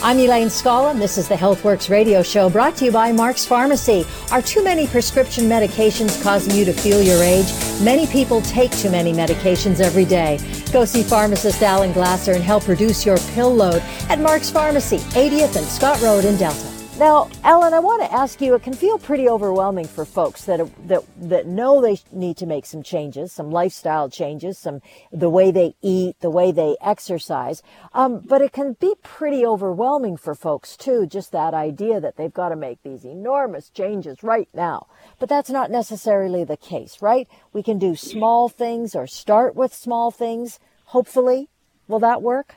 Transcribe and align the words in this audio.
I'm 0.00 0.20
Elaine 0.20 0.48
Scala, 0.48 0.92
and 0.92 1.02
this 1.02 1.18
is 1.18 1.26
the 1.26 1.34
Healthworx 1.34 1.90
radio 1.90 2.22
show 2.22 2.48
brought 2.48 2.76
to 2.76 2.84
you 2.84 2.92
by 2.92 3.10
Mark's 3.10 3.44
Pharmacy. 3.44 4.06
Are 4.30 4.40
too 4.40 4.62
many 4.62 4.86
prescription 4.86 5.46
medications 5.46 6.22
causing 6.22 6.54
you 6.54 6.64
to 6.66 6.72
feel 6.72 7.02
your 7.02 7.20
age? 7.20 7.52
Many 7.82 8.06
people 8.06 8.40
take 8.42 8.70
too 8.70 8.90
many 8.90 9.12
medications 9.12 9.80
every 9.80 10.04
day. 10.04 10.38
Go 10.72 10.84
see 10.84 11.02
pharmacist 11.02 11.62
Alan 11.62 11.92
Glasser 11.92 12.32
and 12.32 12.44
help 12.44 12.68
reduce 12.68 13.04
your 13.04 13.18
pill 13.34 13.52
load 13.52 13.82
at 14.08 14.20
Mark's 14.20 14.50
Pharmacy, 14.50 14.98
80th 14.98 15.56
and 15.56 15.66
Scott 15.66 16.00
Road 16.00 16.24
in 16.24 16.36
Delta. 16.36 16.77
Now, 16.98 17.30
Ellen, 17.44 17.74
I 17.74 17.78
want 17.78 18.02
to 18.02 18.12
ask 18.12 18.40
you, 18.40 18.56
it 18.56 18.64
can 18.64 18.72
feel 18.72 18.98
pretty 18.98 19.28
overwhelming 19.28 19.86
for 19.86 20.04
folks 20.04 20.46
that, 20.46 20.68
that, 20.88 21.04
that 21.16 21.46
know 21.46 21.80
they 21.80 22.00
need 22.10 22.36
to 22.38 22.46
make 22.46 22.66
some 22.66 22.82
changes, 22.82 23.30
some 23.30 23.52
lifestyle 23.52 24.10
changes, 24.10 24.58
some, 24.58 24.82
the 25.12 25.30
way 25.30 25.52
they 25.52 25.76
eat, 25.80 26.18
the 26.18 26.28
way 26.28 26.50
they 26.50 26.76
exercise. 26.80 27.62
Um, 27.92 28.18
but 28.18 28.42
it 28.42 28.52
can 28.52 28.72
be 28.80 28.96
pretty 29.04 29.46
overwhelming 29.46 30.16
for 30.16 30.34
folks 30.34 30.76
too, 30.76 31.06
just 31.06 31.30
that 31.30 31.54
idea 31.54 32.00
that 32.00 32.16
they've 32.16 32.34
got 32.34 32.48
to 32.48 32.56
make 32.56 32.82
these 32.82 33.04
enormous 33.04 33.70
changes 33.70 34.24
right 34.24 34.48
now. 34.52 34.88
But 35.20 35.28
that's 35.28 35.50
not 35.50 35.70
necessarily 35.70 36.42
the 36.42 36.56
case, 36.56 37.00
right? 37.00 37.28
We 37.52 37.62
can 37.62 37.78
do 37.78 37.94
small 37.94 38.48
things 38.48 38.96
or 38.96 39.06
start 39.06 39.54
with 39.54 39.72
small 39.72 40.10
things. 40.10 40.58
Hopefully, 40.86 41.48
will 41.86 42.00
that 42.00 42.22
work? 42.22 42.56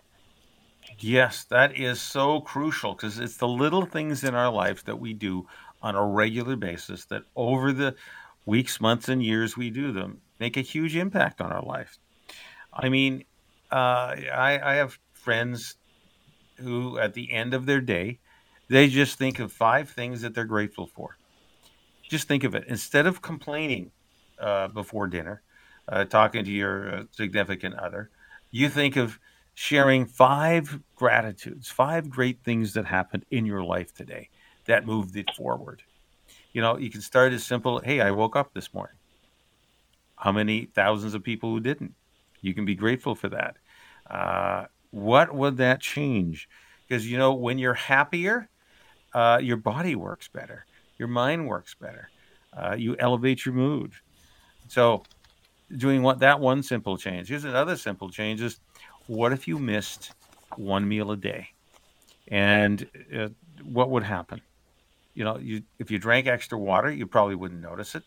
Yes, 1.04 1.46
that 1.46 1.78
is 1.78 2.00
so 2.00 2.42
crucial 2.42 2.94
because 2.94 3.18
it's 3.18 3.38
the 3.38 3.48
little 3.48 3.86
things 3.86 4.24
in 4.24 4.36
our 4.36 4.52
life 4.52 4.84
that 4.86 5.00
we 5.00 5.14
do 5.14 5.48
on 5.82 5.96
a 5.96 6.06
regular 6.06 6.56
basis 6.56 7.06
that 7.06 7.24
over 7.36 7.74
the 7.74 7.96
weeks, 8.46 8.80
months, 8.80 9.10
and 9.10 9.24
years 9.24 9.58
we 9.58 9.72
do 9.72 9.92
them 9.92 10.22
make 10.40 10.58
a 10.58 10.62
huge 10.62 10.96
impact 10.96 11.42
on 11.42 11.52
our 11.52 11.64
life. 11.64 11.98
I 12.74 12.90
mean, 12.90 13.26
uh, 13.72 14.16
I, 14.34 14.60
I 14.64 14.74
have 14.76 15.00
friends 15.14 15.76
who, 16.58 16.98
at 17.00 17.14
the 17.14 17.32
end 17.32 17.54
of 17.54 17.66
their 17.66 17.82
day, 17.82 18.20
they 18.70 18.88
just 18.88 19.18
think 19.18 19.40
of 19.40 19.52
five 19.52 19.90
things 19.90 20.22
that 20.22 20.36
they're 20.36 20.46
grateful 20.46 20.88
for. 20.88 21.18
Just 22.10 22.28
think 22.28 22.44
of 22.44 22.56
it. 22.56 22.66
Instead 22.68 23.08
of 23.08 23.22
complaining 23.22 23.92
uh, 24.40 24.68
before 24.68 25.08
dinner, 25.08 25.44
uh, 25.88 26.06
talking 26.06 26.44
to 26.46 26.52
your 26.52 26.96
uh, 26.96 27.04
significant 27.12 27.76
other, 27.76 28.12
you 28.52 28.70
think 28.70 28.96
of 28.98 29.20
sharing 29.62 30.08
five 30.08 30.80
gratitudes, 30.96 31.70
five 31.70 32.10
great 32.10 32.44
things 32.44 32.74
that 32.74 32.84
happened 32.84 33.24
in 33.30 33.46
your 33.46 33.64
life 33.64 33.94
today 33.94 34.28
that 34.66 34.88
moved 34.88 35.16
it 35.16 35.30
forward. 35.38 35.84
You 36.52 36.64
know, 36.64 36.80
you 36.80 36.90
can 36.90 37.02
start 37.02 37.32
as 37.32 37.44
simple, 37.44 37.80
hey, 37.80 38.02
I 38.02 38.10
woke 38.10 38.36
up 38.36 38.56
this 38.56 38.74
morning. 38.74 38.96
How 40.16 40.32
many 40.32 40.66
thousands 40.66 41.14
of 41.14 41.24
people 41.24 41.52
who 41.52 41.60
didn't? 41.60 41.94
You 42.42 42.56
can 42.56 42.66
be 42.66 42.74
grateful 42.74 43.14
for 43.14 43.30
that. 43.30 43.58
Uh, 44.10 44.66
what 44.90 45.32
would 45.32 45.58
that 45.58 45.80
change? 45.80 46.50
Because, 46.88 47.06
you 47.06 47.20
know, 47.20 47.36
when 47.36 47.60
you're 47.60 47.76
happier, 47.76 48.50
uh, 49.14 49.38
your 49.44 49.58
body 49.58 49.94
works 49.94 50.28
better, 50.28 50.66
your 50.98 51.08
mind 51.08 51.48
works 51.48 51.76
better, 51.76 52.10
uh, 52.58 52.76
you 52.76 52.96
elevate 52.98 53.46
your 53.46 53.54
mood. 53.54 53.92
So, 54.70 55.04
doing 55.78 56.02
what 56.02 56.20
that 56.20 56.40
one 56.40 56.64
simple 56.64 56.98
change. 56.98 57.30
Here's 57.30 57.46
another 57.46 57.78
simple 57.78 58.10
change 58.10 58.42
is 58.42 58.60
what 59.12 59.34
if 59.34 59.46
you 59.46 59.60
missed 59.60 60.14
one 60.56 60.88
meal 60.88 61.12
a 61.12 61.18
day? 61.18 61.50
And 62.30 62.88
uh, 63.14 63.28
what 63.62 63.90
would 63.90 64.04
happen? 64.04 64.42
You 65.14 65.26
know, 65.26 65.38
you, 65.38 65.64
if 65.80 65.92
you 65.92 66.00
drank 66.00 66.28
extra 66.28 66.58
water, 66.58 66.90
you 66.90 67.06
probably 67.06 67.36
wouldn't 67.36 67.62
notice 67.62 67.96
it. 67.96 68.04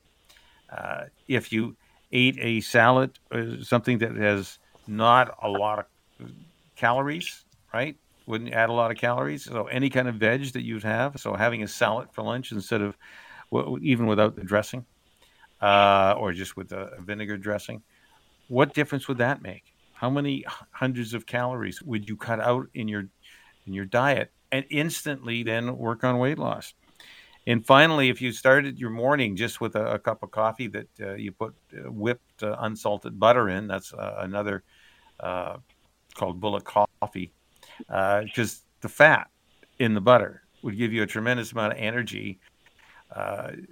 Uh, 0.75 1.05
if 1.29 1.53
you 1.53 1.77
ate 2.11 2.39
a 2.41 2.63
salad, 2.63 3.19
uh, 3.31 3.63
something 3.63 3.99
that 3.99 4.17
has 4.17 4.59
not 4.87 5.37
a 5.43 5.49
lot 5.49 5.81
of 5.81 6.31
calories, 6.75 7.45
right? 7.75 7.97
Wouldn't 8.27 8.55
add 8.55 8.71
a 8.71 8.73
lot 8.73 8.91
of 8.91 8.97
calories. 8.97 9.45
So 9.45 9.67
any 9.67 9.91
kind 9.91 10.09
of 10.09 10.15
veg 10.15 10.55
that 10.55 10.65
you'd 10.65 10.85
have. 10.85 11.21
So 11.21 11.35
having 11.35 11.63
a 11.63 11.69
salad 11.69 12.09
for 12.13 12.23
lunch 12.23 12.51
instead 12.51 12.81
of 12.81 12.97
well, 13.51 13.77
even 13.83 14.07
without 14.07 14.37
the 14.37 14.43
dressing, 14.43 14.87
uh, 15.61 16.15
or 16.17 16.33
just 16.33 16.57
with 16.57 16.73
a 16.73 16.97
vinegar 17.01 17.37
dressing, 17.37 17.83
what 18.49 18.73
difference 18.73 19.07
would 19.07 19.19
that 19.19 19.43
make? 19.43 19.74
How 20.05 20.11
many 20.11 20.45
hundreds 20.71 21.15
of 21.15 21.25
calories 21.25 21.81
would 21.81 22.07
you 22.07 22.15
cut 22.15 22.39
out 22.39 22.67
in 22.75 22.89
your 22.89 23.07
in 23.67 23.73
your 23.73 23.87
diet 23.87 24.31
and 24.53 24.67
instantly 24.69 25.43
then 25.43 25.79
work 25.79 26.05
on 26.05 26.19
weight 26.19 26.39
loss? 26.39 26.75
And 27.47 27.65
finally 27.65 28.11
if 28.11 28.21
you 28.21 28.31
started 28.31 28.79
your 28.79 28.91
morning 28.91 29.35
just 29.35 29.63
with 29.63 29.77
a, 29.77 29.95
a 29.95 29.99
cup 29.99 30.23
of 30.23 30.31
coffee 30.31 30.67
that 30.67 30.89
uh, 31.01 31.15
you 31.15 31.33
put 31.33 31.55
uh, 31.73 31.91
whipped 31.91 32.43
uh, 32.43 32.55
unsalted 32.59 33.19
butter 33.19 33.49
in 33.49 33.67
that's 33.67 33.95
uh, 33.95 34.17
another 34.19 34.63
uh, 35.21 35.57
called 36.17 36.39
bullet 36.39 36.65
coffee 36.65 37.33
because 37.79 38.55
uh, 38.57 38.83
the 38.83 38.91
fat 38.91 39.29
in 39.79 39.95
the 39.95 40.03
butter 40.03 40.43
would 40.63 40.77
give 40.77 40.93
you 40.93 41.03
a 41.03 41.07
tremendous 41.07 41.53
amount 41.53 41.73
of 41.73 41.79
energy 41.79 42.41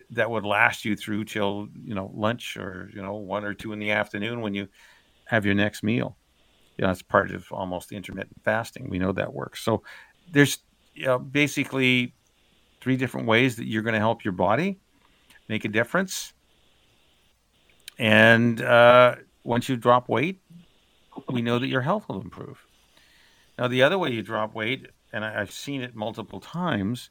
that 0.09 0.31
would 0.31 0.47
last 0.47 0.87
you 0.87 0.97
through 0.97 1.25
till 1.25 1.69
you 1.84 1.94
know 1.94 2.10
lunch 2.14 2.56
or 2.56 2.91
you 2.94 3.03
know 3.03 3.16
one 3.16 3.44
or 3.44 3.53
two 3.53 3.75
in 3.75 3.78
the 3.78 3.91
afternoon 3.91 4.41
when 4.41 4.54
you 4.54 4.66
have 5.26 5.44
your 5.44 5.54
next 5.54 5.82
meal 5.82 6.16
you 6.76 6.82
know, 6.82 6.88
that's 6.88 7.02
part 7.02 7.30
of 7.30 7.50
almost 7.52 7.92
intermittent 7.92 8.42
fasting. 8.44 8.88
We 8.88 8.98
know 8.98 9.12
that 9.12 9.32
works. 9.32 9.62
So 9.62 9.82
there's 10.30 10.58
you 10.94 11.06
know, 11.06 11.18
basically 11.18 12.14
three 12.80 12.96
different 12.96 13.26
ways 13.26 13.56
that 13.56 13.66
you're 13.66 13.82
going 13.82 13.94
to 13.94 14.00
help 14.00 14.24
your 14.24 14.32
body 14.32 14.78
make 15.48 15.64
a 15.64 15.68
difference. 15.68 16.32
And 17.98 18.60
uh, 18.60 19.16
once 19.44 19.68
you 19.68 19.76
drop 19.76 20.08
weight, 20.08 20.40
we 21.30 21.42
know 21.42 21.58
that 21.58 21.68
your 21.68 21.82
health 21.82 22.08
will 22.08 22.20
improve. 22.20 22.58
Now, 23.58 23.68
the 23.68 23.82
other 23.82 23.98
way 23.98 24.10
you 24.10 24.22
drop 24.22 24.54
weight, 24.54 24.88
and 25.12 25.24
I, 25.24 25.32
have 25.32 25.52
seen 25.52 25.82
it 25.82 25.94
multiple 25.94 26.40
times, 26.40 27.10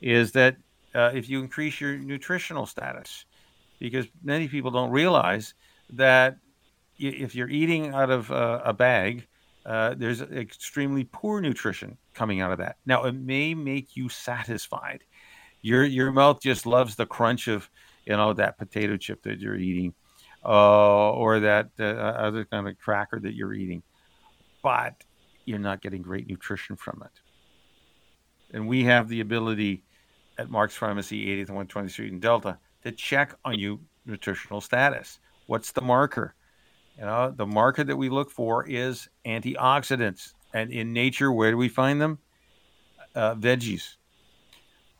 is 0.00 0.32
that 0.32 0.56
uh, 0.94 1.10
if 1.14 1.28
you 1.28 1.40
increase 1.40 1.80
your 1.80 1.96
nutritional 1.96 2.66
status, 2.66 3.24
because 3.78 4.06
many 4.22 4.46
people 4.46 4.70
don't 4.70 4.90
realize 4.90 5.54
that 5.90 6.36
if 7.00 7.34
you're 7.34 7.48
eating 7.48 7.94
out 7.94 8.10
of 8.10 8.30
a 8.30 8.72
bag, 8.72 9.26
uh, 9.66 9.94
there's 9.96 10.22
extremely 10.22 11.04
poor 11.04 11.40
nutrition 11.40 11.96
coming 12.14 12.40
out 12.40 12.52
of 12.52 12.58
that. 12.58 12.76
Now, 12.86 13.04
it 13.04 13.14
may 13.14 13.54
make 13.54 13.96
you 13.96 14.08
satisfied. 14.08 15.04
Your 15.62 15.84
your 15.84 16.10
mouth 16.12 16.40
just 16.40 16.64
loves 16.64 16.96
the 16.96 17.06
crunch 17.06 17.46
of 17.48 17.68
you 18.06 18.16
know 18.16 18.32
that 18.32 18.56
potato 18.58 18.96
chip 18.96 19.22
that 19.24 19.40
you're 19.40 19.58
eating, 19.58 19.94
uh, 20.44 21.10
or 21.10 21.40
that 21.40 21.68
uh, 21.78 21.84
other 21.84 22.46
kind 22.46 22.66
of 22.66 22.78
cracker 22.78 23.20
that 23.20 23.34
you're 23.34 23.52
eating, 23.52 23.82
but 24.62 25.04
you're 25.44 25.58
not 25.58 25.82
getting 25.82 26.00
great 26.00 26.26
nutrition 26.26 26.76
from 26.76 27.02
it. 27.04 28.56
And 28.56 28.66
we 28.66 28.84
have 28.84 29.08
the 29.08 29.20
ability 29.20 29.84
at 30.38 30.50
Mark's 30.50 30.76
Pharmacy, 30.76 31.26
80th 31.26 31.50
and 31.50 31.68
120th 31.68 31.90
Street 31.90 32.12
in 32.12 32.20
Delta, 32.20 32.58
to 32.82 32.92
check 32.92 33.34
on 33.44 33.58
you 33.58 33.80
nutritional 34.06 34.62
status. 34.62 35.20
What's 35.46 35.72
the 35.72 35.82
marker? 35.82 36.34
You 37.00 37.06
know, 37.06 37.32
the 37.34 37.46
market 37.46 37.86
that 37.86 37.96
we 37.96 38.10
look 38.10 38.30
for 38.30 38.68
is 38.68 39.08
antioxidants. 39.24 40.34
And 40.52 40.70
in 40.70 40.92
nature, 40.92 41.32
where 41.32 41.50
do 41.50 41.56
we 41.56 41.70
find 41.70 41.98
them? 41.98 42.18
Uh, 43.14 43.34
veggies. 43.36 43.96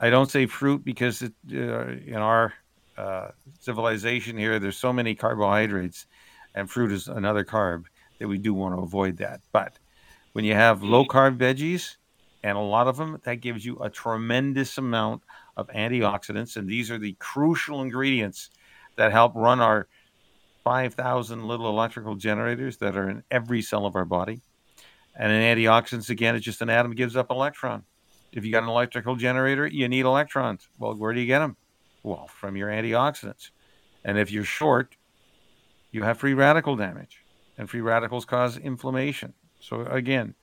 I 0.01 0.09
don't 0.09 0.31
say 0.31 0.47
fruit 0.47 0.83
because 0.83 1.21
it, 1.21 1.35
uh, 1.53 1.89
in 2.07 2.17
our 2.17 2.55
uh, 2.97 3.29
civilization 3.61 4.39
here, 4.39 4.59
there's 4.59 4.79
so 4.79 4.95
many 4.95 5.15
carbohydrates, 5.15 6.07
and 6.55 6.71
fruit 6.71 6.91
is 6.91 7.07
another 7.07 7.45
carb 7.45 7.85
that 8.19 8.29
we 8.29 8.39
do 8.39 8.55
want 8.55 8.75
to 8.75 8.81
avoid 8.81 9.19
that. 9.19 9.43
But 9.53 9.79
when 10.33 10.47
you 10.47 10.55
have 10.55 10.83
low 10.83 11.05
carb 11.05 11.37
veggies, 11.37 11.97
and 12.43 12.57
a 12.57 12.61
lot 12.63 12.89
of 12.89 12.97
them, 12.97 13.21
that 13.25 13.43
gives 13.43 13.67
you 13.67 13.77
a 13.79 13.91
tremendous 13.91 14.79
amount 14.79 15.23
of 15.55 15.69
antioxidants. 15.69 16.57
And 16.57 16.67
these 16.67 16.91
are 16.91 16.99
the 16.99 17.13
crucial 17.19 17.83
ingredients 17.83 18.49
that 18.97 19.13
help 19.13 19.35
run 19.35 19.61
our 19.61 19.87
5,000 20.65 21.47
little 21.47 21.69
electrical 21.69 22.15
generators 22.15 22.77
that 22.79 22.97
are 22.97 23.09
in 23.09 23.23
every 23.31 23.63
cell 23.63 23.87
of 23.87 23.97
our 23.97 24.05
body. 24.05 24.41
And 25.17 25.33
an 25.33 25.43
antioxidants, 25.43 26.11
again, 26.11 26.37
is 26.37 26.43
just 26.43 26.63
an 26.63 26.71
atom 26.71 26.95
gives 26.95 27.17
up 27.17 27.31
electron. 27.31 27.85
If 28.33 28.45
you 28.45 28.53
got 28.53 28.63
an 28.63 28.69
electrical 28.69 29.17
generator, 29.17 29.67
you 29.67 29.89
need 29.89 30.05
electrons. 30.05 30.69
Well, 30.79 30.95
where 30.95 31.13
do 31.13 31.21
you 31.21 31.27
get 31.27 31.41
them? 31.41 31.57
Well, 32.03 32.29
from 32.29 32.57
your 32.57 32.69
antioxidants. 32.69 33.51
And 34.05 34.19
if 34.19 34.31
you're 34.31 34.45
short, 34.45 34.97
you 35.91 36.03
have 36.05 36.19
free 36.19 36.35
radical 36.35 36.77
damage. 36.77 37.25
And 37.59 37.69
free 37.69 37.81
radicals 37.81 38.25
cause 38.25 38.57
inflammation. 38.57 39.35
So, 39.59 39.83
again, 39.83 40.35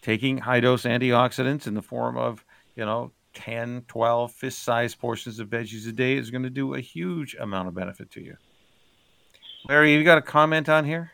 taking 0.00 0.38
high 0.38 0.60
dose 0.60 0.84
antioxidants 0.84 1.66
in 1.66 1.74
the 1.74 1.82
form 1.82 2.16
of, 2.16 2.44
you 2.76 2.84
know, 2.84 3.12
10, 3.34 3.84
12 3.88 4.32
fist 4.32 4.62
sized 4.62 4.98
portions 4.98 5.38
of 5.38 5.48
veggies 5.48 5.88
a 5.88 5.92
day 5.92 6.16
is 6.16 6.30
going 6.30 6.42
to 6.42 6.50
do 6.50 6.74
a 6.74 6.80
huge 6.80 7.34
amount 7.34 7.68
of 7.68 7.74
benefit 7.74 8.10
to 8.12 8.22
you. 8.22 8.36
Larry, 9.68 9.94
you 9.94 10.04
got 10.04 10.18
a 10.18 10.22
comment 10.22 10.68
on 10.68 10.84
here? 10.84 11.12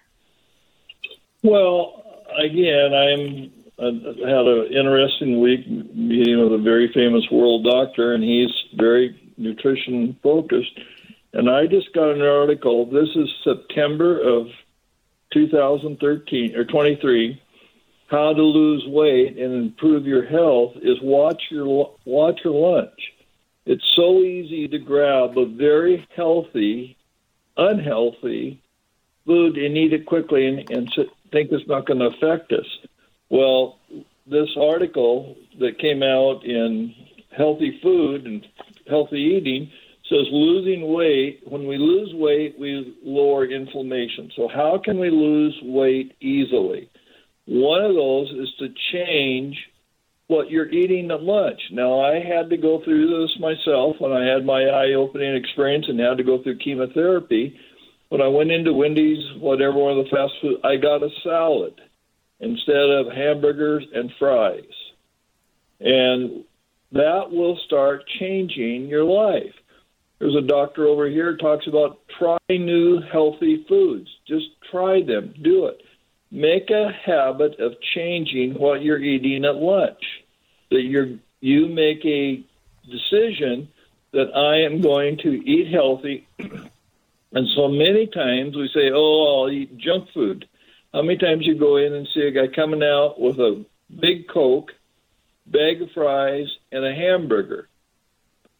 Well, 1.43 2.02
again, 2.38 2.94
I'm 2.94 3.52
I 3.78 3.84
had 3.84 4.46
an 4.46 4.72
interesting 4.72 5.40
week 5.40 5.69
meeting 5.69 6.43
with 6.43 6.58
a 6.58 6.62
very 6.62 6.90
famous 6.94 7.31
world 7.31 7.64
doctor, 7.64 8.14
and 8.14 8.25
he's 8.25 8.50
very 8.75 9.34
nutrition 9.37 10.16
focused. 10.22 10.81
And 11.34 11.50
I 11.50 11.66
just 11.66 11.93
got 11.93 12.12
an 12.12 12.22
article. 12.22 12.87
This 12.87 13.10
is 13.14 13.28
September 13.44 14.19
of 14.19 14.46
2013 15.34 16.56
or 16.56 16.64
23. 16.64 17.43
How 18.06 18.32
to 18.32 18.43
lose 18.43 18.87
weight 18.87 19.37
and 19.37 19.52
improve 19.52 20.06
your 20.06 20.25
health 20.25 20.72
is 20.81 20.96
watch 21.02 21.43
your 21.50 21.94
watch 22.06 22.40
your 22.44 22.54
lunch. 22.54 23.12
It's 23.66 23.84
so 23.94 24.20
easy 24.20 24.69
to 24.69 24.78
grab 24.78 25.37
a 25.37 25.44
very 25.44 26.06
healthy, 26.16 26.96
unhealthy 27.56 28.61
food 29.26 29.56
and 29.56 29.76
eat 29.76 29.93
it 29.93 30.06
quickly 30.06 30.47
and, 30.47 30.70
and 30.70 30.93
think 31.32 31.50
it's 31.53 31.69
not 31.69 31.87
going 31.87 31.99
to 31.99 32.06
affect 32.06 32.53
us. 32.53 32.67
Well, 33.29 33.79
this 34.26 34.49
article 34.61 35.37
that 35.58 35.79
came 35.79 36.03
out 36.03 36.44
in 36.44 36.94
Healthy 37.37 37.81
Food 37.82 38.26
and 38.26 38.47
Healthy 38.88 39.19
Eating 39.19 39.70
says 40.08 40.26
losing 40.31 40.93
weight, 40.93 41.41
when 41.47 41.67
we 41.67 41.76
lose 41.79 42.14
weight, 42.14 42.58
we 42.58 42.97
lower 43.03 43.44
inflammation. 43.44 44.31
So, 44.37 44.47
how 44.47 44.81
can 44.82 45.00
we 45.00 45.11
lose 45.11 45.58
weight 45.62 46.14
easily? 46.20 46.88
One 47.47 47.85
of 47.85 47.94
those 47.94 48.31
is 48.31 48.53
to 48.61 48.69
change 48.93 49.56
what 50.28 50.50
you're 50.50 50.69
eating 50.69 51.11
at 51.11 51.23
lunch. 51.23 51.61
Now, 51.70 52.00
I 52.00 52.14
had 52.20 52.50
to 52.50 52.56
go 52.56 52.82
through 52.82 53.23
this 53.23 53.38
myself 53.38 53.96
when 53.99 54.12
I 54.12 54.25
had 54.25 54.44
my 54.44 54.62
eye 54.64 54.94
opening 54.94 55.37
experience 55.37 55.87
and 55.88 56.00
had 56.00 56.19
to 56.19 56.25
go 56.25 56.43
through 56.43 56.58
chemotherapy. 56.58 57.56
When 58.08 58.20
I 58.20 58.28
went 58.28 58.50
into 58.50 58.73
Wendy's, 58.73 59.25
whatever 59.38 59.75
one 59.75 59.99
of 59.99 60.05
the 60.05 60.11
fast 60.11 60.32
food, 60.40 60.61
I 60.64 60.76
got 60.76 61.02
a 61.02 61.11
salad 61.23 61.81
instead 62.40 62.90
of 62.90 63.12
hamburgers 63.12 63.84
and 63.94 64.11
fries. 64.19 64.62
And 65.81 66.44
that 66.93 67.31
will 67.31 67.58
start 67.67 68.05
changing 68.19 68.87
your 68.87 69.05
life. 69.05 69.55
There's 70.19 70.37
a 70.37 70.46
doctor 70.46 70.87
over 70.87 71.08
here 71.08 71.37
talks 71.37 71.67
about 71.67 72.00
try 72.19 72.38
new 72.49 73.00
healthy 73.12 73.64
foods. 73.69 74.08
Just 74.26 74.46
try 74.70 75.02
them. 75.02 75.34
Do 75.43 75.67
it. 75.67 75.82
Make 76.31 76.70
a 76.70 76.90
habit 77.05 77.61
of 77.61 77.72
changing 77.94 78.55
what 78.55 78.82
you're 78.82 79.02
eating 79.02 79.44
at 79.44 79.56
lunch. 79.56 80.02
That 80.70 80.82
you 80.82 81.20
you 81.40 81.68
make 81.68 82.04
a 82.04 82.44
decision 82.90 83.68
that 84.12 84.34
I 84.34 84.62
am 84.62 84.80
going 84.80 85.18
to 85.18 85.28
eat 85.28 85.72
healthy. 85.72 86.26
and 86.38 87.48
so 87.54 87.68
many 87.68 88.06
times 88.06 88.56
we 88.56 88.68
say, 88.74 88.90
"Oh, 88.92 89.42
I'll 89.42 89.50
eat 89.50 89.76
junk 89.76 90.08
food." 90.12 90.46
How 90.92 91.02
many 91.02 91.18
times 91.18 91.46
you 91.46 91.58
go 91.58 91.76
in 91.76 91.92
and 91.92 92.08
see 92.14 92.22
a 92.22 92.30
guy 92.30 92.46
coming 92.46 92.82
out 92.82 93.20
with 93.20 93.38
a 93.38 93.64
big 94.00 94.28
Coke, 94.28 94.72
bag 95.46 95.82
of 95.82 95.90
fries, 95.92 96.48
and 96.72 96.84
a 96.84 96.94
hamburger? 96.94 97.69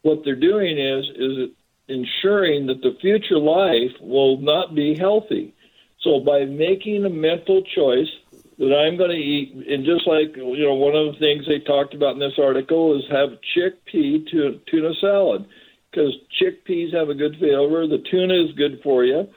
What 0.03 0.23
they're 0.25 0.37
doing 0.37 0.79
is 0.79 1.07
is 1.17 1.51
ensuring 1.89 2.67
that 2.67 2.83
the 2.83 2.97
future 3.01 3.39
life 3.39 3.93
will 4.01 4.39
not 4.39 4.75
be 4.75 4.97
healthy. 4.97 5.55
So 6.01 6.21
by 6.21 6.45
making 6.45 7.05
a 7.05 7.11
mental 7.11 7.63
choice 7.63 8.11
that 8.59 8.75
I'm 8.75 8.97
going 8.97 9.11
to 9.11 9.17
eat, 9.17 9.53
and 9.69 9.85
just 9.85 10.07
like 10.07 10.37
you 10.37 10.65
know, 10.65 10.75
one 10.75 10.97
of 10.97 11.13
the 11.13 11.19
things 11.19 11.45
they 11.47 11.61
talked 11.61 11.95
about 11.95 12.15
in 12.15 12.21
this 12.21 12.39
article 12.39 12.97
is 12.97 13.05
have 13.11 13.39
chickpea 13.57 14.25
tuna 14.71 14.93
salad 15.01 15.47
because 15.91 16.13
chickpeas 16.41 16.95
have 16.95 17.09
a 17.09 17.15
good 17.15 17.37
flavor. 17.39 17.87
The 17.87 18.03
tuna 18.11 18.35
is 18.35 18.57
good 18.57 18.81
for 18.83 19.05
you 19.05 19.29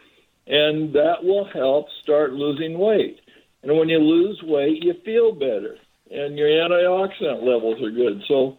and 0.50 0.92
that 0.94 1.24
will 1.24 1.48
help 1.54 1.86
start 2.02 2.34
losing 2.34 2.78
weight. 2.78 3.20
And 3.62 3.78
when 3.78 3.88
you 3.88 4.00
lose 4.00 4.42
weight, 4.44 4.84
you 4.84 4.96
feel 5.06 5.32
better, 5.32 5.78
and 6.10 6.38
your 6.38 6.48
antioxidant 6.48 7.44
levels 7.44 7.82
are 7.84 7.92
good. 7.92 8.22
So 8.28 8.58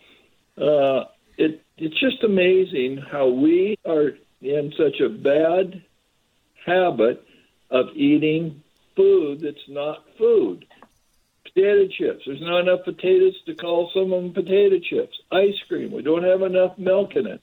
uh, 0.56 1.04
it 1.36 1.62
it's 1.76 1.98
just 1.98 2.22
amazing 2.22 3.02
how 3.10 3.28
we 3.28 3.76
are 3.84 4.10
in 4.40 4.72
such 4.78 5.00
a 5.00 5.08
bad 5.08 5.82
habit 6.64 7.24
of 7.70 7.86
eating 7.96 8.62
food 8.96 9.40
that's 9.40 9.68
not 9.68 10.04
food. 10.18 10.66
Potato 11.44 11.88
chips. 11.88 12.22
There's 12.26 12.40
not 12.40 12.60
enough 12.60 12.84
potatoes 12.84 13.34
to 13.46 13.54
call 13.54 13.90
some 13.92 14.12
of 14.12 14.22
them 14.22 14.32
potato 14.32 14.78
chips. 14.78 15.18
Ice 15.32 15.58
cream. 15.68 15.90
We 15.92 16.02
don't 16.02 16.22
have 16.22 16.42
enough 16.42 16.78
milk 16.78 17.16
in 17.16 17.26
it. 17.26 17.40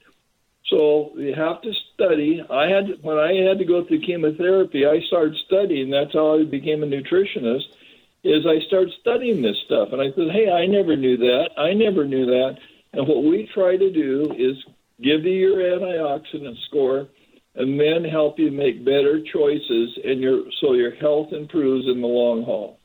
So 0.70 1.12
you 1.16 1.34
have 1.34 1.62
to 1.62 1.72
study. 1.94 2.44
I 2.50 2.68
had 2.68 3.02
when 3.02 3.18
I 3.18 3.34
had 3.48 3.60
to 3.60 3.66
go 3.66 3.86
through 3.86 4.02
chemotherapy, 4.02 4.86
I 4.86 5.00
started 5.08 5.36
studying. 5.46 5.90
That's 5.90 6.14
how 6.14 6.40
I 6.40 6.44
became 6.44 6.84
a 6.84 6.88
nutritionist. 6.88 7.64
Is 8.24 8.46
I 8.46 8.60
started 8.68 8.94
studying 9.00 9.42
this 9.42 9.58
stuff, 9.66 9.90
and 9.94 10.02
I 10.02 10.12
said, 10.12 10.32
"Hey, 10.32 10.50
I 10.50 10.66
never 10.66 10.96
knew 10.96 11.18
that. 11.18 11.52
I 11.58 11.74
never 11.74 12.04
knew 12.04 12.26
that." 12.26 12.58
And 12.92 13.08
what 13.08 13.24
we 13.24 13.50
try 13.54 13.78
to 13.78 13.92
do 13.92 14.34
is 14.38 14.58
give 15.02 15.24
you 15.24 15.32
your 15.32 15.58
antioxidant 15.58 16.58
score, 16.66 17.08
and 17.58 17.80
then 17.80 18.04
help 18.04 18.40
you 18.40 18.52
make 18.52 18.86
better 18.86 19.22
choices, 19.34 20.00
and 20.04 20.22
your 20.22 20.44
so 20.62 20.74
your 20.74 20.96
health 20.96 21.34
improves 21.34 21.88
in 21.88 22.02
the 22.02 22.08
long 22.08 22.44
haul. 22.44 22.80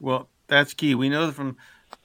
Well, 0.00 0.28
that's 0.46 0.74
key. 0.74 0.94
We 0.94 1.08
know 1.08 1.32
from 1.32 1.56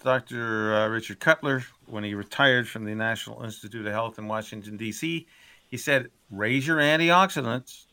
Dr. 0.04 0.76
Uh, 0.76 0.88
Richard 0.88 1.20
Cutler, 1.20 1.64
when 1.86 2.04
he 2.04 2.16
retired 2.16 2.68
from 2.68 2.86
the 2.86 2.96
National 2.96 3.44
Institute 3.44 3.86
of 3.86 3.94
Health 3.94 4.18
in 4.18 4.28
Washington, 4.28 4.78
D.C., 4.78 5.28
he 5.70 5.78
said, 5.78 6.10
raise 6.30 6.68
your 6.68 6.78
antioxidants 6.78 7.86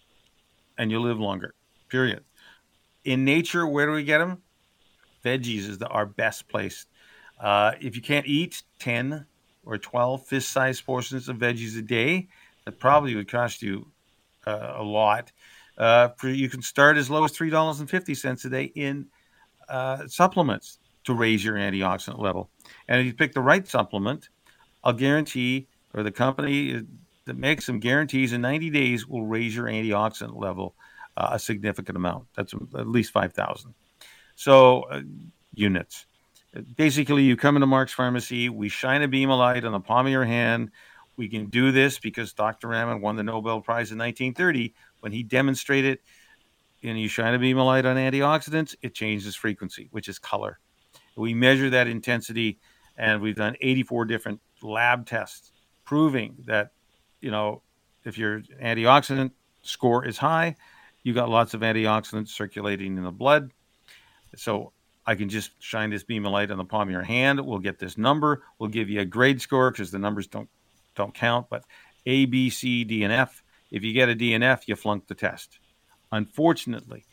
and 0.79 0.91
you'll 0.91 1.03
live 1.03 1.21
longer, 1.21 1.55
period. 1.89 2.25
In 3.05 3.25
nature, 3.25 3.67
where 3.67 3.87
do 3.87 3.93
we 3.93 4.05
get 4.05 4.19
them? 4.19 4.43
Veggies 5.25 5.69
is 5.69 5.79
the, 5.79 5.87
our 5.89 6.07
best 6.07 6.49
place. 6.49 6.87
Uh, 7.39 7.73
if 7.81 7.95
you 7.95 8.03
can't 8.03 8.27
eat 8.27 8.63
10 8.79 9.27
or 9.65 9.79
12 9.79 10.27
fist 10.27 10.51
sized 10.51 10.85
portions 10.85 11.29
of 11.29 11.37
veggies 11.37 11.79
a 11.79 11.83
day, 11.83 12.29
that 12.65 12.79
probably 12.79 13.15
would 13.15 13.31
cost 13.31 13.63
you 13.63 13.91
uh, 14.47 14.75
a 14.77 14.83
lot. 14.83 15.33
Uh, 15.79 16.09
you 16.25 16.49
can 16.49 16.63
start 16.63 16.97
as 16.97 17.09
low 17.09 17.25
as 17.25 17.33
$3.50 17.33 18.45
a 18.45 18.49
day 18.49 18.65
in 18.65 19.07
uh, 19.69 20.07
supplements 20.07 20.79
to 21.05 21.15
raise 21.15 21.45
your 21.45 21.55
antioxidant 21.55 22.19
level. 22.19 22.51
And 22.89 23.01
if 23.01 23.07
you 23.07 23.15
pick 23.15 23.33
the 23.33 23.41
right 23.41 23.67
supplement, 23.67 24.29
I'll 24.85 24.93
guarantee, 24.93 25.69
or 25.95 26.03
the 26.03 26.13
company 26.13 26.83
that 27.25 27.37
makes 27.37 27.67
them 27.67 27.81
guarantees 27.81 28.33
in 28.33 28.41
90 28.41 28.71
days 28.71 29.07
will 29.07 29.25
raise 29.25 29.55
your 29.55 29.67
antioxidant 29.67 30.37
level 30.37 30.75
uh, 31.17 31.31
a 31.33 31.39
significant 31.39 31.97
amount. 31.97 32.27
That's 32.37 32.55
at 32.75 32.89
least 32.89 33.13
5,000. 33.13 33.75
So, 34.35 34.83
uh, 34.83 35.03
units. 35.55 36.07
Basically, 36.77 37.23
you 37.23 37.37
come 37.37 37.57
into 37.57 37.67
Mark's 37.67 37.93
Pharmacy, 37.93 38.49
we 38.49 38.69
shine 38.69 39.03
a 39.03 39.09
beam 39.09 39.31
of 39.31 39.39
light 39.39 39.65
on 39.65 39.73
the 39.73 39.81
palm 39.81 40.07
of 40.07 40.13
your 40.13 40.25
hand. 40.25 40.71
We 41.21 41.29
can 41.29 41.51
do 41.51 41.71
this 41.71 41.99
because 41.99 42.33
Dr. 42.33 42.69
Raman 42.69 43.03
won 43.03 43.15
the 43.15 43.23
Nobel 43.23 43.61
Prize 43.61 43.93
in 43.93 43.99
1930 43.99 44.73
when 45.01 45.13
he 45.13 45.23
demonstrated 45.23 45.99
and 46.83 46.99
you 46.99 47.09
shine 47.09 47.35
a 47.35 47.39
beam 47.39 47.59
of 47.59 47.67
light 47.67 47.85
on 47.85 47.97
antioxidants, 47.97 48.75
it 48.81 48.95
changes 48.95 49.37
frequency, 49.37 49.89
which 49.91 50.09
is 50.09 50.19
color. 50.19 50.61
We 51.17 51.35
measure 51.35 51.69
that 51.69 51.89
intensity, 51.89 52.59
and 52.97 53.21
we've 53.21 53.37
done 53.37 53.55
84 53.61 54.07
different 54.07 54.41
lab 54.63 55.05
tests 55.05 55.53
proving 55.85 56.37
that, 56.47 56.71
you 57.21 57.31
know, 57.31 57.61
if 58.05 58.17
your 58.17 58.41
antioxidant 58.63 59.33
score 59.61 60.07
is 60.07 60.17
high, 60.17 60.57
you 61.03 61.13
got 61.13 61.29
lots 61.29 61.53
of 61.53 61.61
antioxidants 61.61 62.29
circulating 62.29 62.97
in 62.97 63.05
the 63.05 63.13
blood. 63.13 63.51
So 64.37 64.73
I 65.05 65.17
can 65.17 65.29
just 65.29 65.51
shine 65.59 65.91
this 65.91 66.03
beam 66.03 66.25
of 66.25 66.33
light 66.33 66.51
on 66.51 66.57
the 66.57 66.65
palm 66.65 66.89
of 66.89 66.93
your 66.93 67.03
hand. 67.03 67.45
We'll 67.45 67.59
get 67.59 67.79
this 67.79 67.99
number. 67.99 68.43
We'll 68.59 68.71
give 68.71 68.89
you 68.89 69.01
a 69.01 69.05
grade 69.05 69.43
score 69.43 69.71
because 69.71 69.91
the 69.91 69.99
numbers 69.99 70.27
don't 70.27 70.49
don't 71.01 71.15
count. 71.15 71.47
But 71.51 71.65
A, 72.07 72.27
B, 72.27 72.51
C, 72.51 72.85
D, 72.85 73.03
and 73.03 73.13
F. 73.13 73.43
If 73.71 73.85
you 73.85 73.93
get 73.93 74.09
a 74.09 74.15
D 74.15 74.35
and 74.35 74.45
F, 74.45 74.69
you 74.69 74.77
flunk 74.77 75.07
the 75.07 75.15
test. 75.15 75.59
Unfortunately, 76.13 77.05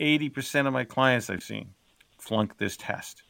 80% 0.00 0.66
of 0.66 0.72
my 0.72 0.84
clients 0.84 1.30
I've 1.30 1.42
seen 1.42 1.70
flunk 2.18 2.58
this 2.58 2.76
test. 2.76 3.22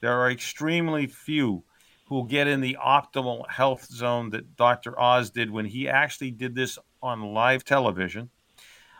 There 0.00 0.12
are 0.12 0.30
extremely 0.30 1.06
few 1.06 1.64
who 2.06 2.26
get 2.26 2.46
in 2.46 2.60
the 2.60 2.76
optimal 2.84 3.48
health 3.48 3.86
zone 3.86 4.30
that 4.30 4.56
Dr. 4.56 4.98
Oz 4.98 5.30
did 5.30 5.50
when 5.50 5.66
he 5.66 5.88
actually 5.88 6.30
did 6.30 6.54
this 6.54 6.78
on 7.02 7.22
live 7.22 7.64
television, 7.64 8.30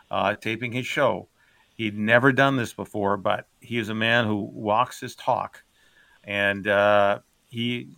uh, 0.09 0.35
taping 0.35 0.71
his 0.71 0.85
show. 0.85 1.27
He'd 1.75 1.97
never 1.97 2.31
done 2.31 2.57
this 2.57 2.73
before, 2.73 3.17
but 3.17 3.47
he 3.59 3.77
is 3.77 3.89
a 3.89 3.95
man 3.95 4.25
who 4.25 4.49
walks 4.53 4.99
his 4.99 5.15
talk. 5.15 5.63
And 6.23 6.67
uh, 6.67 7.19
he 7.47 7.97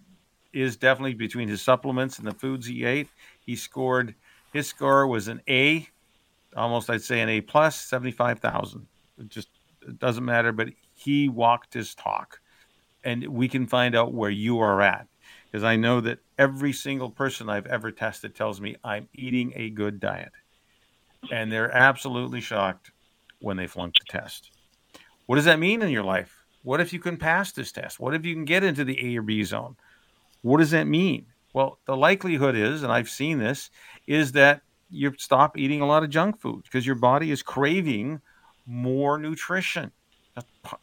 is 0.53 0.77
definitely 0.77 1.15
between 1.15 1.47
his 1.47 1.61
supplements 1.61 2.19
and 2.19 2.27
the 2.27 2.33
foods 2.33 2.67
he 2.67 2.85
ate. 2.85 3.09
He 3.39 3.55
scored, 3.55 4.15
his 4.53 4.67
score 4.67 5.07
was 5.07 5.27
an 5.27 5.41
A, 5.49 5.87
almost 6.55 6.89
I'd 6.89 7.01
say 7.01 7.21
an 7.21 7.29
A 7.29 7.41
plus, 7.41 7.79
75,000. 7.79 8.85
It 9.19 9.29
just 9.29 9.49
it 9.87 9.99
doesn't 9.99 10.23
matter, 10.23 10.51
but 10.51 10.69
he 10.93 11.27
walked 11.29 11.73
his 11.73 11.93
talk 11.95 12.39
and 13.03 13.27
we 13.27 13.47
can 13.47 13.67
find 13.67 13.95
out 13.95 14.13
where 14.13 14.29
you 14.29 14.59
are 14.59 14.81
at. 14.81 15.07
Because 15.45 15.63
I 15.63 15.75
know 15.75 16.01
that 16.01 16.19
every 16.37 16.73
single 16.73 17.11
person 17.11 17.49
I've 17.49 17.67
ever 17.67 17.91
tested 17.91 18.33
tells 18.33 18.59
me 18.59 18.75
I'm 18.83 19.07
eating 19.13 19.53
a 19.55 19.69
good 19.69 19.99
diet. 19.99 20.31
And 21.31 21.51
they're 21.51 21.71
absolutely 21.71 22.41
shocked 22.41 22.91
when 23.39 23.57
they 23.57 23.67
flunk 23.67 23.95
the 23.99 24.05
test. 24.17 24.51
What 25.25 25.35
does 25.35 25.45
that 25.45 25.59
mean 25.59 25.81
in 25.81 25.89
your 25.89 26.03
life? 26.03 26.43
What 26.63 26.81
if 26.81 26.91
you 26.91 26.99
can 26.99 27.17
pass 27.17 27.51
this 27.51 27.71
test? 27.71 27.99
What 27.99 28.13
if 28.13 28.25
you 28.25 28.33
can 28.33 28.45
get 28.45 28.63
into 28.63 28.83
the 28.83 29.13
A 29.13 29.17
or 29.17 29.21
B 29.21 29.43
zone? 29.43 29.75
What 30.43 30.59
does 30.59 30.71
that 30.71 30.85
mean? 30.85 31.25
Well, 31.53 31.79
the 31.85 31.97
likelihood 31.97 32.55
is, 32.55 32.83
and 32.83 32.91
I've 32.91 33.09
seen 33.09 33.39
this, 33.39 33.69
is 34.07 34.33
that 34.33 34.61
you 34.89 35.13
stop 35.17 35.57
eating 35.57 35.81
a 35.81 35.87
lot 35.87 36.03
of 36.03 36.09
junk 36.09 36.39
food 36.39 36.63
because 36.63 36.85
your 36.85 36.95
body 36.95 37.31
is 37.31 37.41
craving 37.41 38.21
more 38.65 39.17
nutrition. 39.17 39.91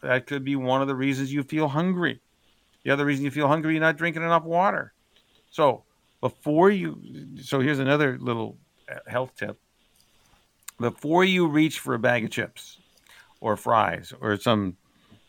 That 0.02 0.26
could 0.26 0.44
be 0.44 0.56
one 0.56 0.82
of 0.82 0.88
the 0.88 0.94
reasons 0.94 1.32
you 1.32 1.42
feel 1.42 1.68
hungry. 1.68 2.20
The 2.84 2.90
other 2.90 3.04
reason 3.04 3.24
you 3.24 3.30
feel 3.30 3.48
hungry, 3.48 3.74
you're 3.74 3.80
not 3.80 3.96
drinking 3.96 4.22
enough 4.22 4.44
water. 4.44 4.92
So 5.50 5.84
before 6.20 6.70
you, 6.70 7.00
so 7.42 7.60
here's 7.60 7.78
another 7.78 8.18
little 8.20 8.56
uh, 8.90 8.98
health 9.06 9.32
tip. 9.36 9.58
Before 10.78 11.24
you 11.24 11.46
reach 11.46 11.80
for 11.80 11.94
a 11.94 11.98
bag 11.98 12.24
of 12.24 12.30
chips 12.30 12.78
or 13.40 13.56
fries 13.56 14.14
or 14.20 14.38
some 14.38 14.76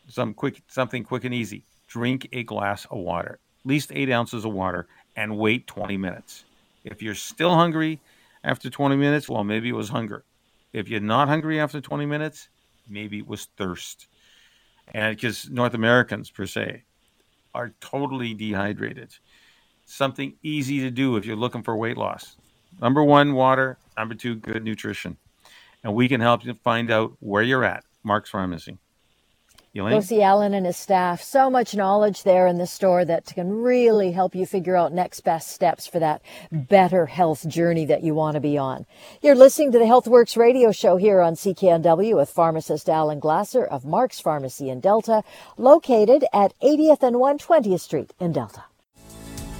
some 0.08 0.34
quick 0.34 0.62
something 0.66 1.04
quick 1.04 1.24
and 1.24 1.34
easy, 1.34 1.64
drink 1.88 2.28
a 2.32 2.42
glass 2.42 2.86
of 2.86 2.98
water, 2.98 3.32
at 3.34 3.51
least 3.64 3.92
eight 3.94 4.10
ounces 4.10 4.44
of 4.44 4.52
water, 4.52 4.86
and 5.16 5.36
wait 5.36 5.66
20 5.66 5.96
minutes. 5.96 6.44
If 6.84 7.02
you're 7.02 7.14
still 7.14 7.54
hungry 7.54 8.00
after 8.44 8.70
20 8.70 8.96
minutes, 8.96 9.28
well, 9.28 9.44
maybe 9.44 9.68
it 9.68 9.76
was 9.76 9.88
hunger. 9.88 10.24
If 10.72 10.88
you're 10.88 11.00
not 11.00 11.28
hungry 11.28 11.60
after 11.60 11.80
20 11.80 12.06
minutes, 12.06 12.48
maybe 12.88 13.18
it 13.18 13.26
was 13.26 13.46
thirst. 13.56 14.08
And 14.94 15.14
because 15.14 15.48
North 15.48 15.74
Americans, 15.74 16.30
per 16.30 16.46
se, 16.46 16.82
are 17.54 17.72
totally 17.80 18.34
dehydrated. 18.34 19.14
Something 19.84 20.34
easy 20.42 20.80
to 20.80 20.90
do 20.90 21.16
if 21.16 21.26
you're 21.26 21.36
looking 21.36 21.62
for 21.62 21.76
weight 21.76 21.98
loss. 21.98 22.36
Number 22.80 23.04
one, 23.04 23.34
water. 23.34 23.78
Number 23.96 24.14
two, 24.14 24.36
good 24.36 24.64
nutrition. 24.64 25.16
And 25.84 25.94
we 25.94 26.08
can 26.08 26.20
help 26.20 26.44
you 26.44 26.54
find 26.54 26.90
out 26.90 27.12
where 27.20 27.42
you're 27.42 27.64
at. 27.64 27.84
Mark's 28.02 28.30
Pharmacy. 28.30 28.78
Elaine? 29.74 30.02
See 30.02 30.20
Alan 30.20 30.52
and 30.52 30.66
his 30.66 30.76
staff. 30.76 31.22
So 31.22 31.48
much 31.48 31.74
knowledge 31.74 32.24
there 32.24 32.46
in 32.46 32.58
the 32.58 32.66
store 32.66 33.06
that 33.06 33.26
can 33.26 33.50
really 33.50 34.12
help 34.12 34.34
you 34.34 34.44
figure 34.44 34.76
out 34.76 34.92
next 34.92 35.20
best 35.20 35.48
steps 35.48 35.86
for 35.86 35.98
that 35.98 36.20
better 36.50 37.06
health 37.06 37.48
journey 37.48 37.86
that 37.86 38.02
you 38.02 38.14
want 38.14 38.34
to 38.34 38.40
be 38.40 38.58
on. 38.58 38.84
You're 39.22 39.34
listening 39.34 39.72
to 39.72 39.78
the 39.78 39.86
Healthworx 39.86 40.36
radio 40.36 40.72
show 40.72 40.96
here 40.96 41.22
on 41.22 41.34
CKNW 41.34 42.14
with 42.16 42.28
pharmacist 42.28 42.88
Alan 42.90 43.18
Glasser 43.18 43.64
of 43.64 43.86
Mark's 43.86 44.20
Pharmacy 44.20 44.68
in 44.68 44.80
Delta, 44.80 45.22
located 45.56 46.24
at 46.34 46.52
80th 46.60 47.02
and 47.02 47.16
120th 47.16 47.80
Street 47.80 48.12
in 48.20 48.32
Delta 48.32 48.64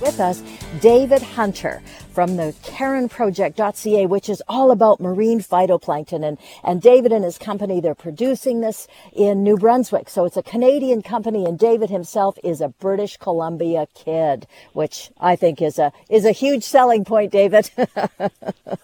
with 0.03 0.21
us 0.21 0.43
David 0.81 1.23
Hunter 1.23 1.81
from 2.13 2.37
the 2.37 2.55
KarenProject.ca, 2.65 4.07
which 4.07 4.29
is 4.29 4.43
all 4.49 4.71
about 4.71 5.01
marine 5.01 5.41
phytoplankton. 5.41 6.27
And, 6.27 6.39
and 6.63 6.83
David 6.83 7.13
and 7.13 7.25
his 7.25 7.39
company, 7.39 7.81
they're 7.81 7.95
producing 7.95 8.61
this 8.61 8.87
in 9.13 9.43
New 9.43 9.57
Brunswick. 9.57 10.11
So 10.11 10.25
it's 10.25 10.37
a 10.37 10.43
Canadian 10.43 11.03
company, 11.03 11.47
and 11.47 11.59
David 11.59 11.89
himself 11.89 12.37
is 12.45 12.61
a 12.61 12.69
British 12.69 13.17
Columbia 13.17 13.87
kid, 13.95 14.47
which 14.73 15.11
I 15.19 15.37
think 15.37 15.63
is 15.63 15.79
a 15.79 15.93
is 16.11 16.25
a 16.25 16.33
huge 16.33 16.65
selling 16.65 17.05
point, 17.05 17.33
David. 17.33 17.71
yeah, 17.77 18.19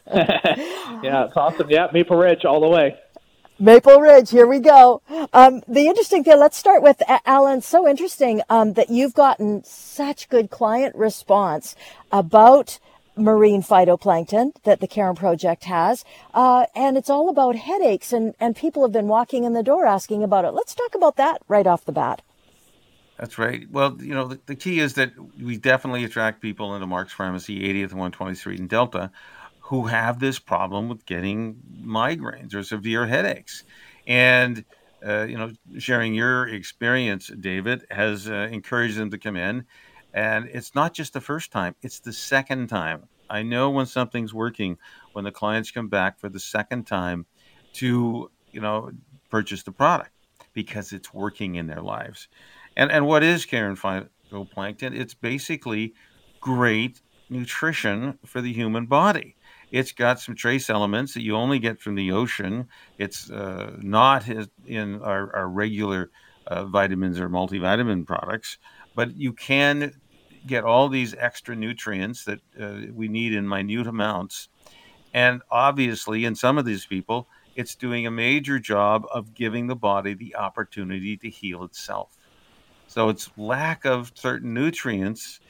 it's 0.07 1.37
awesome. 1.37 1.69
Yeah, 1.69 1.89
Maple 1.93 2.17
Ridge 2.17 2.45
all 2.45 2.61
the 2.61 2.69
way. 2.69 2.97
Maple 3.61 4.00
Ridge, 4.00 4.31
here 4.31 4.47
we 4.47 4.61
go. 4.61 5.03
Um, 5.33 5.62
the 5.67 5.88
interesting 5.88 6.23
thing, 6.23 6.38
let's 6.38 6.57
start 6.57 6.81
with 6.81 7.03
Alan. 7.27 7.61
So 7.61 7.88
interesting 7.88 8.41
um, 8.49 8.75
that 8.75 8.88
you've 8.88 9.15
gotten 9.15 9.65
such 9.65 10.29
good 10.29 10.49
client 10.49 10.95
response 10.95 11.75
about 12.12 12.79
marine 13.17 13.61
phytoplankton 13.61 14.53
that 14.62 14.79
the 14.79 14.87
Karen 14.87 15.17
Project 15.17 15.65
has. 15.65 16.05
Uh, 16.33 16.67
and 16.77 16.97
it's 16.97 17.11
all 17.11 17.29
about 17.29 17.57
headaches, 17.57 18.12
and, 18.12 18.37
and 18.38 18.55
people 18.55 18.83
have 18.83 18.93
been 18.93 19.09
walking 19.09 19.43
in 19.43 19.55
the 19.55 19.65
door 19.65 19.87
asking 19.87 20.23
about 20.23 20.45
it. 20.45 20.53
Let's 20.53 20.77
talk 20.77 20.95
about 20.95 21.17
that 21.17 21.43
right 21.49 21.67
off 21.67 21.85
the 21.85 21.91
bat. 21.91 22.23
That's 23.19 23.38
right. 23.38 23.69
Well, 23.69 23.99
you 24.00 24.15
know, 24.15 24.29
the, 24.29 24.38
the 24.47 24.55
key 24.55 24.79
is 24.79 24.95
that 24.95 25.12
we 25.37 25.57
definitely 25.57 26.05
attract 26.05 26.41
people 26.41 26.77
into 26.77 26.87
Mark's 26.87 27.12
Pharmacy, 27.12 27.59
80th 27.61 27.91
and 27.91 28.15
120th 28.15 28.37
Street 28.37 28.61
in 28.61 28.69
Delta, 28.69 29.11
who 29.69 29.87
have 29.87 30.19
this 30.19 30.39
problem 30.39 30.89
with 30.89 31.05
getting 31.05 31.55
migraines 31.83 32.55
or 32.55 32.63
severe 32.63 33.07
headaches. 33.07 33.65
And, 34.07 34.65
uh, 35.07 35.25
you 35.25 35.37
know, 35.37 35.53
sharing 35.79 36.15
your 36.15 36.49
experience, 36.49 37.31
David, 37.39 37.85
has 37.91 38.31
uh, 38.31 38.49
encouraged 38.51 38.97
them 38.97 39.11
to 39.11 39.19
come 39.19 39.37
in. 39.37 39.67
And 40.15 40.49
it's 40.55 40.75
not 40.75 40.95
just 40.95 41.13
the 41.13 41.21
first 41.21 41.53
time, 41.53 41.75
it's 41.83 42.01
the 42.01 42.15
second 42.15 42.69
time. 42.69 43.09
I 43.29 43.43
know 43.43 43.69
when 43.69 43.85
something's 43.85 44.33
working 44.33 44.79
when 45.13 45.25
the 45.25 45.33
clients 45.33 45.71
come 45.71 45.89
back 45.89 46.19
for 46.19 46.31
the 46.31 46.41
second 46.41 46.87
time 46.87 47.27
to, 47.75 48.31
you 48.51 48.61
know, 48.63 48.91
purchase 49.29 49.65
the 49.65 49.73
product 49.73 50.13
because 50.55 50.95
it's 50.95 51.13
working 51.13 51.57
in 51.57 51.67
their 51.67 51.83
lives. 51.83 52.29
And 52.75 52.91
and 52.91 53.07
what 53.07 53.23
is 53.23 53.45
Karen 53.45 53.77
phytoplankton? 53.77 54.99
It's 54.99 55.13
basically 55.13 55.93
great 56.41 57.03
nutrition 57.29 58.19
for 58.25 58.41
the 58.41 58.55
human 58.55 58.87
body. 58.87 59.37
It's 59.71 59.93
got 59.93 60.21
some 60.21 60.35
trace 60.35 60.71
elements 60.71 61.15
that 61.15 61.23
you 61.23 61.37
only 61.37 61.59
get 61.59 61.81
from 61.81 61.95
the 61.95 62.13
ocean. 62.13 62.69
It's 62.97 63.31
uh, 63.31 63.77
not 63.81 64.27
in 64.67 65.03
our, 65.03 65.35
our 65.35 65.49
regular 65.49 66.11
uh, 66.47 66.65
vitamins 66.65 67.21
or 67.21 67.29
multivitamin 67.29 68.07
products, 68.07 68.59
but 68.95 69.17
you 69.17 69.33
can 69.33 69.93
get 70.47 70.65
all 70.65 70.89
these 70.89 71.15
extra 71.19 71.55
nutrients 71.55 72.25
that 72.25 72.41
uh, 72.59 72.93
we 72.93 73.09
need 73.09 73.35
in 73.35 73.47
minute 73.49 73.87
amounts. 73.87 74.49
And 75.13 75.43
obviously, 75.51 76.25
in 76.25 76.35
some 76.35 76.59
of 76.59 76.65
these 76.65 76.87
people, 76.87 77.29
it's 77.55 77.75
doing 77.75 78.07
a 78.07 78.11
major 78.11 78.59
job 78.59 79.07
of 79.13 79.35
giving 79.35 79.67
the 79.67 79.77
body 79.77 80.15
the 80.15 80.37
opportunity 80.37 81.17
to 81.17 81.29
heal 81.29 81.65
itself. 81.65 82.17
So 82.87 83.09
it's 83.09 83.31
lack 83.37 83.85
of 83.85 84.13
certain 84.15 84.55
nutrients, 84.55 85.41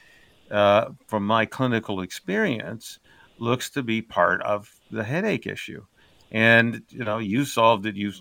uh, 0.51 0.89
from 1.07 1.25
my 1.25 1.45
clinical 1.45 2.01
experience, 2.01 2.99
looks 3.39 3.69
to 3.71 3.83
be 3.83 4.01
part 4.01 4.41
of 4.43 4.79
the 4.91 5.03
headache 5.03 5.47
issue. 5.47 5.85
And 6.31 6.83
you 6.89 7.03
know, 7.03 7.17
you 7.17 7.45
solved 7.45 7.85
it 7.85 7.95
you 7.95 8.13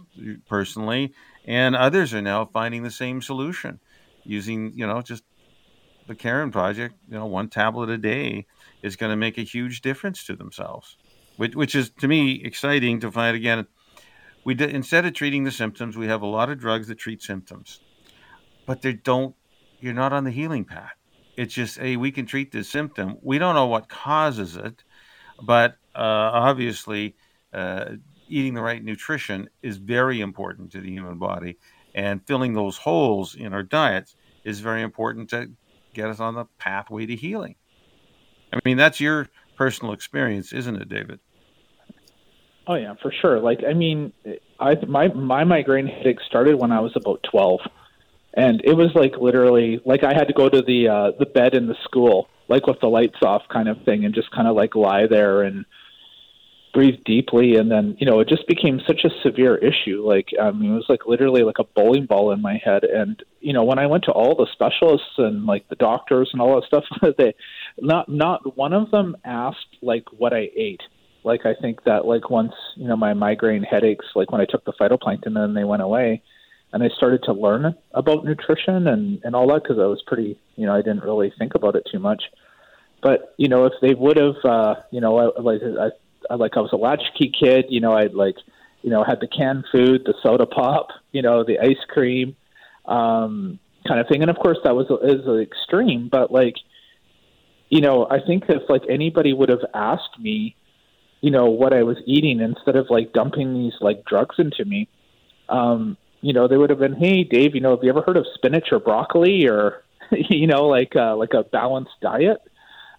personally, 0.48 1.12
and 1.44 1.76
others 1.76 2.14
are 2.14 2.22
now 2.22 2.46
finding 2.46 2.82
the 2.82 2.90
same 2.90 3.20
solution 3.20 3.80
using 4.25 4.72
you 4.75 4.87
know 4.87 5.02
just 5.02 5.25
the 6.06 6.14
Karen 6.14 6.50
project. 6.50 6.94
You 7.08 7.18
know, 7.18 7.26
one 7.26 7.48
tablet 7.48 7.90
a 7.90 7.98
day 7.98 8.46
is 8.82 8.96
going 8.96 9.10
to 9.10 9.16
make 9.16 9.37
a 9.37 9.42
huge 9.42 9.82
difference 9.82 10.25
to 10.25 10.37
themselves, 10.37 10.96
which 11.37 11.54
which 11.54 11.75
is 11.75 11.90
to 12.00 12.08
me 12.08 12.40
exciting 12.42 13.00
to 13.00 13.12
find 13.12 13.37
again. 13.37 13.66
We 14.44 14.56
instead 14.58 15.04
of 15.04 15.12
treating 15.12 15.44
the 15.44 15.50
symptoms, 15.50 15.98
we 15.98 16.06
have 16.06 16.22
a 16.22 16.26
lot 16.26 16.48
of 16.48 16.58
drugs 16.58 16.88
that 16.88 16.98
treat 16.98 17.22
symptoms, 17.22 17.80
but 18.64 18.80
they 18.80 18.94
don't. 18.94 19.34
You're 19.80 19.92
not 19.92 20.14
on 20.14 20.25
the 20.25 20.30
healing 20.30 20.64
path. 20.64 20.94
It's 21.37 21.54
just, 21.54 21.78
hey, 21.78 21.96
we 21.96 22.10
can 22.10 22.26
treat 22.26 22.50
this 22.50 22.68
symptom. 22.68 23.18
We 23.22 23.38
don't 23.38 23.54
know 23.54 23.66
what 23.66 23.88
causes 23.88 24.56
it 24.56 24.82
but 25.42 25.76
uh, 25.95 26.30
obviously, 26.33 27.16
uh, 27.52 27.92
eating 28.28 28.54
the 28.54 28.62
right 28.62 28.83
nutrition 28.83 29.49
is 29.62 29.76
very 29.76 30.21
important 30.21 30.73
to 30.73 30.80
the 30.80 30.90
human 30.90 31.18
body, 31.18 31.59
and 31.95 32.25
filling 32.26 32.54
those 32.54 32.76
holes 32.76 33.35
in 33.35 33.52
our 33.52 33.62
diets 33.62 34.14
is 34.45 34.61
very 34.61 34.83
important 34.83 35.30
to 35.30 35.50
get 35.95 36.09
us 36.09 36.21
on 36.21 36.35
the 36.35 36.45
pathway 36.59 37.07
to 37.07 37.16
healing. 37.16 37.57
I 38.52 38.59
mean, 38.64 38.76
that's 38.76 39.00
your 39.00 39.28
personal 39.57 39.92
experience, 39.92 40.52
isn't 40.52 40.76
it, 40.76 40.88
David? 40.88 41.21
Oh 42.66 42.75
yeah, 42.75 42.95
for 43.00 43.12
sure. 43.21 43.40
Like, 43.40 43.61
I 43.68 43.73
mean, 43.73 44.12
I 44.61 44.75
my 44.87 45.09
my 45.09 45.45
migraine 45.45 45.87
headache 45.87 46.21
started 46.26 46.57
when 46.57 46.71
I 46.71 46.80
was 46.80 46.92
about 46.97 47.23
twelve, 47.23 47.61
and 48.35 48.61
it 48.62 48.75
was 48.75 48.90
like 48.95 49.16
literally 49.18 49.80
like 49.85 50.04
I 50.04 50.12
had 50.12 50.28
to 50.28 50.35
go 50.35 50.49
to 50.49 50.62
the 50.62 50.88
uh, 50.88 51.11
the 51.18 51.26
bed 51.26 51.54
in 51.54 51.66
the 51.66 51.76
school 51.85 52.28
like 52.49 52.67
with 52.67 52.81
the 52.81 52.88
lights 52.88 53.19
off 53.23 53.43
kind 53.52 53.69
of 53.69 53.83
thing 53.85 54.05
and 54.05 54.14
just 54.14 54.31
kind 54.31 54.49
of 54.49 54.57
like 54.57 54.75
lie 54.75 55.07
there 55.07 55.43
and 55.43 55.64
breathe 56.73 57.02
deeply. 57.05 57.57
And 57.57 57.71
then 57.71 57.97
you 57.99 58.07
know 58.07 58.21
it 58.21 58.28
just 58.28 58.47
became 58.47 58.81
such 58.87 59.05
a 59.05 59.11
severe 59.23 59.57
issue. 59.57 60.05
Like 60.07 60.28
i 60.40 60.50
mean 60.50 60.73
it 60.73 60.76
was 60.76 60.87
like 60.88 61.07
literally 61.07 61.43
like 61.43 61.59
a 61.59 61.64
bowling 61.64 62.07
ball 62.07 62.33
in 62.33 62.43
my 62.43 62.61
head. 62.62 62.85
And 62.85 63.23
you 63.40 63.52
know 63.52 63.64
when 63.64 63.78
i 63.78 63.87
went 63.87 64.05
to 64.05 64.12
all 64.12 64.35
the 64.35 64.49
specialists 64.52 65.19
and 65.19 65.47
like 65.47 65.69
the 65.69 65.76
doctors 65.76 66.31
and 66.33 66.40
all 66.40 66.61
that 66.61 66.67
stuff 66.67 66.85
they 67.19 67.35
not 67.78 68.09
not 68.09 68.57
one 68.57 68.73
of 68.73 68.90
them 68.90 69.17
asked 69.25 69.76
like 69.83 70.05
what 70.12 70.33
i 70.33 70.49
ate. 70.57 70.83
Like 71.25 71.45
i 71.45 71.55
think 71.61 71.85
that 71.85 72.07
like 72.07 72.31
once 72.31 72.55
you 72.76 72.88
know 72.88 72.97
my 72.97 73.12
migraine 73.14 73.62
headaches 73.62 74.07
like 74.14 74.31
when 74.31 74.40
i 74.40 74.47
took 74.47 74.64
the 74.64 74.73
phytoplankton 74.73 75.35
then 75.35 75.55
they 75.55 75.64
went 75.64 75.83
away 75.83 76.23
and 76.72 76.82
I 76.82 76.88
started 76.88 77.22
to 77.25 77.32
learn 77.32 77.75
about 77.92 78.25
nutrition 78.25 78.87
and 78.87 79.20
and 79.25 79.34
all 79.34 79.48
that 79.48 79.62
because 79.62 79.78
I 79.78 79.87
was 79.87 80.02
pretty, 80.06 80.38
you 80.56 80.66
know, 80.66 80.75
I 80.75 80.78
didn't 80.78 81.02
really 81.02 81.32
think 81.38 81.54
about 81.54 81.76
it 81.76 81.87
too 81.90 81.98
much. 81.98 82.25
But 83.02 83.34
you 83.37 83.48
know, 83.48 83.64
if 83.64 83.72
they 83.80 83.94
would 83.94 84.16
have, 84.16 84.37
uh, 84.44 84.75
you 84.90 85.00
know, 85.00 85.16
I, 85.18 85.40
like 85.40 85.60
I, 85.62 86.32
I 86.32 86.37
like 86.37 86.56
I 86.56 86.60
was 86.60 86.72
a 86.72 86.76
latchkey 86.76 87.32
kid, 87.38 87.66
you 87.68 87.80
know, 87.80 87.92
I'd 87.92 88.14
like, 88.14 88.37
you 88.82 88.90
know, 88.90 89.04
had 89.04 89.20
the 89.20 89.28
canned 89.28 89.64
food, 89.72 90.02
the 90.04 90.14
soda 90.22 90.46
pop, 90.46 90.88
you 91.12 91.22
know, 91.22 91.44
the 91.44 91.58
ice 91.58 91.84
cream, 91.88 92.37
um, 92.87 93.58
kind 93.87 94.00
of 94.00 94.08
thing. 94.08 94.20
And 94.22 94.30
of 94.30 94.37
course, 94.37 94.58
that 94.64 94.75
was 94.75 94.87
is 95.02 95.26
extreme, 95.40 96.08
but 96.10 96.30
like, 96.30 96.56
you 97.70 97.80
know, 97.80 98.06
I 98.10 98.18
think 98.25 98.44
if 98.48 98.68
like 98.68 98.82
anybody 98.90 99.32
would 99.32 99.48
have 99.48 99.64
asked 99.75 100.18
me, 100.20 100.56
you 101.20 101.30
know, 101.30 101.46
what 101.46 101.72
I 101.72 101.82
was 101.82 101.96
eating 102.06 102.40
instead 102.40 102.76
of 102.76 102.87
like 102.90 103.12
dumping 103.12 103.54
these 103.54 103.75
like 103.80 104.04
drugs 104.04 104.37
into 104.38 104.64
me, 104.64 104.88
um, 105.48 105.96
you 106.20 106.32
know, 106.32 106.48
they 106.48 106.56
would 106.56 106.70
have 106.70 106.78
been, 106.78 106.94
hey, 106.94 107.25
Dave, 107.25 107.54
you 107.54 107.60
know, 107.60 107.70
have 107.70 107.84
you 107.84 107.90
ever 107.90 108.02
heard 108.02 108.16
of 108.16 108.26
spinach 108.34 108.68
or 108.72 108.80
broccoli 108.80 109.48
or, 109.48 109.84
you 110.10 110.46
know, 110.46 110.66
like 110.66 110.96
uh, 110.96 111.16
like 111.16 111.34
a 111.34 111.44
balanced 111.44 112.00
diet? 112.00 112.40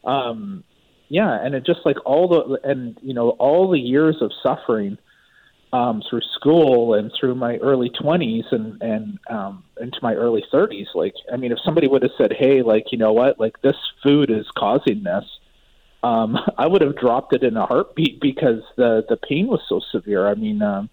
Um, 0.03 0.63
yeah, 1.09 1.43
and 1.43 1.55
it 1.55 1.65
just 1.65 1.79
like 1.85 1.97
all 2.05 2.27
the 2.27 2.59
and 2.69 2.97
you 3.01 3.13
know 3.13 3.31
all 3.31 3.69
the 3.69 3.79
years 3.79 4.17
of 4.21 4.31
suffering 4.43 4.97
um, 5.73 6.01
through 6.07 6.21
school 6.35 6.93
and 6.93 7.11
through 7.19 7.35
my 7.35 7.57
early 7.57 7.89
twenties 7.89 8.45
and 8.51 8.81
and 8.81 9.19
um, 9.29 9.63
into 9.81 9.97
my 10.01 10.13
early 10.13 10.43
thirties. 10.51 10.87
Like, 10.93 11.15
I 11.33 11.37
mean, 11.37 11.51
if 11.51 11.59
somebody 11.65 11.87
would 11.87 12.03
have 12.03 12.11
said, 12.17 12.33
"Hey, 12.37 12.61
like, 12.61 12.91
you 12.91 12.97
know 12.97 13.11
what? 13.11 13.39
Like, 13.39 13.59
this 13.61 13.75
food 14.03 14.29
is 14.29 14.45
causing 14.55 15.03
this," 15.03 15.25
um, 16.03 16.37
I 16.57 16.67
would 16.67 16.81
have 16.81 16.95
dropped 16.95 17.33
it 17.33 17.43
in 17.43 17.57
a 17.57 17.65
heartbeat 17.65 18.21
because 18.21 18.61
the 18.77 19.03
the 19.09 19.17
pain 19.17 19.47
was 19.47 19.61
so 19.67 19.81
severe. 19.91 20.27
I 20.27 20.35
mean, 20.35 20.61
um, 20.61 20.89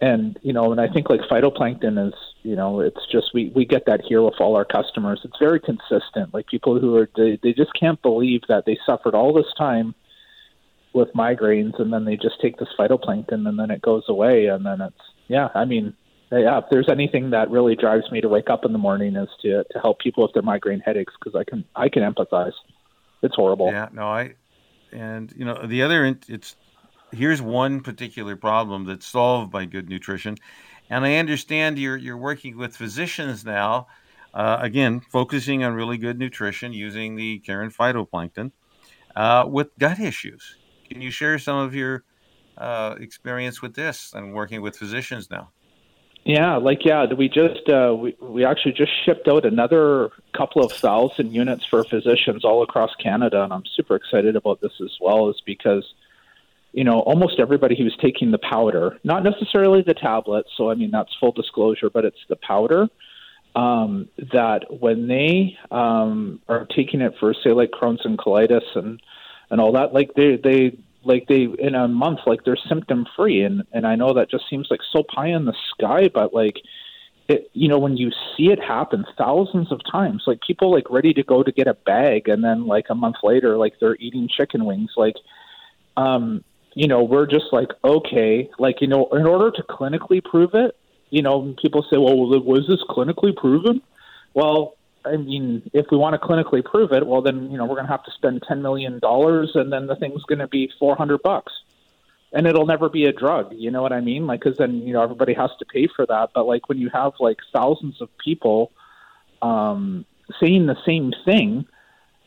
and 0.00 0.38
you 0.42 0.52
know, 0.52 0.72
and 0.72 0.80
I 0.80 0.88
think 0.88 1.08
like 1.08 1.20
phytoplankton 1.22 2.08
is, 2.08 2.14
you 2.42 2.54
know, 2.54 2.80
it's 2.80 3.06
just 3.10 3.32
we 3.32 3.50
we 3.54 3.64
get 3.64 3.86
that 3.86 4.02
here 4.02 4.22
with 4.22 4.40
all 4.40 4.56
our 4.56 4.64
customers. 4.64 5.20
It's 5.24 5.38
very 5.38 5.60
consistent. 5.60 6.34
Like 6.34 6.46
people 6.46 6.78
who 6.78 6.96
are 6.96 7.08
they, 7.16 7.38
they 7.42 7.52
just 7.52 7.72
can't 7.78 8.00
believe 8.02 8.42
that 8.48 8.66
they 8.66 8.78
suffered 8.84 9.14
all 9.14 9.32
this 9.32 9.52
time 9.56 9.94
with 10.92 11.12
migraines, 11.14 11.80
and 11.80 11.92
then 11.92 12.04
they 12.04 12.16
just 12.16 12.40
take 12.40 12.58
this 12.58 12.68
phytoplankton, 12.78 13.48
and 13.48 13.58
then 13.58 13.70
it 13.70 13.80
goes 13.80 14.04
away, 14.08 14.46
and 14.46 14.66
then 14.66 14.80
it's 14.82 14.94
yeah. 15.28 15.48
I 15.54 15.64
mean, 15.64 15.94
yeah. 16.30 16.58
If 16.58 16.64
there's 16.70 16.88
anything 16.90 17.30
that 17.30 17.50
really 17.50 17.74
drives 17.74 18.10
me 18.10 18.20
to 18.20 18.28
wake 18.28 18.50
up 18.50 18.64
in 18.66 18.72
the 18.72 18.78
morning 18.78 19.16
is 19.16 19.28
to 19.42 19.64
to 19.64 19.78
help 19.80 20.00
people 20.00 20.22
with 20.22 20.34
their 20.34 20.42
migraine 20.42 20.80
headaches 20.80 21.14
because 21.18 21.34
I 21.38 21.44
can 21.44 21.64
I 21.74 21.88
can 21.88 22.02
empathize. 22.02 22.52
It's 23.22 23.34
horrible. 23.34 23.70
Yeah. 23.72 23.88
No, 23.92 24.08
I 24.08 24.34
and 24.92 25.32
you 25.36 25.44
know 25.46 25.66
the 25.66 25.82
other 25.82 26.04
it's 26.28 26.56
here's 27.12 27.42
one 27.42 27.80
particular 27.80 28.36
problem 28.36 28.84
that's 28.84 29.06
solved 29.06 29.50
by 29.50 29.64
good 29.64 29.88
nutrition. 29.88 30.36
And 30.88 31.04
I 31.04 31.16
understand 31.16 31.78
you're 31.78 31.96
you're 31.96 32.16
working 32.16 32.56
with 32.56 32.76
physicians 32.76 33.44
now, 33.44 33.88
uh, 34.34 34.58
again 34.60 35.00
focusing 35.00 35.64
on 35.64 35.74
really 35.74 35.98
good 35.98 36.18
nutrition 36.18 36.72
using 36.72 37.16
the 37.16 37.40
Karen 37.40 37.70
phytoplankton 37.70 38.52
uh, 39.16 39.44
with 39.48 39.76
gut 39.78 39.98
issues. 39.98 40.56
Can 40.88 41.00
you 41.00 41.10
share 41.10 41.38
some 41.38 41.58
of 41.58 41.74
your 41.74 42.04
uh, 42.56 42.94
experience 43.00 43.60
with 43.60 43.74
this 43.74 44.12
and 44.14 44.32
working 44.32 44.62
with 44.62 44.76
physicians 44.76 45.30
now? 45.30 45.50
Yeah, 46.24 46.56
like 46.56 46.84
yeah, 46.84 47.06
we 47.14 47.28
just 47.28 47.68
uh, 47.68 47.94
we 47.96 48.16
we 48.20 48.44
actually 48.44 48.72
just 48.72 48.90
shipped 49.04 49.28
out 49.28 49.44
another 49.44 50.10
couple 50.36 50.64
of 50.64 50.72
thousand 50.72 51.32
units 51.32 51.64
for 51.64 51.84
physicians 51.84 52.44
all 52.44 52.64
across 52.64 52.90
Canada, 52.96 53.44
and 53.44 53.52
I'm 53.52 53.62
super 53.76 53.94
excited 53.94 54.34
about 54.34 54.60
this 54.60 54.72
as 54.80 54.90
well, 55.00 55.28
is 55.30 55.40
because 55.46 55.84
you 56.76 56.84
know, 56.84 57.00
almost 57.00 57.40
everybody 57.40 57.74
who's 57.74 57.96
taking 58.02 58.30
the 58.30 58.38
powder, 58.38 58.98
not 59.02 59.24
necessarily 59.24 59.80
the 59.80 59.94
tablets. 59.94 60.50
So, 60.58 60.70
I 60.70 60.74
mean, 60.74 60.90
that's 60.90 61.08
full 61.18 61.32
disclosure, 61.32 61.88
but 61.88 62.04
it's 62.04 62.20
the 62.28 62.36
powder. 62.36 62.86
Um, 63.54 64.10
that 64.34 64.66
when 64.68 65.08
they 65.08 65.56
um, 65.70 66.42
are 66.46 66.66
taking 66.66 67.00
it 67.00 67.14
for, 67.18 67.32
say, 67.32 67.52
like 67.52 67.70
Crohn's 67.70 68.04
and 68.04 68.18
colitis 68.18 68.66
and 68.74 69.00
and 69.48 69.58
all 69.58 69.72
that, 69.72 69.94
like 69.94 70.12
they 70.14 70.36
they 70.36 70.76
like 71.02 71.26
they 71.28 71.44
in 71.44 71.74
a 71.74 71.88
month, 71.88 72.18
like 72.26 72.44
they're 72.44 72.58
symptom 72.68 73.06
free, 73.16 73.42
and 73.42 73.62
and 73.72 73.86
I 73.86 73.94
know 73.96 74.12
that 74.12 74.30
just 74.30 74.44
seems 74.50 74.66
like 74.70 74.80
so 74.92 75.02
pie 75.02 75.28
in 75.28 75.46
the 75.46 75.56
sky, 75.70 76.10
but 76.12 76.34
like 76.34 76.56
it, 77.28 77.50
you 77.54 77.68
know, 77.68 77.78
when 77.78 77.96
you 77.96 78.10
see 78.36 78.48
it 78.52 78.62
happen 78.62 79.06
thousands 79.16 79.72
of 79.72 79.80
times, 79.90 80.24
like 80.26 80.40
people 80.46 80.70
like 80.70 80.90
ready 80.90 81.14
to 81.14 81.22
go 81.22 81.42
to 81.42 81.50
get 81.50 81.68
a 81.68 81.74
bag, 81.86 82.28
and 82.28 82.44
then 82.44 82.66
like 82.66 82.86
a 82.90 82.94
month 82.94 83.16
later, 83.22 83.56
like 83.56 83.80
they're 83.80 83.96
eating 83.96 84.28
chicken 84.28 84.66
wings, 84.66 84.90
like 84.98 85.16
um, 85.96 86.44
you 86.76 86.88
know, 86.88 87.02
we're 87.02 87.26
just 87.26 87.46
like, 87.52 87.70
okay, 87.82 88.50
like, 88.58 88.82
you 88.82 88.86
know, 88.86 89.08
in 89.12 89.26
order 89.26 89.50
to 89.50 89.62
clinically 89.62 90.22
prove 90.22 90.50
it, 90.52 90.76
you 91.08 91.22
know, 91.22 91.54
people 91.60 91.82
say, 91.90 91.96
well, 91.96 92.14
was 92.14 92.66
this 92.68 92.82
clinically 92.90 93.34
proven? 93.34 93.80
Well, 94.34 94.76
I 95.02 95.16
mean, 95.16 95.70
if 95.72 95.86
we 95.90 95.96
want 95.96 96.20
to 96.20 96.28
clinically 96.28 96.62
prove 96.62 96.92
it, 96.92 97.06
well, 97.06 97.22
then, 97.22 97.50
you 97.50 97.56
know, 97.56 97.64
we're 97.64 97.76
going 97.76 97.86
to 97.86 97.92
have 97.92 98.04
to 98.04 98.10
spend 98.10 98.42
$10 98.42 98.60
million 98.60 99.00
and 99.02 99.72
then 99.72 99.86
the 99.86 99.96
thing's 99.96 100.22
going 100.24 100.40
to 100.40 100.48
be 100.48 100.70
400 100.78 101.22
bucks 101.22 101.54
and 102.30 102.46
it'll 102.46 102.66
never 102.66 102.90
be 102.90 103.06
a 103.06 103.12
drug. 103.12 103.54
You 103.56 103.70
know 103.70 103.80
what 103.80 103.94
I 103.94 104.02
mean? 104.02 104.26
Like, 104.26 104.42
cause 104.42 104.56
then, 104.58 104.82
you 104.82 104.92
know, 104.92 105.02
everybody 105.02 105.32
has 105.32 105.50
to 105.60 105.64
pay 105.64 105.88
for 105.96 106.04
that. 106.04 106.32
But 106.34 106.44
like 106.44 106.68
when 106.68 106.76
you 106.76 106.90
have 106.92 107.14
like 107.20 107.38
thousands 107.54 108.02
of 108.02 108.10
people, 108.18 108.70
um, 109.40 110.04
saying 110.38 110.66
the 110.66 110.76
same 110.84 111.14
thing, 111.24 111.64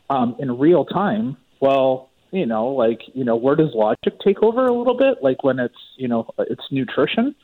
um, 0.08 0.34
in 0.40 0.58
real 0.58 0.84
time, 0.84 1.36
well, 1.60 2.09
you 2.32 2.46
know, 2.46 2.68
like, 2.68 3.02
you 3.14 3.24
know, 3.24 3.36
where 3.36 3.56
does 3.56 3.74
logic 3.74 4.18
take 4.24 4.42
over 4.42 4.66
a 4.66 4.72
little 4.72 4.96
bit? 4.96 5.22
Like 5.22 5.42
when 5.42 5.58
it's, 5.58 5.78
you 5.96 6.08
know, 6.08 6.30
it's 6.38 6.64
nutrition. 6.70 7.34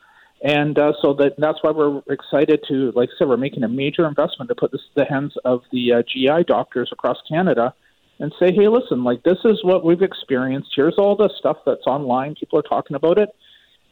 And 0.41 0.77
uh, 0.77 0.93
so 1.01 1.13
that 1.15 1.33
that's 1.37 1.57
why 1.61 1.71
we're 1.71 2.01
excited 2.09 2.63
to, 2.67 2.91
like 2.95 3.09
I 3.09 3.13
said, 3.17 3.27
we're 3.27 3.37
making 3.37 3.63
a 3.63 3.67
major 3.67 4.07
investment 4.07 4.49
to 4.49 4.55
put 4.55 4.71
this 4.71 4.81
in 4.95 5.03
the 5.03 5.09
hands 5.09 5.33
of 5.45 5.61
the 5.71 5.93
uh, 5.93 6.03
GI 6.03 6.43
doctors 6.47 6.89
across 6.91 7.17
Canada 7.27 7.73
and 8.19 8.33
say, 8.39 8.51
hey, 8.53 8.67
listen, 8.67 9.03
like 9.03 9.23
this 9.23 9.39
is 9.45 9.63
what 9.63 9.83
we've 9.83 10.01
experienced. 10.01 10.69
Here's 10.75 10.97
all 10.97 11.15
the 11.15 11.29
stuff 11.37 11.57
that's 11.65 11.85
online. 11.87 12.35
People 12.35 12.59
are 12.59 12.63
talking 12.63 12.95
about 12.95 13.17
it. 13.17 13.29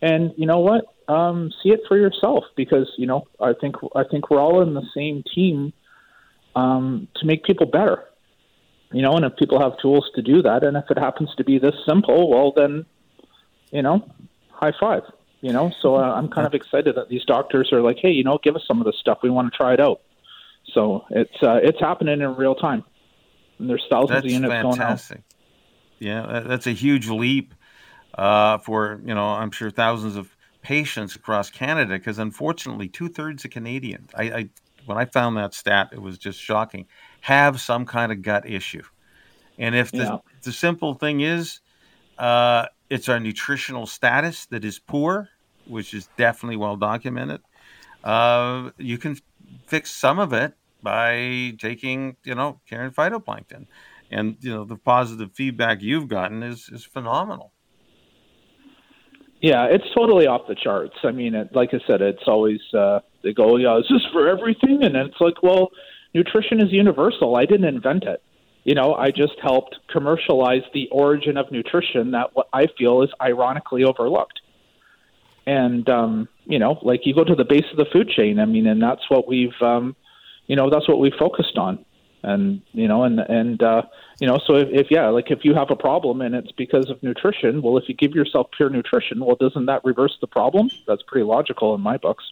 And 0.01 0.33
you 0.37 0.45
know 0.45 0.59
what? 0.59 0.85
Um, 1.07 1.51
see 1.63 1.69
it 1.69 1.81
for 1.87 1.97
yourself 1.97 2.43
because, 2.55 2.91
you 2.97 3.07
know, 3.07 3.27
I 3.39 3.53
think 3.59 3.75
I 3.95 4.03
think 4.09 4.29
we're 4.29 4.39
all 4.39 4.61
in 4.61 4.73
the 4.73 4.85
same 4.95 5.23
team 5.33 5.73
um, 6.55 7.07
to 7.15 7.25
make 7.25 7.43
people 7.43 7.65
better 7.65 8.03
you 8.95 9.01
know, 9.01 9.13
and 9.13 9.25
if 9.25 9.35
people 9.35 9.59
have 9.59 9.77
tools 9.79 10.09
to 10.15 10.21
do 10.21 10.41
that, 10.41 10.63
and 10.63 10.77
if 10.77 10.85
it 10.89 10.97
happens 10.97 11.29
to 11.35 11.43
be 11.43 11.59
this 11.59 11.75
simple, 11.87 12.29
well, 12.29 12.53
then, 12.55 12.85
you 13.71 13.81
know, 13.81 14.09
high 14.51 14.73
five. 14.79 15.03
You 15.41 15.53
know, 15.53 15.71
so 15.81 15.95
uh, 15.97 16.13
I'm 16.13 16.29
kind 16.29 16.47
of 16.47 16.53
excited 16.53 16.95
that 16.95 17.09
these 17.09 17.23
doctors 17.25 17.71
are 17.71 17.81
like, 17.81 17.97
hey, 18.01 18.09
you 18.09 18.23
know, 18.23 18.39
give 18.41 18.55
us 18.55 18.63
some 18.67 18.79
of 18.79 18.85
this 18.85 18.95
stuff. 18.99 19.19
We 19.21 19.29
want 19.29 19.51
to 19.51 19.55
try 19.55 19.73
it 19.73 19.79
out. 19.79 20.01
So 20.73 21.05
it's 21.11 21.43
uh, 21.43 21.59
it's 21.61 21.79
happening 21.79 22.21
in 22.21 22.35
real 22.35 22.55
time, 22.55 22.83
and 23.59 23.69
there's 23.69 23.85
thousands 23.89 24.23
that's 24.23 24.25
of 24.25 24.31
units 24.31 24.51
fantastic. 24.53 25.23
going 25.99 26.17
out. 26.17 26.33
Yeah, 26.33 26.39
that's 26.39 26.65
a 26.65 26.71
huge 26.71 27.09
leap 27.09 27.53
uh, 28.17 28.57
for 28.59 29.01
you 29.05 29.13
know 29.13 29.25
I'm 29.25 29.51
sure 29.51 29.69
thousands 29.69 30.15
of 30.15 30.35
patients 30.61 31.15
across 31.15 31.49
Canada 31.49 31.97
because 31.97 32.17
unfortunately 32.17 32.87
two 32.87 33.07
thirds 33.07 33.45
of 33.45 33.51
Canadians 33.51 34.09
I, 34.15 34.23
I 34.23 34.49
when 34.85 34.97
I 34.97 35.05
found 35.05 35.37
that 35.37 35.53
stat 35.53 35.89
it 35.91 36.01
was 36.01 36.17
just 36.17 36.39
shocking 36.39 36.85
have 37.21 37.59
some 37.59 37.85
kind 37.85 38.11
of 38.11 38.21
gut 38.21 38.47
issue. 38.47 38.83
And 39.57 39.73
if 39.73 39.89
the, 39.91 39.97
yeah. 39.97 40.17
the 40.43 40.51
simple 40.51 40.93
thing 40.93 41.21
is, 41.21 41.59
uh, 42.19 42.67
it's 42.89 43.09
our 43.09 43.19
nutritional 43.19 43.87
status 43.87 44.45
that 44.47 44.63
is 44.63 44.77
poor, 44.77 45.29
which 45.65 45.93
is 45.93 46.07
definitely 46.17 46.57
well 46.57 46.75
documented, 46.75 47.41
uh, 48.03 48.69
you 48.77 48.99
can 48.99 49.17
fix 49.65 49.91
some 49.91 50.19
of 50.19 50.33
it 50.33 50.53
by 50.83 51.53
taking, 51.57 52.15
you 52.23 52.35
know, 52.35 52.61
Karen 52.69 52.91
phytoplankton. 52.91 53.65
And, 54.11 54.37
you 54.41 54.53
know, 54.53 54.65
the 54.65 54.77
positive 54.77 55.31
feedback 55.33 55.81
you've 55.81 56.07
gotten 56.07 56.43
is, 56.43 56.69
is 56.71 56.85
phenomenal. 56.85 57.51
Yeah, 59.45 59.67
it's 59.69 59.85
totally 59.95 60.25
off 60.25 60.47
the 60.47 60.55
charts. 60.55 60.95
I 61.03 61.11
mean, 61.11 61.35
it, 61.35 61.53
like 61.53 61.69
I 61.71 61.77
said, 61.85 62.01
it's 62.01 62.23
always, 62.25 62.61
uh, 62.73 63.01
they 63.23 63.31
go, 63.31 63.57
yeah, 63.57 63.77
is 63.77 63.85
this 63.87 64.01
for 64.11 64.27
everything? 64.27 64.81
And 64.81 64.95
it's 64.95 65.21
like, 65.21 65.43
well, 65.43 65.69
nutrition 66.15 66.59
is 66.59 66.71
universal. 66.71 67.35
I 67.35 67.45
didn't 67.45 67.65
invent 67.65 68.05
it. 68.05 68.23
You 68.63 68.73
know, 68.73 68.95
I 68.95 69.11
just 69.11 69.35
helped 69.43 69.75
commercialize 69.91 70.63
the 70.73 70.89
origin 70.91 71.37
of 71.37 71.51
nutrition 71.51 72.09
that 72.09 72.31
what 72.33 72.47
I 72.53 72.65
feel 72.75 73.03
is 73.03 73.11
ironically 73.21 73.83
overlooked. 73.83 74.41
And 75.45 75.87
um, 75.89 76.27
you 76.45 76.57
know, 76.57 76.79
like 76.81 77.01
you 77.05 77.13
go 77.13 77.23
to 77.23 77.35
the 77.35 77.45
base 77.45 77.65
of 77.71 77.77
the 77.77 77.85
food 77.93 78.09
chain. 78.09 78.39
I 78.39 78.45
mean, 78.45 78.65
and 78.65 78.81
that's 78.81 79.07
what 79.09 79.27
we've, 79.27 79.61
um, 79.61 79.95
you 80.47 80.55
know, 80.55 80.71
that's 80.71 80.87
what 80.87 80.97
we 80.99 81.13
focused 81.19 81.59
on. 81.59 81.84
And 82.25 82.61
you 82.73 82.87
know, 82.87 83.03
and 83.03 83.19
and 83.19 83.61
uh, 83.61 83.83
you 84.19 84.27
know, 84.27 84.39
so 84.45 84.55
if, 84.55 84.67
if 84.71 84.87
yeah, 84.89 85.09
like 85.09 85.29
if 85.29 85.39
you 85.43 85.53
have 85.53 85.69
a 85.69 85.75
problem 85.75 86.21
and 86.21 86.33
it's 86.33 86.51
because 86.51 86.89
of 86.89 87.01
nutrition, 87.03 87.61
well, 87.61 87.77
if 87.77 87.83
you 87.87 87.93
give 87.93 88.13
yourself 88.13 88.47
pure 88.55 88.69
nutrition, 88.69 89.23
well, 89.23 89.35
doesn't 89.35 89.67
that 89.67 89.85
reverse 89.85 90.17
the 90.21 90.27
problem? 90.27 90.71
That's 90.87 91.03
pretty 91.03 91.25
logical 91.25 91.75
in 91.75 91.81
my 91.81 91.97
books. 91.97 92.23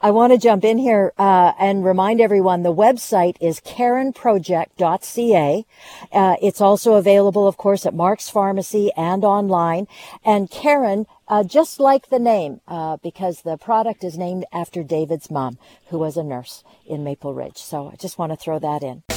I 0.00 0.10
want 0.10 0.32
to 0.32 0.38
jump 0.38 0.64
in 0.64 0.78
here 0.78 1.12
uh, 1.18 1.52
and 1.58 1.84
remind 1.84 2.20
everyone 2.20 2.62
the 2.62 2.74
website 2.74 3.36
is 3.40 3.60
karenproject.ca. 3.60 5.66
Uh, 6.12 6.36
it's 6.42 6.60
also 6.60 6.94
available, 6.94 7.48
of 7.48 7.56
course, 7.56 7.86
at 7.86 7.94
Mark's 7.94 8.28
Pharmacy 8.28 8.90
and 8.96 9.24
online. 9.24 9.86
And 10.24 10.50
Karen, 10.50 11.06
uh, 11.28 11.44
just 11.44 11.80
like 11.80 12.10
the 12.10 12.18
name, 12.18 12.60
uh, 12.68 12.98
because 12.98 13.42
the 13.42 13.56
product 13.56 14.04
is 14.04 14.18
named 14.18 14.44
after 14.52 14.82
David's 14.82 15.30
mom, 15.30 15.58
who 15.88 15.98
was 15.98 16.16
a 16.16 16.22
nurse 16.22 16.62
in 16.86 17.02
Maple 17.02 17.32
Ridge. 17.32 17.58
So 17.58 17.90
I 17.90 17.96
just 17.96 18.18
want 18.18 18.32
to 18.32 18.36
throw 18.36 18.58
that 18.58 18.82
in 18.82 19.15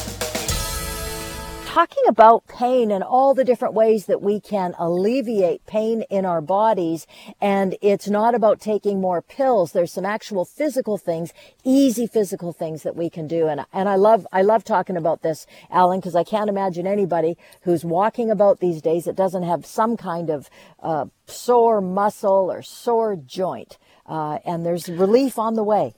talking 1.69 2.03
about 2.07 2.47
pain 2.47 2.89
and 2.89 3.03
all 3.03 3.35
the 3.35 3.43
different 3.43 3.75
ways 3.75 4.07
that 4.07 4.23
we 4.23 4.39
can 4.39 4.73
alleviate 4.79 5.63
pain 5.67 6.01
in 6.09 6.25
our 6.25 6.41
bodies. 6.41 7.05
And 7.39 7.77
it's 7.79 8.09
not 8.09 8.33
about 8.33 8.59
taking 8.59 8.99
more 8.99 9.21
pills. 9.21 9.71
There's 9.71 9.93
some 9.93 10.05
actual 10.05 10.45
physical 10.45 10.97
things, 10.97 11.31
easy 11.63 12.07
physical 12.07 12.53
things 12.53 12.81
that 12.81 12.95
we 12.95 13.07
can 13.07 13.27
do. 13.27 13.47
And, 13.47 13.67
and 13.71 13.87
I 13.87 13.97
love, 13.97 14.25
I 14.31 14.41
love 14.41 14.63
talking 14.63 14.97
about 14.97 15.21
this, 15.21 15.45
Alan, 15.69 15.99
because 15.99 16.15
I 16.15 16.23
can't 16.23 16.49
imagine 16.49 16.87
anybody 16.87 17.37
who's 17.61 17.85
walking 17.85 18.31
about 18.31 18.59
these 18.59 18.81
days 18.81 19.05
that 19.05 19.15
doesn't 19.15 19.43
have 19.43 19.63
some 19.63 19.95
kind 19.95 20.31
of 20.31 20.49
uh, 20.81 21.05
sore 21.27 21.81
muscle 21.81 22.51
or 22.51 22.63
sore 22.63 23.15
joint. 23.15 23.77
uh, 24.09 24.39
and 24.43 24.65
there's 24.65 24.89
relief 24.89 25.37
on 25.37 25.53
the 25.53 25.63
way. 25.63 25.93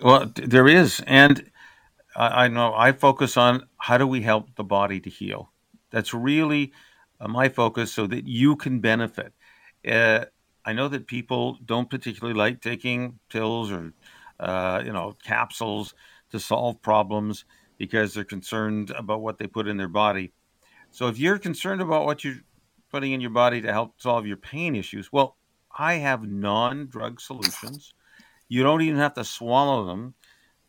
Well, 0.00 0.30
there 0.34 0.68
is, 0.68 1.00
and 1.06 1.50
I, 2.16 2.44
I 2.44 2.48
know 2.48 2.74
I 2.74 2.92
focus 2.92 3.36
on 3.36 3.66
how 3.76 3.98
do 3.98 4.06
we 4.06 4.22
help 4.22 4.56
the 4.56 4.64
body 4.64 5.00
to 5.00 5.10
heal. 5.10 5.52
That's 5.90 6.14
really 6.14 6.72
uh, 7.20 7.28
my 7.28 7.48
focus, 7.48 7.92
so 7.92 8.06
that 8.06 8.26
you 8.26 8.56
can 8.56 8.80
benefit. 8.80 9.32
Uh, 9.86 10.24
I 10.64 10.72
know 10.72 10.88
that 10.88 11.06
people 11.06 11.58
don't 11.64 11.88
particularly 11.88 12.36
like 12.36 12.60
taking 12.60 13.18
pills 13.28 13.70
or 13.70 13.92
uh, 14.40 14.82
you 14.84 14.92
know 14.92 15.16
capsules 15.22 15.94
to 16.30 16.40
solve 16.40 16.82
problems 16.82 17.44
because 17.78 18.14
they're 18.14 18.24
concerned 18.24 18.90
about 18.90 19.20
what 19.20 19.38
they 19.38 19.46
put 19.46 19.68
in 19.68 19.76
their 19.76 19.88
body. 19.88 20.32
So 20.90 21.08
if 21.08 21.18
you're 21.18 21.38
concerned 21.38 21.82
about 21.82 22.06
what 22.06 22.24
you're 22.24 22.40
putting 22.90 23.12
in 23.12 23.20
your 23.20 23.30
body 23.30 23.60
to 23.60 23.72
help 23.72 24.00
solve 24.00 24.26
your 24.26 24.38
pain 24.38 24.74
issues, 24.74 25.12
well, 25.12 25.36
I 25.78 25.94
have 25.94 26.26
non-drug 26.26 27.20
solutions. 27.20 27.92
You 28.48 28.62
don't 28.62 28.80
even 28.80 28.96
have 28.96 29.14
to 29.14 29.24
swallow 29.24 29.84
them. 29.86 30.14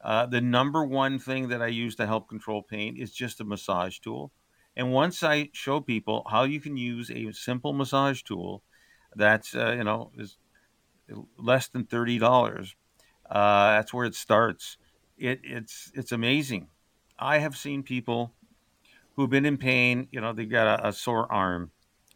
Uh, 0.02 0.26
the 0.26 0.42
number 0.42 0.86
one 0.86 1.20
thing 1.20 1.50
that 1.50 1.62
I 1.62 1.68
use 1.68 1.96
to 1.96 2.06
help 2.06 2.30
control 2.30 2.62
pain 2.62 2.96
is 2.98 3.12
just 3.12 3.42
a 3.42 3.44
massage 3.44 4.00
tool. 4.00 4.32
And 4.76 4.94
once 4.94 5.24
I 5.24 5.50
show 5.54 5.82
people 5.82 6.24
how 6.30 6.44
you 6.44 6.60
can 6.60 6.78
use 6.78 7.10
a 7.10 7.32
simple 7.32 7.74
massage 7.74 8.22
tool 8.22 8.64
that's 9.16 9.56
uh, 9.56 9.74
you 9.76 9.84
know 9.84 10.12
is 10.16 10.38
less 11.38 11.68
than 11.68 11.86
thirty 11.86 12.20
dollars, 12.20 12.76
uh, 13.30 13.72
that's 13.72 13.94
where 13.94 14.06
it 14.06 14.14
starts. 14.14 14.78
It, 15.18 15.42
it's 15.44 15.92
it's 15.96 16.12
amazing. 16.12 16.68
I 17.18 17.40
have 17.40 17.58
seen 17.58 17.82
people 17.82 18.34
who've 19.16 19.30
been 19.30 19.46
in 19.46 19.58
pain. 19.58 20.08
You 20.12 20.22
know, 20.22 20.32
they've 20.32 20.50
got 20.50 20.80
a, 20.80 20.90
a 20.90 20.94
sore 20.94 21.32
arm, 21.32 21.72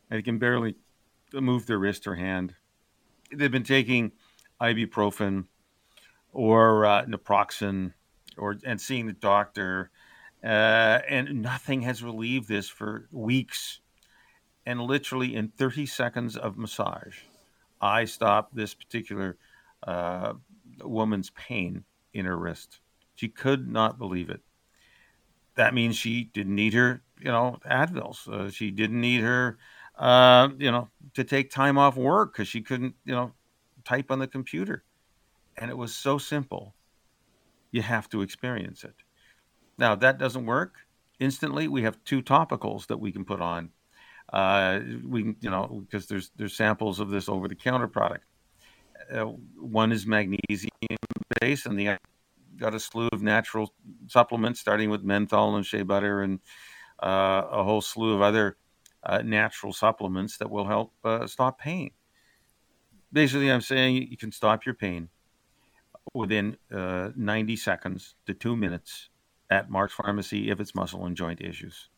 and 0.09 0.19
they 0.19 0.21
can 0.21 0.37
barely 0.37 0.75
move 1.33 1.65
their 1.65 1.79
wrist 1.79 2.05
or 2.05 2.15
hand. 2.15 2.53
They've 3.35 3.51
been 3.51 3.63
taking 3.63 4.11
ibuprofen 4.61 5.45
or 6.31 6.85
uh, 6.85 7.05
naproxen, 7.05 7.93
or 8.37 8.57
and 8.65 8.79
seeing 8.79 9.07
the 9.07 9.13
doctor, 9.13 9.91
uh, 10.43 10.99
and 11.07 11.41
nothing 11.41 11.81
has 11.81 12.03
relieved 12.03 12.47
this 12.47 12.69
for 12.69 13.07
weeks. 13.11 13.79
And 14.65 14.79
literally 14.79 15.35
in 15.35 15.49
30 15.49 15.87
seconds 15.87 16.37
of 16.37 16.57
massage, 16.57 17.21
I 17.81 18.05
stopped 18.05 18.55
this 18.55 18.73
particular 18.75 19.37
uh, 19.83 20.33
woman's 20.83 21.31
pain 21.31 21.83
in 22.13 22.25
her 22.25 22.37
wrist. 22.37 22.79
She 23.15 23.27
could 23.27 23.67
not 23.67 23.97
believe 23.97 24.29
it. 24.29 24.41
That 25.55 25.73
means 25.73 25.97
she 25.97 26.25
didn't 26.25 26.55
need 26.55 26.73
her, 26.73 27.03
you 27.19 27.31
know, 27.31 27.59
Advils. 27.69 28.27
Uh, 28.27 28.49
she 28.49 28.71
didn't 28.71 29.01
need 29.01 29.21
her, 29.21 29.57
uh, 29.97 30.49
you 30.57 30.71
know, 30.71 30.89
to 31.15 31.23
take 31.23 31.51
time 31.51 31.77
off 31.77 31.97
work 31.97 32.33
because 32.33 32.47
she 32.47 32.61
couldn't, 32.61 32.95
you 33.03 33.13
know, 33.13 33.33
type 33.83 34.11
on 34.11 34.19
the 34.19 34.27
computer. 34.27 34.83
And 35.57 35.69
it 35.69 35.77
was 35.77 35.93
so 35.93 36.17
simple. 36.17 36.75
You 37.71 37.81
have 37.81 38.09
to 38.09 38.21
experience 38.21 38.83
it. 38.83 38.95
Now, 39.77 39.95
that 39.95 40.17
doesn't 40.17 40.45
work 40.45 40.75
instantly. 41.19 41.67
We 41.67 41.83
have 41.83 42.03
two 42.03 42.21
topicals 42.21 42.87
that 42.87 42.99
we 42.99 43.11
can 43.11 43.25
put 43.25 43.41
on. 43.41 43.69
Uh, 44.31 44.79
we, 45.07 45.35
you 45.41 45.49
know, 45.49 45.83
because 45.85 46.07
there's 46.07 46.31
there's 46.37 46.55
samples 46.55 46.99
of 46.99 47.09
this 47.09 47.27
over 47.27 47.47
the 47.47 47.55
counter 47.55 47.87
product. 47.87 48.25
Uh, 49.11 49.25
one 49.59 49.91
is 49.91 50.05
magnesium 50.05 50.69
based, 51.39 51.65
and 51.65 51.77
the 51.77 51.97
got 52.57 52.75
a 52.75 52.79
slew 52.79 53.09
of 53.11 53.21
natural 53.21 53.73
supplements, 54.07 54.59
starting 54.59 54.89
with 54.89 55.03
menthol 55.03 55.55
and 55.55 55.65
shea 55.65 55.81
butter, 55.81 56.21
and 56.21 56.39
uh, 57.01 57.43
a 57.51 57.63
whole 57.63 57.81
slew 57.81 58.13
of 58.13 58.21
other 58.21 58.57
uh, 59.03 59.21
natural 59.23 59.73
supplements 59.73 60.37
that 60.37 60.49
will 60.49 60.65
help 60.65 60.93
uh, 61.03 61.27
stop 61.27 61.59
pain. 61.59 61.91
Basically, 63.11 63.51
I'm 63.51 63.61
saying 63.61 64.07
you 64.09 64.17
can 64.17 64.31
stop 64.31 64.65
your 64.65 64.75
pain 64.75 65.09
within 66.13 66.57
uh, 66.71 67.09
90 67.15 67.55
seconds 67.55 68.15
to 68.25 68.33
two 68.33 68.55
minutes 68.55 69.09
at 69.49 69.69
Mark's 69.69 69.93
Pharmacy 69.93 70.49
if 70.49 70.59
it's 70.59 70.75
muscle 70.75 71.05
and 71.05 71.15
joint 71.15 71.41
issues. 71.41 71.89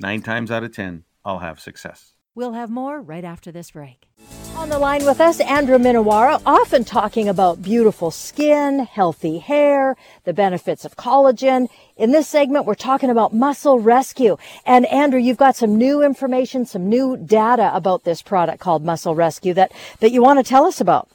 Nine 0.00 0.22
times 0.22 0.50
out 0.50 0.64
of 0.64 0.72
10, 0.72 1.04
I'll 1.24 1.40
have 1.40 1.60
success. 1.60 2.14
We'll 2.34 2.52
have 2.54 2.70
more 2.70 3.00
right 3.00 3.24
after 3.24 3.52
this 3.52 3.72
break. 3.72 4.08
On 4.56 4.68
the 4.68 4.78
line 4.78 5.04
with 5.04 5.20
us, 5.20 5.40
Andrew 5.40 5.76
Minowara, 5.76 6.40
often 6.46 6.84
talking 6.84 7.28
about 7.28 7.62
beautiful 7.62 8.10
skin, 8.10 8.80
healthy 8.80 9.38
hair, 9.38 9.96
the 10.24 10.32
benefits 10.32 10.84
of 10.84 10.96
collagen. 10.96 11.68
In 11.96 12.12
this 12.12 12.28
segment, 12.28 12.64
we're 12.64 12.74
talking 12.74 13.10
about 13.10 13.34
muscle 13.34 13.80
rescue. 13.80 14.36
And 14.64 14.86
Andrew, 14.86 15.20
you've 15.20 15.36
got 15.36 15.56
some 15.56 15.76
new 15.76 16.02
information, 16.02 16.64
some 16.64 16.88
new 16.88 17.16
data 17.16 17.74
about 17.74 18.04
this 18.04 18.22
product 18.22 18.60
called 18.60 18.84
Muscle 18.84 19.14
Rescue 19.14 19.54
that, 19.54 19.72
that 20.00 20.12
you 20.12 20.22
want 20.22 20.38
to 20.38 20.48
tell 20.48 20.64
us 20.64 20.80
about. 20.80 21.08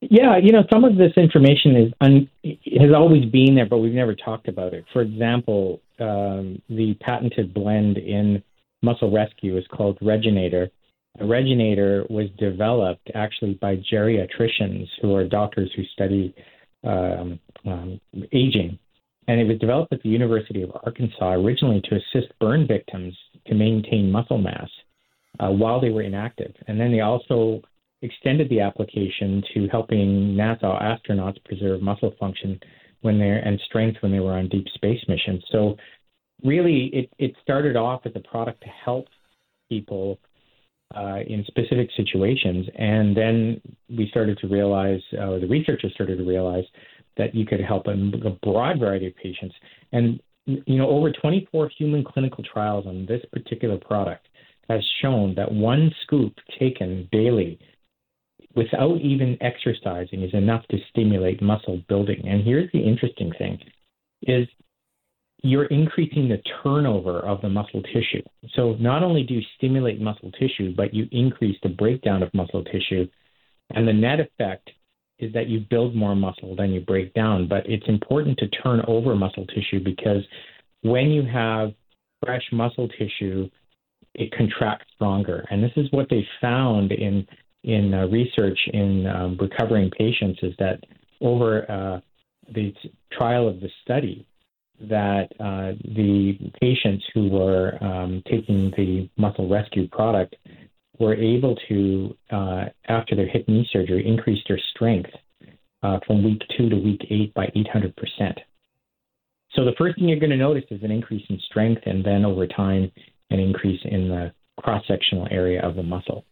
Yeah, 0.00 0.38
you 0.38 0.52
know, 0.52 0.64
some 0.72 0.84
of 0.84 0.96
this 0.96 1.12
information 1.16 1.76
is 1.76 1.92
un, 2.00 2.28
has 2.44 2.90
always 2.94 3.26
been 3.26 3.54
there, 3.54 3.66
but 3.66 3.78
we've 3.78 3.92
never 3.92 4.14
talked 4.14 4.48
about 4.48 4.72
it. 4.72 4.84
For 4.92 5.02
example, 5.02 5.80
um, 5.98 6.62
the 6.70 6.94
patented 7.00 7.52
blend 7.52 7.98
in 7.98 8.42
muscle 8.82 9.10
rescue 9.10 9.58
is 9.58 9.64
called 9.70 9.98
Regenator. 10.00 10.70
A 11.18 11.24
Regenator 11.24 12.08
was 12.10 12.28
developed 12.38 13.10
actually 13.14 13.54
by 13.54 13.76
geriatricians 13.92 14.86
who 15.02 15.14
are 15.14 15.26
doctors 15.28 15.70
who 15.76 15.84
study 15.92 16.34
um, 16.82 17.38
um, 17.66 18.00
aging. 18.32 18.78
And 19.28 19.38
it 19.38 19.44
was 19.44 19.58
developed 19.58 19.92
at 19.92 20.02
the 20.02 20.08
University 20.08 20.62
of 20.62 20.72
Arkansas 20.82 21.34
originally 21.34 21.82
to 21.82 21.96
assist 21.96 22.32
burn 22.40 22.66
victims 22.66 23.14
to 23.46 23.54
maintain 23.54 24.10
muscle 24.10 24.38
mass 24.38 24.68
uh, 25.40 25.50
while 25.50 25.78
they 25.78 25.90
were 25.90 26.02
inactive. 26.02 26.54
And 26.68 26.80
then 26.80 26.90
they 26.90 27.00
also 27.00 27.60
extended 28.02 28.48
the 28.48 28.60
application 28.60 29.42
to 29.54 29.68
helping 29.68 30.34
NASA 30.34 30.80
astronauts 30.82 31.42
preserve 31.44 31.82
muscle 31.82 32.14
function 32.18 32.58
when 33.02 33.18
they're 33.18 33.38
and 33.38 33.60
strength 33.66 33.98
when 34.02 34.12
they 34.12 34.20
were 34.20 34.32
on 34.32 34.48
deep 34.48 34.66
space 34.74 35.00
missions. 35.08 35.42
So 35.50 35.76
really, 36.42 36.86
it, 36.92 37.10
it 37.18 37.34
started 37.42 37.76
off 37.76 38.02
as 38.04 38.12
a 38.14 38.20
product 38.20 38.62
to 38.62 38.68
help 38.68 39.06
people 39.68 40.18
uh, 40.94 41.18
in 41.26 41.44
specific 41.46 41.88
situations. 41.96 42.66
And 42.76 43.16
then 43.16 43.60
we 43.88 44.08
started 44.10 44.38
to 44.38 44.48
realize, 44.48 45.00
uh, 45.12 45.38
the 45.38 45.46
researchers 45.48 45.92
started 45.94 46.18
to 46.18 46.24
realize 46.24 46.64
that 47.16 47.34
you 47.34 47.46
could 47.46 47.60
help 47.60 47.86
a, 47.86 47.92
a 47.92 48.30
broad 48.42 48.80
variety 48.80 49.06
of 49.06 49.16
patients. 49.16 49.54
And, 49.92 50.20
you 50.46 50.78
know, 50.78 50.88
over 50.88 51.12
24 51.12 51.70
human 51.76 52.02
clinical 52.02 52.42
trials 52.42 52.86
on 52.86 53.06
this 53.06 53.22
particular 53.32 53.78
product 53.78 54.26
has 54.68 54.80
shown 55.02 55.34
that 55.34 55.50
one 55.50 55.92
scoop 56.02 56.34
taken 56.58 57.08
daily 57.12 57.58
without 58.54 58.98
even 59.00 59.38
exercising 59.40 60.22
is 60.22 60.34
enough 60.34 60.66
to 60.68 60.78
stimulate 60.90 61.40
muscle 61.40 61.80
building. 61.88 62.22
And 62.26 62.42
here's 62.42 62.70
the 62.72 62.80
interesting 62.80 63.32
thing 63.38 63.58
is 64.22 64.46
you're 65.42 65.66
increasing 65.66 66.28
the 66.28 66.42
turnover 66.62 67.20
of 67.20 67.40
the 67.40 67.48
muscle 67.48 67.82
tissue. 67.82 68.22
So 68.54 68.74
not 68.74 69.02
only 69.02 69.22
do 69.22 69.34
you 69.34 69.42
stimulate 69.56 70.00
muscle 70.00 70.30
tissue, 70.32 70.74
but 70.74 70.92
you 70.92 71.08
increase 71.12 71.56
the 71.62 71.70
breakdown 71.70 72.22
of 72.22 72.34
muscle 72.34 72.64
tissue. 72.64 73.06
And 73.70 73.88
the 73.88 73.92
net 73.92 74.20
effect 74.20 74.68
is 75.18 75.32
that 75.32 75.48
you 75.48 75.60
build 75.60 75.94
more 75.94 76.14
muscle 76.14 76.56
than 76.56 76.72
you 76.72 76.80
break 76.80 77.14
down. 77.14 77.48
But 77.48 77.64
it's 77.66 77.88
important 77.88 78.38
to 78.38 78.48
turn 78.48 78.82
over 78.86 79.14
muscle 79.14 79.46
tissue 79.46 79.82
because 79.82 80.22
when 80.82 81.06
you 81.06 81.22
have 81.24 81.72
fresh 82.24 82.44
muscle 82.52 82.88
tissue, 82.88 83.48
it 84.14 84.32
contracts 84.36 84.86
stronger. 84.94 85.46
And 85.50 85.62
this 85.62 85.72
is 85.76 85.86
what 85.92 86.08
they 86.10 86.26
found 86.40 86.92
in 86.92 87.26
in 87.64 87.92
uh, 87.92 88.06
research 88.06 88.58
in 88.72 89.06
um, 89.06 89.36
recovering 89.40 89.90
patients 89.90 90.40
is 90.42 90.54
that 90.58 90.80
over 91.20 91.70
uh, 91.70 92.00
the 92.52 92.72
trial 93.12 93.48
of 93.48 93.60
the 93.60 93.68
study, 93.82 94.26
that 94.80 95.28
uh, 95.38 95.72
the 95.94 96.38
patients 96.60 97.04
who 97.12 97.28
were 97.28 97.76
um, 97.82 98.22
taking 98.30 98.70
the 98.76 99.08
muscle 99.16 99.48
rescue 99.48 99.86
product 99.88 100.36
were 100.98 101.14
able 101.14 101.56
to, 101.68 102.16
uh, 102.30 102.64
after 102.88 103.14
their 103.14 103.28
hip 103.28 103.46
knee 103.48 103.68
surgery, 103.72 104.06
increase 104.06 104.42
their 104.48 104.60
strength 104.74 105.10
uh, 105.82 105.98
from 106.06 106.24
week 106.24 106.42
two 106.56 106.68
to 106.68 106.76
week 106.76 107.00
eight 107.10 107.32
by 107.34 107.46
800%. 107.56 107.92
So 109.54 109.64
the 109.64 109.72
first 109.76 109.96
thing 109.96 110.08
you're 110.08 110.20
going 110.20 110.30
to 110.30 110.36
notice 110.36 110.64
is 110.70 110.82
an 110.82 110.90
increase 110.90 111.24
in 111.28 111.38
strength, 111.50 111.82
and 111.86 112.04
then 112.04 112.24
over 112.24 112.46
time, 112.46 112.90
an 113.30 113.40
increase 113.40 113.80
in 113.84 114.08
the 114.08 114.32
cross 114.60 114.84
sectional 114.86 115.26
area 115.30 115.60
of 115.62 115.74
the 115.74 115.82
muscle. 115.82 116.24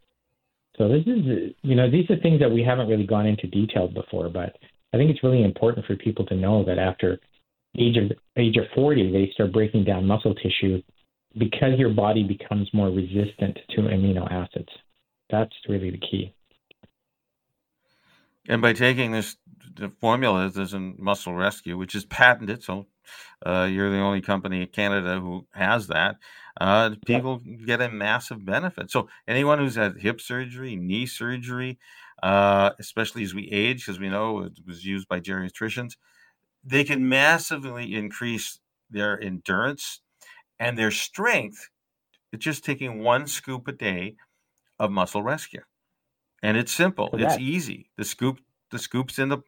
So 0.79 0.89
this 0.89 1.03
is, 1.07 1.55
you 1.63 1.75
know, 1.75 1.91
these 1.91 2.09
are 2.09 2.17
things 2.21 2.39
that 2.39 2.51
we 2.51 2.63
haven't 2.63 2.89
really 2.89 3.07
gone 3.07 3.27
into 3.27 3.49
detail 3.49 3.89
before, 3.89 4.29
but 4.29 4.57
I 4.95 4.97
think 4.97 5.11
it's 5.11 5.25
really 5.25 5.43
important 5.43 5.85
for 5.87 5.97
people 5.97 6.25
to 6.27 6.37
know 6.37 6.65
that 6.65 6.79
after 6.79 7.19
age 7.77 7.97
of 7.97 8.17
age 8.37 8.57
of 8.57 8.65
40, 8.75 9.13
they 9.13 9.31
start 9.35 9.53
breaking 9.53 9.85
down 9.85 10.07
muscle 10.07 10.35
tissue 10.37 10.81
because 11.37 11.79
your 11.79 11.91
body 11.91 12.23
becomes 12.23 12.69
more 12.73 12.89
resistant 12.89 13.59
to 13.71 13.83
amino 13.83 14.31
acids. 14.31 14.69
That's 15.31 15.53
really 15.69 15.91
the 15.91 15.99
key. 15.99 16.33
And 18.49 18.63
by 18.63 18.73
taking 18.73 19.11
this 19.11 19.37
the 19.75 19.91
formula, 20.01 20.49
there's 20.49 20.75
a 20.75 20.81
muscle 20.81 21.35
rescue, 21.35 21.77
which 21.77 21.95
is 21.95 22.05
patented. 22.05 22.63
So 22.63 22.87
uh, 23.45 23.69
you're 23.71 23.91
the 23.91 23.99
only 23.99 24.21
company 24.21 24.63
in 24.63 24.69
Canada 24.69 25.21
who 25.21 25.47
has 25.53 25.87
that. 25.89 26.17
Uh, 26.61 26.97
people 27.07 27.39
get 27.39 27.81
a 27.81 27.89
massive 27.89 28.45
benefit. 28.45 28.91
So 28.91 29.09
anyone 29.27 29.59
who's 29.59 29.77
had 29.77 29.99
hip 29.99 30.21
surgery, 30.21 30.77
knee 30.77 31.07
surgery, 31.07 31.79
uh, 32.23 32.71
especially 32.79 33.23
as 33.23 33.35
we 33.35 33.49
age, 33.51 33.85
because 33.87 34.01
we 34.01 34.09
know 34.09 34.41
it 34.43 34.59
was 34.67 34.85
used 34.85 35.09
by 35.09 35.21
geriatricians. 35.21 35.97
They 36.65 36.85
can 36.85 37.09
massively 37.09 37.95
increase 37.95 38.61
their 38.91 39.21
endurance 39.21 40.01
and 40.59 40.79
their 40.79 40.91
strength. 40.91 41.71
It's 42.33 42.45
just 42.45 42.65
taking 42.65 43.03
one 43.03 43.27
scoop 43.27 43.69
a 43.69 43.73
day 43.73 44.17
of 44.79 44.91
muscle 44.93 45.23
rescue, 45.23 45.63
and 46.43 46.57
it's 46.57 46.73
simple. 46.73 47.15
It's 47.19 47.37
easy. 47.39 47.91
The 47.97 48.05
scoop, 48.05 48.41
the 48.71 48.79
scoops 48.79 49.19
in 49.19 49.29
the 49.29 49.39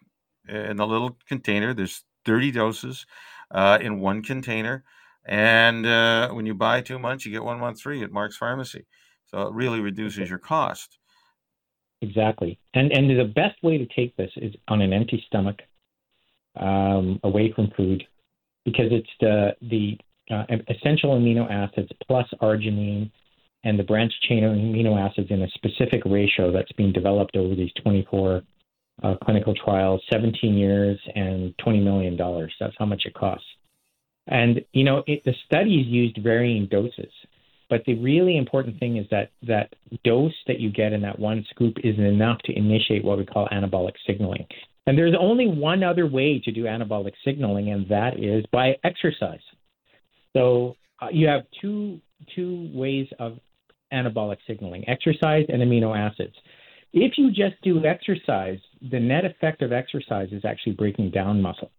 in 0.49 0.77
the 0.77 0.87
little 0.87 1.19
container. 1.29 1.75
There's 1.75 2.05
30 2.25 2.51
doses 2.53 3.07
uh, 3.51 3.79
in 3.81 4.01
one 4.01 4.23
container, 4.23 4.85
and 5.27 5.87
uh, 5.87 6.31
when 6.31 6.47
you 6.47 6.55
buy 6.55 6.81
two 6.81 6.99
months, 6.99 7.25
you 7.25 7.33
get 7.33 7.45
one 7.45 7.61
month 7.61 7.81
free 7.81 8.03
at 8.03 8.13
Mark's 8.13 8.37
Pharmacy. 8.37 8.87
So 9.27 9.43
it 9.43 9.55
really 9.55 9.81
reduces 9.81 10.29
your 10.29 10.39
cost. 10.39 10.99
Exactly, 12.03 12.59
and 12.75 12.91
and 12.93 13.11
the 13.11 13.25
best 13.25 13.63
way 13.63 13.79
to 13.79 13.87
take 13.95 14.17
this 14.17 14.31
is 14.37 14.55
on 14.69 14.81
an 14.81 14.93
empty 14.93 15.23
stomach, 15.27 15.61
um, 16.59 17.21
away 17.25 17.53
from 17.55 17.71
food, 17.77 18.03
because 18.65 18.87
it's 18.91 19.11
the 19.21 19.55
the 19.63 19.99
uh, 20.35 20.45
essential 20.69 21.19
amino 21.19 21.51
acids 21.51 21.91
plus 22.07 22.27
arginine 22.41 23.11
and 23.65 23.79
the 23.79 23.83
branched 23.83 24.23
chain 24.29 24.43
amino 24.43 24.99
acids 24.99 25.31
in 25.31 25.43
a 25.43 25.49
specific 25.51 26.03
ratio 26.07 26.51
that's 26.51 26.73
being 26.73 26.93
developed 26.93 27.37
over 27.37 27.55
these 27.55 27.73
24 27.83 28.43
uh, 29.03 29.15
clinical 29.25 29.55
trials, 29.55 30.03
17 30.11 30.55
years 30.55 30.99
and 31.15 31.55
20 31.59 31.81
million 31.81 32.17
dollars. 32.17 32.53
That's 32.61 32.75
how 32.79 32.87
much 32.87 33.03
it 33.07 33.15
costs. 33.15 33.47
And 34.27 34.65
you 34.73 34.85
know, 34.85 35.03
it, 35.07 35.23
the 35.25 35.35
studies 35.47 35.87
used 35.87 36.19
varying 36.23 36.67
doses. 36.71 37.13
But 37.69 37.85
the 37.87 37.95
really 38.01 38.37
important 38.37 38.81
thing 38.81 38.97
is 38.97 39.07
that 39.11 39.31
that 39.47 39.73
dose 40.05 40.35
that 40.49 40.59
you 40.59 40.71
get 40.71 40.93
in 40.93 41.03
that 41.03 41.19
one 41.19 41.47
scoop 41.51 41.77
isn't 41.85 42.03
enough 42.03 42.39
to 42.47 42.53
initiate 42.53 43.05
what 43.05 43.17
we 43.17 43.25
call 43.25 43.49
anabolic 43.53 43.95
signaling. 44.07 44.45
And 44.87 44.99
there's 44.99 45.15
only 45.19 45.47
one 45.47 45.85
other 45.85 46.07
way 46.07 46.41
to 46.45 46.51
do 46.51 46.65
anabolic 46.65 47.13
signaling, 47.25 47.71
and 47.71 47.89
that 47.89 48.19
is 48.19 48.45
by 48.51 48.75
exercise. 48.83 49.41
So 50.37 50.77
uh, 51.01 51.09
you 51.13 51.29
have 51.29 51.43
two 51.61 52.01
two 52.35 52.71
ways 52.75 53.07
of 53.19 53.39
anabolic 53.93 54.39
signaling: 54.47 54.89
exercise 54.89 55.47
and 55.49 55.63
amino 55.63 55.97
acids. 55.97 56.35
If 56.93 57.13
you 57.17 57.29
just 57.29 57.61
do 57.63 57.85
exercise, 57.85 58.59
the 58.91 58.99
net 58.99 59.25
effect 59.25 59.63
of 59.63 59.73
exercise 59.73 60.29
is 60.33 60.45
actually 60.45 60.73
breaking 60.73 61.11
down 61.11 61.41
muscle. 61.41 61.71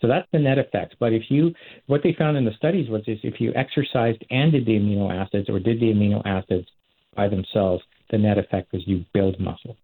So 0.00 0.06
that's 0.06 0.28
the 0.32 0.38
net 0.38 0.58
effect. 0.58 0.96
But 1.00 1.12
if 1.12 1.24
you, 1.28 1.52
what 1.86 2.02
they 2.02 2.14
found 2.16 2.36
in 2.36 2.44
the 2.44 2.52
studies 2.56 2.88
was 2.88 3.02
is 3.06 3.18
if 3.22 3.40
you 3.40 3.52
exercised 3.54 4.24
and 4.30 4.52
did 4.52 4.66
the 4.66 4.72
amino 4.72 5.12
acids 5.12 5.48
or 5.48 5.58
did 5.58 5.80
the 5.80 5.86
amino 5.86 6.22
acids 6.24 6.68
by 7.16 7.28
themselves, 7.28 7.82
the 8.10 8.18
net 8.18 8.38
effect 8.38 8.72
was 8.72 8.82
you 8.86 9.04
build 9.12 9.40
muscle. 9.40 9.76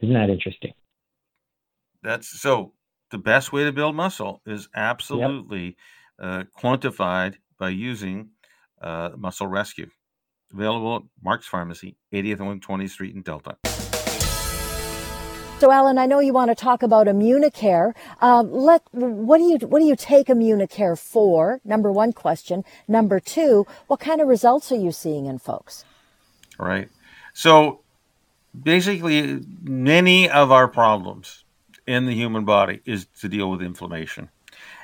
Isn't 0.00 0.14
that 0.14 0.30
interesting? 0.30 0.72
That's 2.02 2.40
so. 2.40 2.72
The 3.10 3.18
best 3.18 3.52
way 3.52 3.64
to 3.64 3.72
build 3.72 3.94
muscle 3.94 4.40
is 4.46 4.68
absolutely 4.74 5.76
yep. 6.18 6.18
uh, 6.18 6.44
quantified 6.58 7.34
by 7.58 7.68
using 7.68 8.30
uh, 8.80 9.10
Muscle 9.18 9.46
Rescue. 9.46 9.90
Available 10.50 10.96
at 10.96 11.02
Mark's 11.22 11.46
Pharmacy, 11.46 11.96
80th 12.12 12.40
and 12.40 12.62
120th 12.62 12.90
Street 12.90 13.14
in 13.14 13.20
Delta. 13.20 13.58
So, 15.62 15.70
Alan, 15.70 15.96
I 15.96 16.06
know 16.06 16.18
you 16.18 16.32
want 16.32 16.50
to 16.50 16.56
talk 16.56 16.82
about 16.82 17.06
Immunicare. 17.06 17.94
Um, 18.20 18.50
let 18.50 18.82
what 18.90 19.38
do 19.38 19.44
you 19.44 19.58
what 19.58 19.78
do 19.78 19.84
you 19.84 19.94
take 19.94 20.26
Immunicare 20.26 20.98
for? 20.98 21.60
Number 21.64 21.92
one 21.92 22.12
question. 22.12 22.64
Number 22.88 23.20
two, 23.20 23.64
what 23.86 24.00
kind 24.00 24.20
of 24.20 24.26
results 24.26 24.72
are 24.72 24.76
you 24.76 24.90
seeing 24.90 25.26
in 25.26 25.38
folks? 25.38 25.84
Right. 26.58 26.88
So, 27.32 27.82
basically, 28.60 29.44
many 29.62 30.28
of 30.28 30.50
our 30.50 30.66
problems 30.66 31.44
in 31.86 32.06
the 32.06 32.14
human 32.16 32.44
body 32.44 32.80
is 32.84 33.06
to 33.20 33.28
deal 33.28 33.48
with 33.48 33.62
inflammation, 33.62 34.30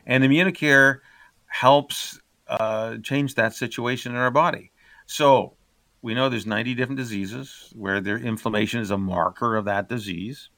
and 0.07 0.23
Immunicare 0.23 1.01
helps 1.47 2.21
uh, 2.47 2.99
change 2.99 3.35
that 3.35 3.53
situation 3.53 4.13
in 4.13 4.19
our 4.19 4.31
body. 4.31 4.71
So, 5.07 5.55
we 6.03 6.15
know 6.15 6.29
there's 6.29 6.47
90 6.47 6.75
different 6.75 6.99
diseases 6.99 7.73
where 7.75 8.01
their 8.01 8.17
inflammation 8.17 8.79
is 8.79 8.93
a 8.93 8.97
marker 8.97 9.57
of 9.57 9.65
that 9.65 9.89
disease. 9.89 10.51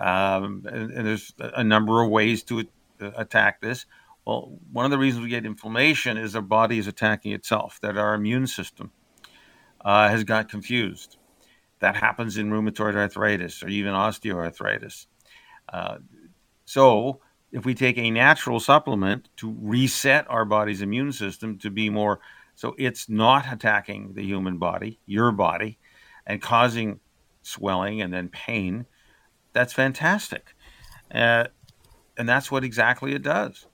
Um, 0.00 0.64
and, 0.66 0.90
and, 0.92 1.06
there's 1.06 1.34
a 1.38 1.62
number 1.62 2.02
of 2.02 2.08
ways 2.08 2.42
to 2.44 2.64
attack 3.00 3.60
this. 3.60 3.84
Well, 4.24 4.58
one 4.72 4.86
of 4.86 4.90
the 4.90 4.98
reasons 4.98 5.22
we 5.22 5.28
get 5.28 5.44
inflammation 5.44 6.16
is 6.16 6.34
our 6.34 6.40
body 6.40 6.78
is 6.78 6.86
attacking 6.86 7.32
itself, 7.32 7.78
that 7.82 7.98
our 7.98 8.14
immune 8.14 8.46
system 8.46 8.92
uh, 9.84 10.08
has 10.08 10.24
got 10.24 10.48
confused. 10.48 11.18
That 11.80 11.96
happens 11.96 12.38
in 12.38 12.50
rheumatoid 12.50 12.96
arthritis 12.96 13.62
or 13.62 13.68
even 13.68 13.92
osteoarthritis. 13.92 15.06
Uh, 15.70 15.98
so, 16.64 17.20
if 17.52 17.66
we 17.66 17.74
take 17.74 17.98
a 17.98 18.10
natural 18.10 18.58
supplement 18.58 19.28
to 19.36 19.54
reset 19.60 20.24
our 20.30 20.46
body's 20.46 20.80
immune 20.80 21.12
system 21.12 21.58
to 21.58 21.70
be 21.70 21.90
more 21.90 22.20
so 22.60 22.74
it's 22.76 23.08
not 23.08 23.50
attacking 23.50 24.12
the 24.12 24.22
human 24.22 24.58
body, 24.58 25.00
your 25.06 25.32
body, 25.32 25.78
and 26.26 26.42
causing 26.42 27.00
swelling 27.40 28.02
and 28.02 28.12
then 28.12 28.28
pain, 28.28 28.84
that's 29.52 29.72
fantastic. 29.72 30.54
Uh, 31.12 31.44
and 32.16 32.28
that's 32.28 32.50
what 32.50 32.64
exactly 32.64 33.14
it 33.14 33.22
does. 33.22 33.66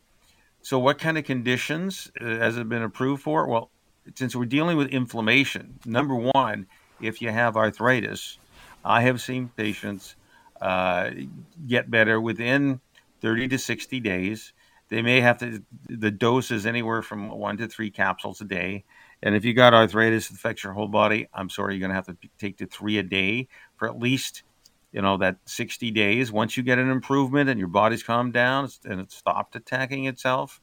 So, 0.63 0.79
what 0.79 0.99
kind 0.99 1.19
of 1.19 1.25
conditions 1.25 2.11
uh, 2.21 2.25
has 2.25 2.57
it 2.57 2.69
been 2.69 2.83
approved 2.83 3.23
for? 3.23 3.47
Well, 3.47 3.71
since 4.15 4.35
we're 4.35 4.47
dealing 4.47 4.77
with 4.77 4.89
inflammation, 4.89 5.79
number 5.85 6.15
one, 6.15 6.67
if 7.01 7.21
you 7.21 7.31
have 7.31 7.57
arthritis, 7.57 8.39
I 8.85 9.03
have 9.03 9.21
seen 9.21 9.51
patients 9.57 10.17
uh, 10.61 11.11
get 11.67 11.91
better 11.91 12.21
within 12.21 12.81
30 13.21 13.49
to 13.49 13.59
60 13.59 14.01
days. 14.01 14.53
They 14.89 15.03
may 15.03 15.21
have 15.21 15.39
to, 15.39 15.63
the 15.89 16.13
dose 16.13 16.51
is 16.51 16.65
anywhere 16.65 17.03
from 17.03 17.31
one 17.31 17.57
to 17.57 17.67
three 17.67 17.91
capsules 17.91 18.41
a 18.41 18.45
day. 18.45 18.85
And 19.23 19.35
if 19.35 19.45
you 19.45 19.55
got 19.55 19.75
arthritis, 19.75 20.31
it 20.31 20.37
affects 20.37 20.63
your 20.63 20.73
whole 20.73 20.89
body. 20.89 21.29
I'm 21.35 21.49
sorry, 21.49 21.75
you're 21.75 21.81
going 21.81 21.91
to 21.91 21.95
have 21.95 22.07
to 22.07 22.17
take 22.39 22.59
to 22.59 22.67
three 22.67 22.99
a 22.99 23.03
day 23.03 23.49
for 23.77 23.89
at 23.89 23.99
least 23.99 24.43
you 24.97 25.03
know 25.03 25.19
that 25.19 25.37
60 25.45 25.91
days 25.91 26.33
once 26.33 26.57
you 26.57 26.63
get 26.63 26.79
an 26.79 26.91
improvement 26.91 27.51
and 27.51 27.59
your 27.59 27.69
body's 27.69 28.03
calmed 28.03 28.33
down 28.33 28.69
and 28.87 28.99
it 28.99 29.13
stopped 29.13 29.55
attacking 29.55 30.07
itself 30.07 30.61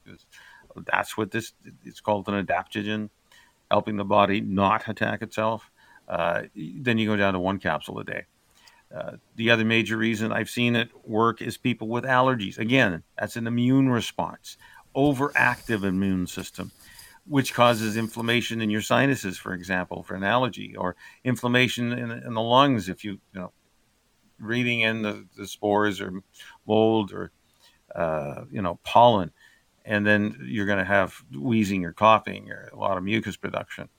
that's 0.88 1.16
what 1.16 1.30
this 1.30 1.54
it's 1.86 2.02
called 2.02 2.28
an 2.28 2.44
adaptogen 2.44 3.10
helping 3.70 3.96
the 3.96 4.04
body 4.04 4.42
not 4.42 4.90
attack 4.90 5.22
itself 5.22 5.72
uh, 6.10 6.42
then 6.82 6.98
you 6.98 7.08
go 7.08 7.16
down 7.16 7.34
to 7.34 7.40
one 7.40 7.60
capsule 7.60 8.00
a 8.00 8.04
day 8.04 8.24
uh, 8.94 9.18
the 9.36 9.52
other 9.52 9.64
major 9.64 9.98
reason 9.98 10.32
I've 10.32 10.50
seen 10.50 10.76
it 10.76 10.90
work 11.04 11.42
is 11.42 11.58
people 11.58 11.88
with 11.88 12.04
allergies. 12.04 12.60
Again, 12.60 13.02
that's 13.18 13.36
an 13.36 13.48
immune 13.48 13.90
response, 13.90 14.56
overactive 14.96 15.84
immune 15.84 16.28
system, 16.28 16.72
which 17.26 17.56
causes 17.56 17.98
inflammation 17.98 18.62
in 18.62 18.70
your 18.70 18.84
sinuses, 18.84 19.36
for 19.36 19.56
example, 19.56 20.04
for 20.04 20.14
an 20.14 20.24
allergy, 20.24 20.76
or 20.76 20.96
inflammation 21.24 21.92
in, 21.92 22.12
in 22.12 22.36
the 22.36 22.42
lungs 22.42 22.88
if 22.88 23.04
you, 23.04 23.14
you 23.34 23.42
know 23.42 23.52
breathing 24.44 24.82
in 24.82 25.02
the, 25.02 25.26
the 25.38 25.48
spores 25.48 26.02
or 26.02 26.22
mold 26.68 27.12
or 27.12 27.32
uh, 27.96 28.46
you 28.52 28.62
know 28.62 28.80
pollen, 28.84 29.32
and 29.86 30.06
then 30.06 30.38
you're 30.46 30.66
going 30.66 30.80
to 30.80 30.86
have 30.86 31.16
wheezing 31.38 31.86
or 31.86 31.94
coughing 31.94 32.52
or 32.52 32.70
a 32.74 32.78
lot 32.78 32.98
of 32.98 33.04
mucus 33.04 33.38
production. 33.38 33.90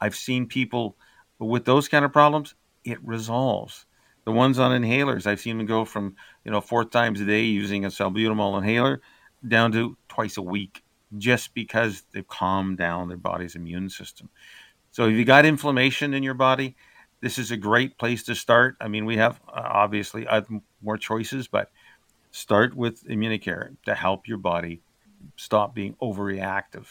I've 0.00 0.16
seen 0.16 0.46
people 0.46 0.96
with 1.38 1.64
those 1.64 1.88
kind 1.88 2.04
of 2.04 2.12
problems. 2.12 2.54
It 2.84 2.98
resolves. 3.04 3.86
The 4.24 4.32
ones 4.32 4.58
on 4.58 4.70
inhalers, 4.80 5.26
I've 5.26 5.40
seen 5.40 5.58
them 5.58 5.66
go 5.66 5.84
from 5.84 6.16
you 6.44 6.50
know 6.50 6.60
four 6.60 6.84
times 6.84 7.20
a 7.20 7.24
day 7.24 7.42
using 7.42 7.84
a 7.84 7.88
salbutamol 7.88 8.58
inhaler 8.58 9.00
down 9.46 9.72
to 9.72 9.96
twice 10.08 10.36
a 10.36 10.42
week, 10.42 10.82
just 11.16 11.54
because 11.54 12.02
they've 12.12 12.26
calmed 12.28 12.78
down 12.78 13.08
their 13.08 13.16
body's 13.16 13.56
immune 13.56 13.88
system. 13.88 14.28
So 14.90 15.06
if 15.06 15.14
you 15.14 15.24
got 15.24 15.46
inflammation 15.46 16.14
in 16.14 16.22
your 16.22 16.34
body, 16.34 16.76
this 17.20 17.38
is 17.38 17.50
a 17.50 17.56
great 17.56 17.98
place 17.98 18.22
to 18.24 18.34
start. 18.34 18.76
I 18.80 18.88
mean, 18.88 19.04
we 19.04 19.16
have 19.16 19.40
uh, 19.48 19.62
obviously 19.64 20.26
more 20.82 20.96
choices, 20.96 21.46
but 21.48 21.70
start 22.30 22.74
with 22.74 23.04
Immunicare 23.04 23.76
to 23.84 23.94
help 23.94 24.26
your 24.26 24.38
body 24.38 24.82
stop 25.36 25.74
being 25.74 25.96
overreactive. 26.00 26.86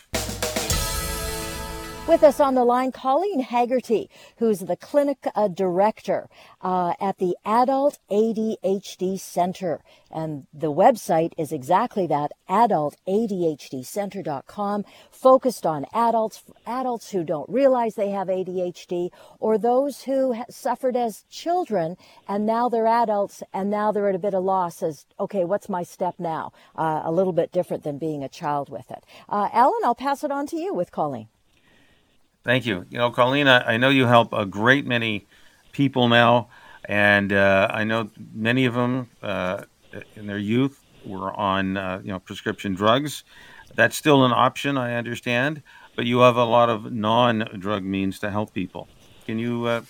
With 2.09 2.23
us 2.23 2.39
on 2.39 2.55
the 2.55 2.65
line, 2.65 2.91
Colleen 2.91 3.41
Haggerty, 3.41 4.09
who's 4.37 4.61
the 4.61 4.75
clinic 4.75 5.27
uh, 5.35 5.47
director 5.47 6.27
uh, 6.59 6.93
at 6.99 7.19
the 7.19 7.37
Adult 7.45 7.99
ADHD 8.09 9.19
Center. 9.19 9.81
And 10.09 10.47
the 10.51 10.71
website 10.71 11.33
is 11.37 11.51
exactly 11.51 12.07
that, 12.07 12.31
adultadhdcenter.com, 12.49 14.85
focused 15.11 15.67
on 15.67 15.85
adults, 15.93 16.41
adults 16.65 17.11
who 17.11 17.23
don't 17.23 17.47
realize 17.47 17.93
they 17.93 18.09
have 18.09 18.27
ADHD, 18.27 19.11
or 19.39 19.59
those 19.59 20.01
who 20.01 20.33
ha- 20.33 20.45
suffered 20.49 20.95
as 20.95 21.25
children 21.29 21.95
and 22.27 22.43
now 22.43 22.69
they're 22.69 22.87
adults 22.87 23.43
and 23.53 23.69
now 23.69 23.91
they're 23.91 24.09
at 24.09 24.15
a 24.15 24.19
bit 24.19 24.33
of 24.33 24.43
loss 24.43 24.81
as, 24.81 25.05
okay, 25.19 25.45
what's 25.45 25.69
my 25.69 25.83
step 25.83 26.15
now? 26.17 26.53
Uh, 26.75 27.03
a 27.05 27.11
little 27.11 27.33
bit 27.33 27.51
different 27.51 27.83
than 27.83 27.99
being 27.99 28.23
a 28.23 28.29
child 28.29 28.67
with 28.67 28.89
it. 28.89 29.05
Uh, 29.29 29.49
Alan, 29.53 29.81
I'll 29.83 29.93
pass 29.93 30.23
it 30.23 30.31
on 30.31 30.47
to 30.47 30.57
you 30.57 30.73
with 30.73 30.91
Colleen. 30.91 31.27
Thank 32.43 32.65
you. 32.65 32.85
You 32.89 32.97
know, 32.97 33.11
Colleen, 33.11 33.47
I 33.47 33.77
know 33.77 33.89
you 33.89 34.05
help 34.05 34.33
a 34.33 34.45
great 34.45 34.85
many 34.85 35.27
people 35.71 36.07
now 36.07 36.49
and 36.89 37.31
uh, 37.31 37.67
I 37.69 37.83
know 37.83 38.09
many 38.33 38.65
of 38.65 38.73
them 38.73 39.09
uh, 39.21 39.63
in 40.15 40.25
their 40.25 40.39
youth 40.39 40.83
were 41.05 41.31
on 41.31 41.77
uh, 41.77 42.01
you 42.03 42.11
know 42.11 42.19
prescription 42.19 42.73
drugs. 42.73 43.23
That's 43.75 43.95
still 43.95 44.25
an 44.25 44.31
option, 44.33 44.77
I 44.77 44.95
understand, 44.95 45.61
but 45.95 46.05
you 46.05 46.19
have 46.19 46.35
a 46.35 46.43
lot 46.43 46.69
of 46.69 46.91
non-drug 46.91 47.83
means 47.83 48.19
to 48.19 48.31
help 48.31 48.53
people. 48.53 48.87
Can 49.27 49.37
you 49.37 49.65
uh, 49.65 49.81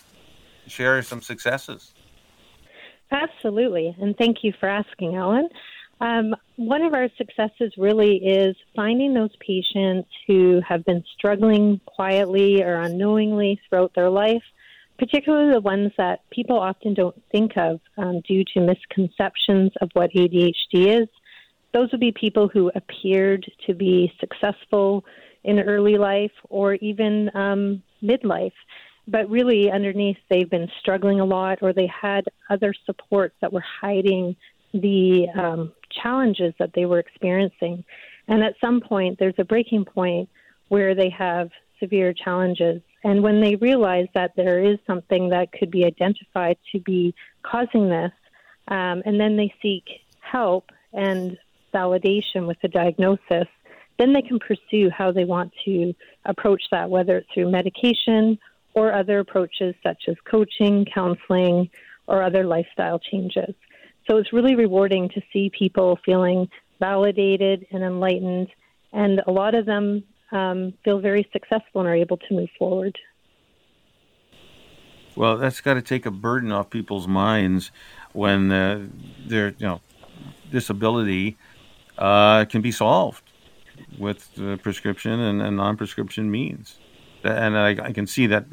share 0.67 1.01
some 1.01 1.21
successes? 1.21 1.93
Absolutely, 3.12 3.95
and 3.99 4.15
thank 4.17 4.43
you 4.43 4.53
for 4.59 4.67
asking, 4.67 5.15
Alan. 5.15 5.47
Um, 6.01 6.33
one 6.55 6.81
of 6.81 6.93
our 6.93 7.09
successes 7.17 7.73
really 7.77 8.17
is 8.17 8.55
finding 8.75 9.13
those 9.13 9.35
patients 9.45 10.07
who 10.27 10.62
have 10.67 10.85
been 10.85 11.03
struggling 11.17 11.81
quietly 11.85 12.63
or 12.63 12.75
unknowingly 12.75 13.59
throughout 13.67 13.93
their 13.95 14.09
life, 14.09 14.43
particularly 14.97 15.53
the 15.53 15.59
ones 15.59 15.91
that 15.97 16.21
people 16.29 16.57
often 16.57 16.93
don't 16.93 17.21
think 17.31 17.57
of 17.57 17.81
um, 17.97 18.21
due 18.21 18.45
to 18.53 18.62
misconceptions 18.62 19.71
of 19.81 19.89
what 19.93 20.12
ADHD 20.13 21.01
is. 21.01 21.07
Those 21.73 21.91
would 21.91 21.99
be 21.99 22.13
people 22.13 22.47
who 22.47 22.71
appeared 22.73 23.45
to 23.67 23.73
be 23.73 24.12
successful 24.19 25.03
in 25.43 25.59
early 25.59 25.97
life 25.97 26.31
or 26.49 26.75
even 26.75 27.29
um, 27.35 27.83
midlife, 28.01 28.53
but 29.07 29.29
really 29.29 29.69
underneath 29.69 30.17
they've 30.29 30.49
been 30.49 30.69
struggling 30.79 31.19
a 31.19 31.25
lot 31.25 31.59
or 31.62 31.73
they 31.73 31.88
had 31.88 32.25
other 32.49 32.73
supports 32.85 33.35
that 33.41 33.51
were 33.51 33.63
hiding 33.81 34.35
the 34.73 35.27
um, 35.35 35.71
challenges 35.91 36.54
that 36.60 36.71
they 36.73 36.86
were 36.86 36.99
experiencing. 36.99 37.84
And 38.28 38.43
at 38.43 38.56
some 38.62 38.82
point, 38.82 39.17
there's 39.19 39.36
a 39.38 39.43
breaking 39.43 39.86
point 39.86 40.30
where 40.67 40.95
they 40.95 41.10
have 41.10 41.49
severe 41.80 42.13
challenges. 42.13 42.82
And 43.04 43.23
when 43.23 43.41
they 43.41 43.56
realize 43.56 44.08
that 44.13 44.34
there 44.36 44.60
is 44.63 44.78
something 44.86 45.30
that 45.30 45.52
could 45.52 45.71
be 45.71 45.86
identified 45.86 46.58
to 46.71 46.80
be 46.80 47.15
causing 47.43 47.89
this, 47.89 48.12
um, 48.67 49.02
and 49.06 49.19
then 49.19 49.36
they 49.36 49.54
seek 49.62 49.84
help 50.19 50.69
and 50.93 51.38
validation 51.73 52.47
with 52.47 52.58
the 52.62 52.67
diagnosis, 52.67 53.47
then 53.97 54.13
they 54.13 54.21
can 54.21 54.39
pursue 54.39 54.89
how 54.89 55.12
they 55.12 55.25
want 55.25 55.52
to 55.65 55.93
approach 56.25 56.63
that, 56.71 56.89
whether 56.89 57.17
it's 57.17 57.28
through 57.34 57.52
medication 57.52 58.38
or 58.73 58.93
other 58.93 59.19
approaches 59.19 59.75
such 59.84 60.04
as 60.08 60.15
coaching, 60.30 60.86
counseling, 60.93 61.69
or 62.08 62.23
other 62.23 62.43
lifestyle 62.43 62.99
changes. 62.99 63.54
So 64.10 64.17
it's 64.17 64.34
really 64.34 64.56
rewarding 64.56 65.10
to 65.10 65.22
see 65.32 65.52
people 65.58 66.00
feeling 66.04 66.50
validated 66.80 67.67
and 67.72 67.84
enlightened, 67.84 68.48
and 68.91 69.22
a 69.28 69.32
lot 69.32 69.54
of 69.54 69.67
them 69.67 70.04
um, 70.32 70.74
feel 70.84 71.00
very 71.00 71.30
successful 71.32 71.82
and 71.82 71.88
are 71.88 71.93
able 71.93 72.17
to 72.17 72.34
move 72.34 72.50
forward. 72.58 72.98
Well, 75.15 75.38
that's 75.38 75.62
got 75.62 75.76
to 75.76 75.84
take 75.84 76.08
a 76.08 76.12
burden 76.12 76.52
off 76.52 76.72
people's 76.72 77.08
minds 77.08 77.72
when 78.13 78.52
uh, 78.52 78.88
their 79.28 79.50
you 79.50 79.67
know 79.67 79.82
disability 80.50 81.38
uh, 82.00 82.45
can 82.45 82.62
be 82.62 82.72
solved 82.72 83.24
with 84.00 84.28
prescription 84.63 85.19
and, 85.19 85.41
and, 85.41 85.56
non-prescription 85.58 86.32
means. 86.32 86.80
And 87.24 87.58
I, 87.58 87.69
I, 87.69 87.91
can 87.91 88.08
see 88.08 88.28
that 88.28 88.45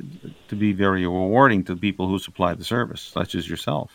to 0.48 0.56
be 0.56 0.72
very 0.72 1.02
rewarding 1.02 1.64
to 1.64 1.76
people 1.76 2.08
who 2.08 2.18
supply 2.18 2.54
the 2.54 2.64
service, 2.64 3.00
such 3.00 3.34
as 3.34 3.48
yourself. 3.48 3.92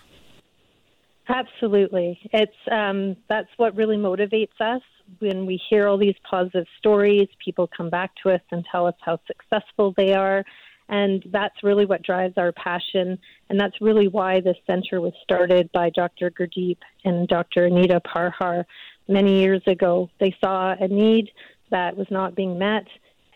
Absolutely, 1.30 2.20
it's 2.34 2.52
um, 2.72 3.16
that's 3.30 3.50
what 3.58 3.76
really 3.76 3.96
motivates 3.96 4.60
us 4.60 4.82
when 5.20 5.46
we 5.46 5.62
hear 5.70 5.88
all 5.88 5.98
these 5.98 6.16
positive 6.30 6.66
stories. 6.80 7.28
People 7.44 7.70
come 7.76 7.90
back 7.90 8.12
to 8.24 8.32
us 8.32 8.42
and 8.52 8.66
tell 8.72 8.88
us 8.88 8.96
how 9.02 9.20
successful 9.28 9.94
they 9.96 10.14
are, 10.14 10.44
and 10.90 11.24
that's 11.32 11.64
really 11.64 11.86
what 11.86 12.02
drives 12.02 12.34
our 12.38 12.52
passion. 12.52 13.20
And 13.50 13.60
that's 13.60 13.80
really 13.82 14.08
why 14.08 14.42
this 14.42 14.58
center 14.66 15.00
was 15.00 15.14
started 15.24 15.72
by 15.72 15.92
Dr. 15.92 16.32
Gurdeep 16.32 16.78
and 17.06 17.28
Dr. 17.28 17.66
Anita 17.66 18.02
Parhar 18.02 18.66
many 19.08 19.42
years 19.42 19.62
ago. 19.68 20.10
They 20.20 20.36
saw 20.44 20.74
a 20.80 20.88
need 20.88 21.30
that 21.70 21.96
was 21.96 22.08
not 22.10 22.36
being 22.36 22.58
met, 22.58 22.88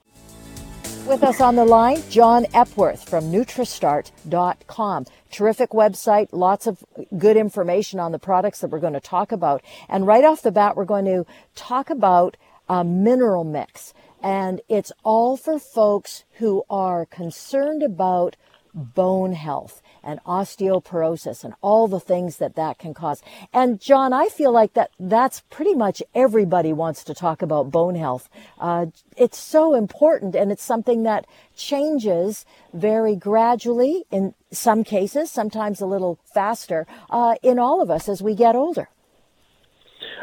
With 1.07 1.23
us 1.23 1.41
on 1.41 1.55
the 1.57 1.65
line, 1.65 2.01
John 2.09 2.45
Epworth 2.53 3.09
from 3.09 3.31
Nutristart.com. 3.31 5.05
Terrific 5.31 5.71
website, 5.71 6.29
lots 6.31 6.67
of 6.67 6.85
good 7.17 7.35
information 7.35 7.99
on 7.99 8.13
the 8.13 8.19
products 8.19 8.59
that 8.59 8.69
we're 8.69 8.79
going 8.79 8.93
to 8.93 9.01
talk 9.01 9.33
about. 9.33 9.61
And 9.89 10.07
right 10.07 10.23
off 10.23 10.41
the 10.41 10.51
bat, 10.51 10.77
we're 10.77 10.85
going 10.85 11.05
to 11.05 11.25
talk 11.55 11.89
about 11.89 12.37
a 12.69 12.85
mineral 12.85 13.43
mix. 13.43 13.93
And 14.21 14.61
it's 14.69 14.91
all 15.03 15.37
for 15.37 15.59
folks 15.59 16.23
who 16.33 16.63
are 16.69 17.05
concerned 17.05 17.83
about 17.83 18.35
bone 18.73 19.33
health 19.33 19.81
and 20.03 20.23
osteoporosis 20.23 21.43
and 21.43 21.53
all 21.61 21.87
the 21.87 21.99
things 21.99 22.37
that 22.37 22.55
that 22.55 22.77
can 22.79 22.93
cause. 22.93 23.21
And 23.53 23.79
John, 23.79 24.13
I 24.13 24.27
feel 24.29 24.51
like 24.51 24.73
that 24.73 24.91
that's 24.99 25.41
pretty 25.49 25.75
much 25.75 26.01
everybody 26.15 26.73
wants 26.73 27.03
to 27.05 27.13
talk 27.13 27.41
about 27.41 27.71
bone 27.71 27.95
health. 27.95 28.29
Uh, 28.59 28.87
it's 29.17 29.37
so 29.37 29.73
important 29.73 30.35
and 30.35 30.51
it's 30.51 30.63
something 30.63 31.03
that 31.03 31.25
changes 31.55 32.45
very 32.73 33.15
gradually 33.15 34.05
in 34.11 34.33
some 34.51 34.83
cases, 34.83 35.31
sometimes 35.31 35.81
a 35.81 35.85
little 35.85 36.19
faster, 36.33 36.87
uh, 37.09 37.35
in 37.43 37.59
all 37.59 37.81
of 37.81 37.91
us 37.91 38.09
as 38.09 38.21
we 38.21 38.35
get 38.35 38.55
older. 38.55 38.89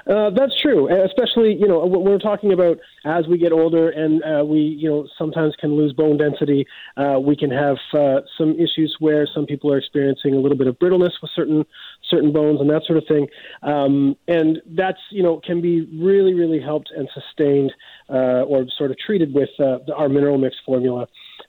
Uh, 0.06 0.30
that's 0.30 0.58
true, 0.60 0.88
especially 1.04 1.54
you 1.54 1.68
know 1.68 1.84
we're 1.84 2.18
talking 2.18 2.52
about 2.52 2.78
as 3.04 3.26
we 3.26 3.36
get 3.38 3.52
older 3.52 3.90
and 3.90 4.22
uh, 4.22 4.44
we 4.44 4.60
you 4.60 4.88
know 4.88 5.06
sometimes 5.18 5.54
can 5.60 5.76
lose 5.76 5.92
bone 5.92 6.16
density. 6.16 6.66
Uh, 6.96 7.18
we 7.20 7.36
can 7.36 7.50
have 7.50 7.76
uh, 7.92 8.20
some 8.36 8.54
issues 8.58 8.96
where 9.00 9.26
some 9.34 9.46
people 9.46 9.72
are 9.72 9.78
experiencing 9.78 10.34
a 10.34 10.38
little 10.38 10.56
bit 10.56 10.66
of 10.66 10.78
brittleness 10.78 11.12
with 11.20 11.30
certain 11.34 11.64
certain 12.10 12.32
bones 12.32 12.60
and 12.60 12.70
that 12.70 12.82
sort 12.86 12.98
of 12.98 13.04
thing, 13.06 13.26
um, 13.62 14.16
and 14.26 14.62
that's 14.66 15.00
you 15.10 15.22
know 15.22 15.40
can 15.44 15.60
be 15.60 15.82
really 16.00 16.34
really 16.34 16.60
helped 16.60 16.90
and 16.96 17.08
sustained 17.12 17.72
uh, 18.08 18.42
or 18.42 18.64
sort 18.76 18.90
of 18.90 18.98
treated 18.98 19.34
with 19.34 19.50
uh, 19.60 19.78
our 19.94 20.08
mineral 20.08 20.38
mix 20.38 20.56
formula. 20.64 21.06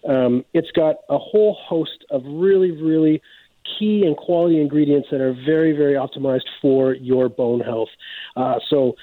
Um, 0.08 0.46
it's 0.54 0.72
got 0.72 0.98
a 1.10 1.18
whole 1.18 1.58
host 1.66 2.06
of 2.12 2.24
really 2.26 2.72
really 2.72 3.22
key 3.78 4.04
and 4.06 4.16
quality 4.18 4.60
ingredients 4.60 5.08
that 5.12 5.22
are 5.22 5.34
very, 5.34 5.72
very 5.74 5.94
optimized 5.94 6.48
for 6.62 6.94
your 6.94 7.30
bone 7.30 7.60
health. 7.60 7.90
Uh, 8.36 8.56
so, 8.70 8.96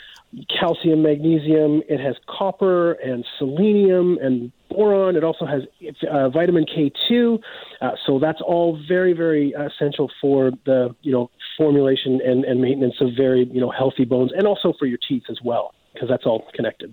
calcium, 0.48 1.02
magnesium, 1.02 1.83
it 1.88 2.00
has 2.00 2.16
copper 2.29 2.92
and 2.92 3.24
selenium 3.38 4.18
and 4.20 4.52
boron. 4.70 5.16
It 5.16 5.24
also 5.24 5.46
has 5.46 5.62
uh, 6.11 6.29
vitamin 6.29 6.66
K2. 6.66 7.38
Uh, 7.81 7.90
so 8.07 8.18
that's 8.18 8.40
all 8.40 8.79
very, 8.88 9.12
very 9.12 9.52
essential 9.52 10.11
for 10.20 10.50
the 10.64 10.94
you 11.02 11.12
know 11.12 11.31
formulation 11.57 12.20
and, 12.24 12.44
and 12.44 12.61
maintenance 12.61 12.96
of 13.00 13.11
very 13.16 13.48
you 13.50 13.61
know 13.61 13.70
healthy 13.70 14.05
bones, 14.05 14.33
and 14.37 14.46
also 14.46 14.72
for 14.79 14.87
your 14.87 14.98
teeth 15.09 15.24
as 15.31 15.38
well, 15.42 15.74
because 15.94 16.09
that's 16.09 16.26
all 16.26 16.46
connected. 16.55 16.92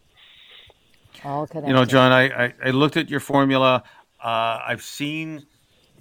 All 1.23 1.47
connected. 1.47 1.69
You 1.69 1.73
know, 1.73 1.85
John, 1.85 2.11
I, 2.11 2.45
I, 2.45 2.53
I 2.65 2.69
looked 2.71 2.97
at 2.97 3.09
your 3.09 3.19
formula. 3.19 3.83
Uh, 4.23 4.59
I've 4.65 4.83
seen 4.83 5.45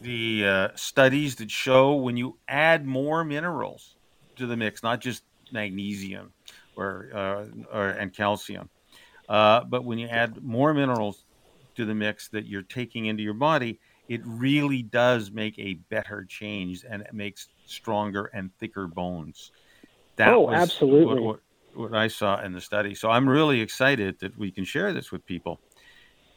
the 0.03 0.47
uh, 0.47 0.69
studies 0.75 1.37
that 1.37 1.51
show 1.51 1.95
when 1.95 2.17
you 2.17 2.39
add 2.49 2.87
more 2.87 3.25
minerals 3.25 3.97
to 4.37 4.47
the 4.47 4.57
mix, 4.57 4.83
not 4.83 5.01
just 5.01 5.23
magnesium 5.53 6.33
or, 6.77 7.11
uh, 7.15 7.45
or 7.73 7.89
and 7.89 8.13
calcium, 8.13 8.69
uh, 9.29 9.65
but 9.65 9.85
when 9.85 9.99
you 9.99 10.09
add 10.09 10.43
more 10.43 10.75
minerals 10.75 11.25
to 11.77 11.85
the 11.85 11.95
mix 11.95 12.29
that 12.29 12.47
you're 12.47 12.63
taking 12.63 13.07
into 13.07 13.23
your 13.23 13.35
body, 13.35 13.79
it 14.09 14.21
really 14.25 14.83
does 14.83 15.31
make 15.31 15.59
a 15.59 15.75
better 15.89 16.25
change 16.25 16.85
and 16.89 17.03
it 17.03 17.15
makes 17.15 17.49
stronger 17.67 18.27
and 18.35 18.51
thicker 18.59 18.87
bones. 18.87 19.53
That 20.17 20.29
oh, 20.29 20.51
absolutely. 20.51 21.23
What, 21.23 21.41
what, 21.75 21.91
what 21.91 21.95
I 21.95 22.09
saw 22.09 22.43
in 22.43 22.53
the 22.53 22.61
study. 22.61 22.95
So 22.95 23.11
I'm 23.11 23.29
really 23.29 23.61
excited 23.61 24.19
that 24.21 24.37
we 24.37 24.51
can 24.51 24.65
share 24.65 24.93
this 24.93 25.11
with 25.11 25.25
people. 25.25 25.61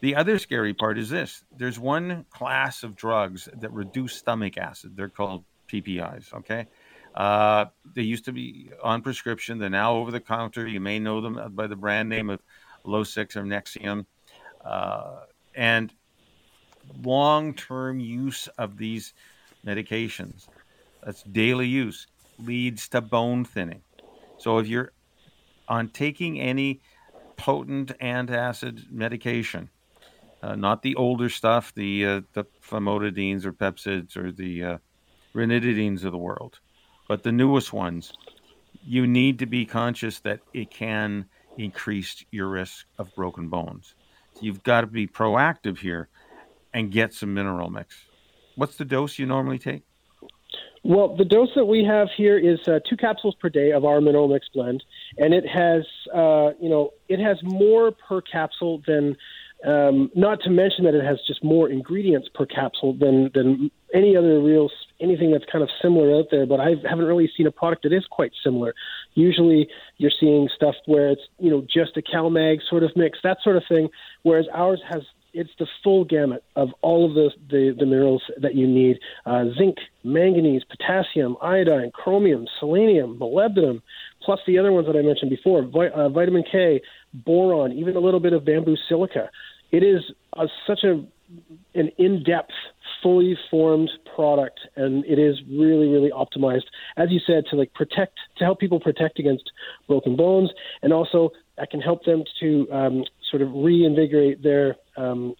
The 0.00 0.14
other 0.14 0.38
scary 0.38 0.74
part 0.74 0.98
is 0.98 1.10
this 1.10 1.44
there's 1.56 1.78
one 1.78 2.26
class 2.30 2.82
of 2.82 2.96
drugs 2.96 3.48
that 3.58 3.72
reduce 3.72 4.14
stomach 4.14 4.58
acid. 4.58 4.96
They're 4.96 5.08
called 5.08 5.44
PPIs, 5.68 6.32
okay? 6.34 6.66
Uh, 7.14 7.66
they 7.94 8.02
used 8.02 8.26
to 8.26 8.32
be 8.32 8.70
on 8.82 9.00
prescription. 9.00 9.58
They're 9.58 9.70
now 9.70 9.94
over 9.94 10.10
the 10.10 10.20
counter. 10.20 10.66
You 10.66 10.80
may 10.80 10.98
know 10.98 11.20
them 11.20 11.40
by 11.54 11.66
the 11.66 11.76
brand 11.76 12.08
name 12.08 12.28
of 12.28 12.40
Losec 12.84 13.34
or 13.36 13.42
Nexium. 13.42 14.04
Uh, 14.62 15.20
and 15.54 15.92
long 17.02 17.54
term 17.54 18.00
use 18.00 18.48
of 18.58 18.76
these 18.76 19.14
medications, 19.64 20.46
that's 21.02 21.22
daily 21.22 21.66
use, 21.66 22.06
leads 22.38 22.88
to 22.90 23.00
bone 23.00 23.44
thinning. 23.44 23.82
So 24.38 24.58
if 24.58 24.66
you're 24.66 24.92
on 25.68 25.88
taking 25.88 26.38
any 26.38 26.80
potent 27.36 27.98
antacid 27.98 28.90
medication, 28.90 29.70
uh, 30.42 30.54
not 30.54 30.82
the 30.82 30.94
older 30.96 31.28
stuff, 31.28 31.72
the 31.74 32.06
uh, 32.06 32.20
the 32.32 32.44
famotidines 32.62 33.44
or 33.44 33.52
pepcids 33.52 34.16
or 34.16 34.32
the 34.32 34.64
uh, 34.64 34.78
ranitidines 35.34 36.04
of 36.04 36.12
the 36.12 36.18
world, 36.18 36.60
but 37.08 37.22
the 37.22 37.32
newest 37.32 37.72
ones. 37.72 38.12
You 38.88 39.06
need 39.06 39.40
to 39.40 39.46
be 39.46 39.66
conscious 39.66 40.20
that 40.20 40.40
it 40.54 40.70
can 40.70 41.24
increase 41.58 42.24
your 42.30 42.48
risk 42.48 42.86
of 42.98 43.12
broken 43.16 43.48
bones. 43.48 43.94
So 44.34 44.40
you've 44.42 44.62
got 44.62 44.82
to 44.82 44.86
be 44.86 45.08
proactive 45.08 45.78
here 45.78 46.08
and 46.72 46.92
get 46.92 47.12
some 47.12 47.34
mineral 47.34 47.70
mix. 47.70 47.96
What's 48.54 48.76
the 48.76 48.84
dose 48.84 49.18
you 49.18 49.26
normally 49.26 49.58
take? 49.58 49.82
Well, 50.84 51.16
the 51.16 51.24
dose 51.24 51.48
that 51.56 51.64
we 51.64 51.82
have 51.82 52.08
here 52.16 52.38
is 52.38 52.60
uh, 52.68 52.78
two 52.88 52.96
capsules 52.96 53.34
per 53.40 53.48
day 53.48 53.72
of 53.72 53.84
our 53.84 54.00
mineral 54.00 54.28
mix 54.28 54.48
blend, 54.54 54.84
and 55.18 55.34
it 55.34 55.44
has, 55.44 55.84
uh, 56.14 56.50
you 56.60 56.68
know, 56.68 56.92
it 57.08 57.18
has 57.18 57.38
more 57.42 57.90
per 57.90 58.20
capsule 58.20 58.82
than 58.86 59.16
um, 59.66 60.10
not 60.14 60.40
to 60.42 60.50
mention 60.50 60.84
that 60.84 60.94
it 60.94 61.04
has 61.04 61.18
just 61.26 61.42
more 61.42 61.68
ingredients 61.68 62.28
per 62.32 62.46
capsule 62.46 62.92
than 62.92 63.30
than 63.34 63.70
any 63.92 64.16
other 64.16 64.40
real 64.40 64.70
anything 65.00 65.32
that's 65.32 65.44
kind 65.50 65.62
of 65.62 65.70
similar 65.82 66.16
out 66.16 66.26
there. 66.30 66.46
But 66.46 66.60
I 66.60 66.74
haven't 66.88 67.04
really 67.04 67.30
seen 67.36 67.46
a 67.46 67.50
product 67.50 67.82
that 67.82 67.92
is 67.92 68.04
quite 68.08 68.32
similar. 68.44 68.74
Usually, 69.14 69.68
you're 69.98 70.12
seeing 70.20 70.48
stuff 70.54 70.76
where 70.86 71.10
it's 71.10 71.22
you 71.38 71.50
know 71.50 71.62
just 71.62 71.96
a 71.96 72.02
CalMag 72.02 72.60
sort 72.68 72.84
of 72.84 72.92
mix, 72.94 73.18
that 73.24 73.38
sort 73.42 73.56
of 73.56 73.64
thing. 73.68 73.88
Whereas 74.22 74.46
ours 74.54 74.80
has 74.88 75.02
it's 75.36 75.50
the 75.58 75.66
full 75.84 76.04
gamut 76.04 76.42
of 76.56 76.70
all 76.80 77.04
of 77.04 77.14
the 77.14 77.30
the, 77.50 77.74
the 77.78 77.86
minerals 77.86 78.22
that 78.40 78.54
you 78.54 78.66
need: 78.66 78.98
uh, 79.26 79.44
zinc, 79.58 79.76
manganese, 80.04 80.62
potassium, 80.64 81.36
iodine, 81.42 81.90
chromium, 81.92 82.46
selenium, 82.58 83.18
molybdenum, 83.18 83.82
plus 84.22 84.40
the 84.46 84.58
other 84.58 84.72
ones 84.72 84.86
that 84.86 84.96
I 84.96 85.02
mentioned 85.02 85.30
before: 85.30 85.62
vi- 85.62 85.90
uh, 85.90 86.08
vitamin 86.08 86.44
K, 86.50 86.80
boron, 87.12 87.72
even 87.72 87.96
a 87.96 88.00
little 88.00 88.20
bit 88.20 88.32
of 88.32 88.44
bamboo 88.44 88.76
silica. 88.88 89.28
It 89.70 89.82
is 89.82 90.02
a, 90.34 90.46
such 90.66 90.84
a 90.84 91.04
an 91.74 91.90
in-depth, 91.98 92.52
fully 93.02 93.36
formed 93.50 93.90
product, 94.14 94.60
and 94.76 95.04
it 95.04 95.18
is 95.18 95.36
really, 95.50 95.88
really 95.88 96.10
optimized, 96.10 96.64
as 96.96 97.10
you 97.10 97.20
said, 97.26 97.44
to 97.50 97.56
like 97.56 97.74
protect, 97.74 98.18
to 98.38 98.44
help 98.44 98.60
people 98.60 98.80
protect 98.80 99.18
against 99.18 99.50
broken 99.88 100.16
bones, 100.16 100.50
and 100.82 100.92
also 100.92 101.30
that 101.58 101.70
can 101.70 101.80
help 101.80 102.04
them 102.04 102.22
to 102.40 102.70
um, 102.72 103.04
sort 103.30 103.42
of 103.42 103.52
reinvigorate 103.52 104.42
their 104.42 104.76
um, 104.96 105.34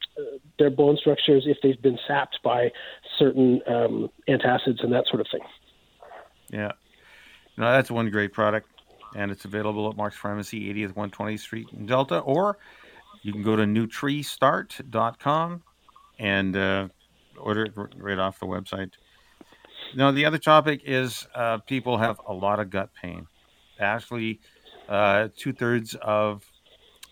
their 0.59 0.71
bone 0.71 0.97
structures 0.97 1.45
if 1.47 1.59
they've 1.63 1.81
been 1.81 1.99
sapped 2.07 2.39
by 2.43 2.71
certain 3.19 3.63
um, 3.67 4.11
antacids 4.29 4.83
and 4.83 4.93
that 4.93 5.07
sort 5.09 5.21
of 5.21 5.27
thing. 5.31 5.41
Yeah, 6.51 6.73
no, 7.57 7.71
that's 7.71 7.91
one 7.91 8.11
great 8.11 8.33
product, 8.33 8.69
and 9.15 9.31
it's 9.31 9.45
available 9.45 9.89
at 9.89 9.97
Mark's 9.97 10.17
Pharmacy, 10.17 10.73
80th 10.75 10.95
120th 10.95 11.41
Street 11.41 11.69
in 11.73 11.87
Delta, 11.87 12.19
or 12.19 12.59
you 13.27 13.33
can 13.33 13.43
go 13.43 13.57
to 13.57 13.65
NutriStart.com 13.65 15.63
and 16.21 16.57
uh, 16.57 16.87
order 17.37 17.65
it 17.65 17.73
right 17.97 18.21
off 18.21 18.39
the 18.39 18.47
website. 18.47 18.93
Now, 19.97 20.13
the 20.13 20.25
other 20.25 20.39
topic 20.39 20.83
is 20.85 21.27
uh, 21.35 21.59
people 21.59 21.99
have 21.99 22.21
a 22.29 22.33
lot 22.33 22.61
of 22.61 22.71
gut 22.71 22.91
pain. 22.95 23.27
Actually, 23.81 24.39
uh, 24.89 25.27
two 25.37 25.53
thirds 25.53 25.97
of 26.01 26.45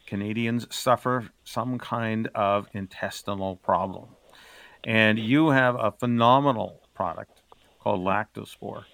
Canadians 0.06 0.72
suffer 0.72 1.28
some 1.42 1.80
kind 1.80 2.28
of 2.36 2.68
intestinal 2.74 3.56
problem. 3.56 4.10
And 4.84 5.18
you 5.18 5.48
have 5.48 5.74
a 5.74 5.90
phenomenal 5.90 6.80
product 6.94 7.40
called 7.80 8.04
Lactospore 8.04 8.84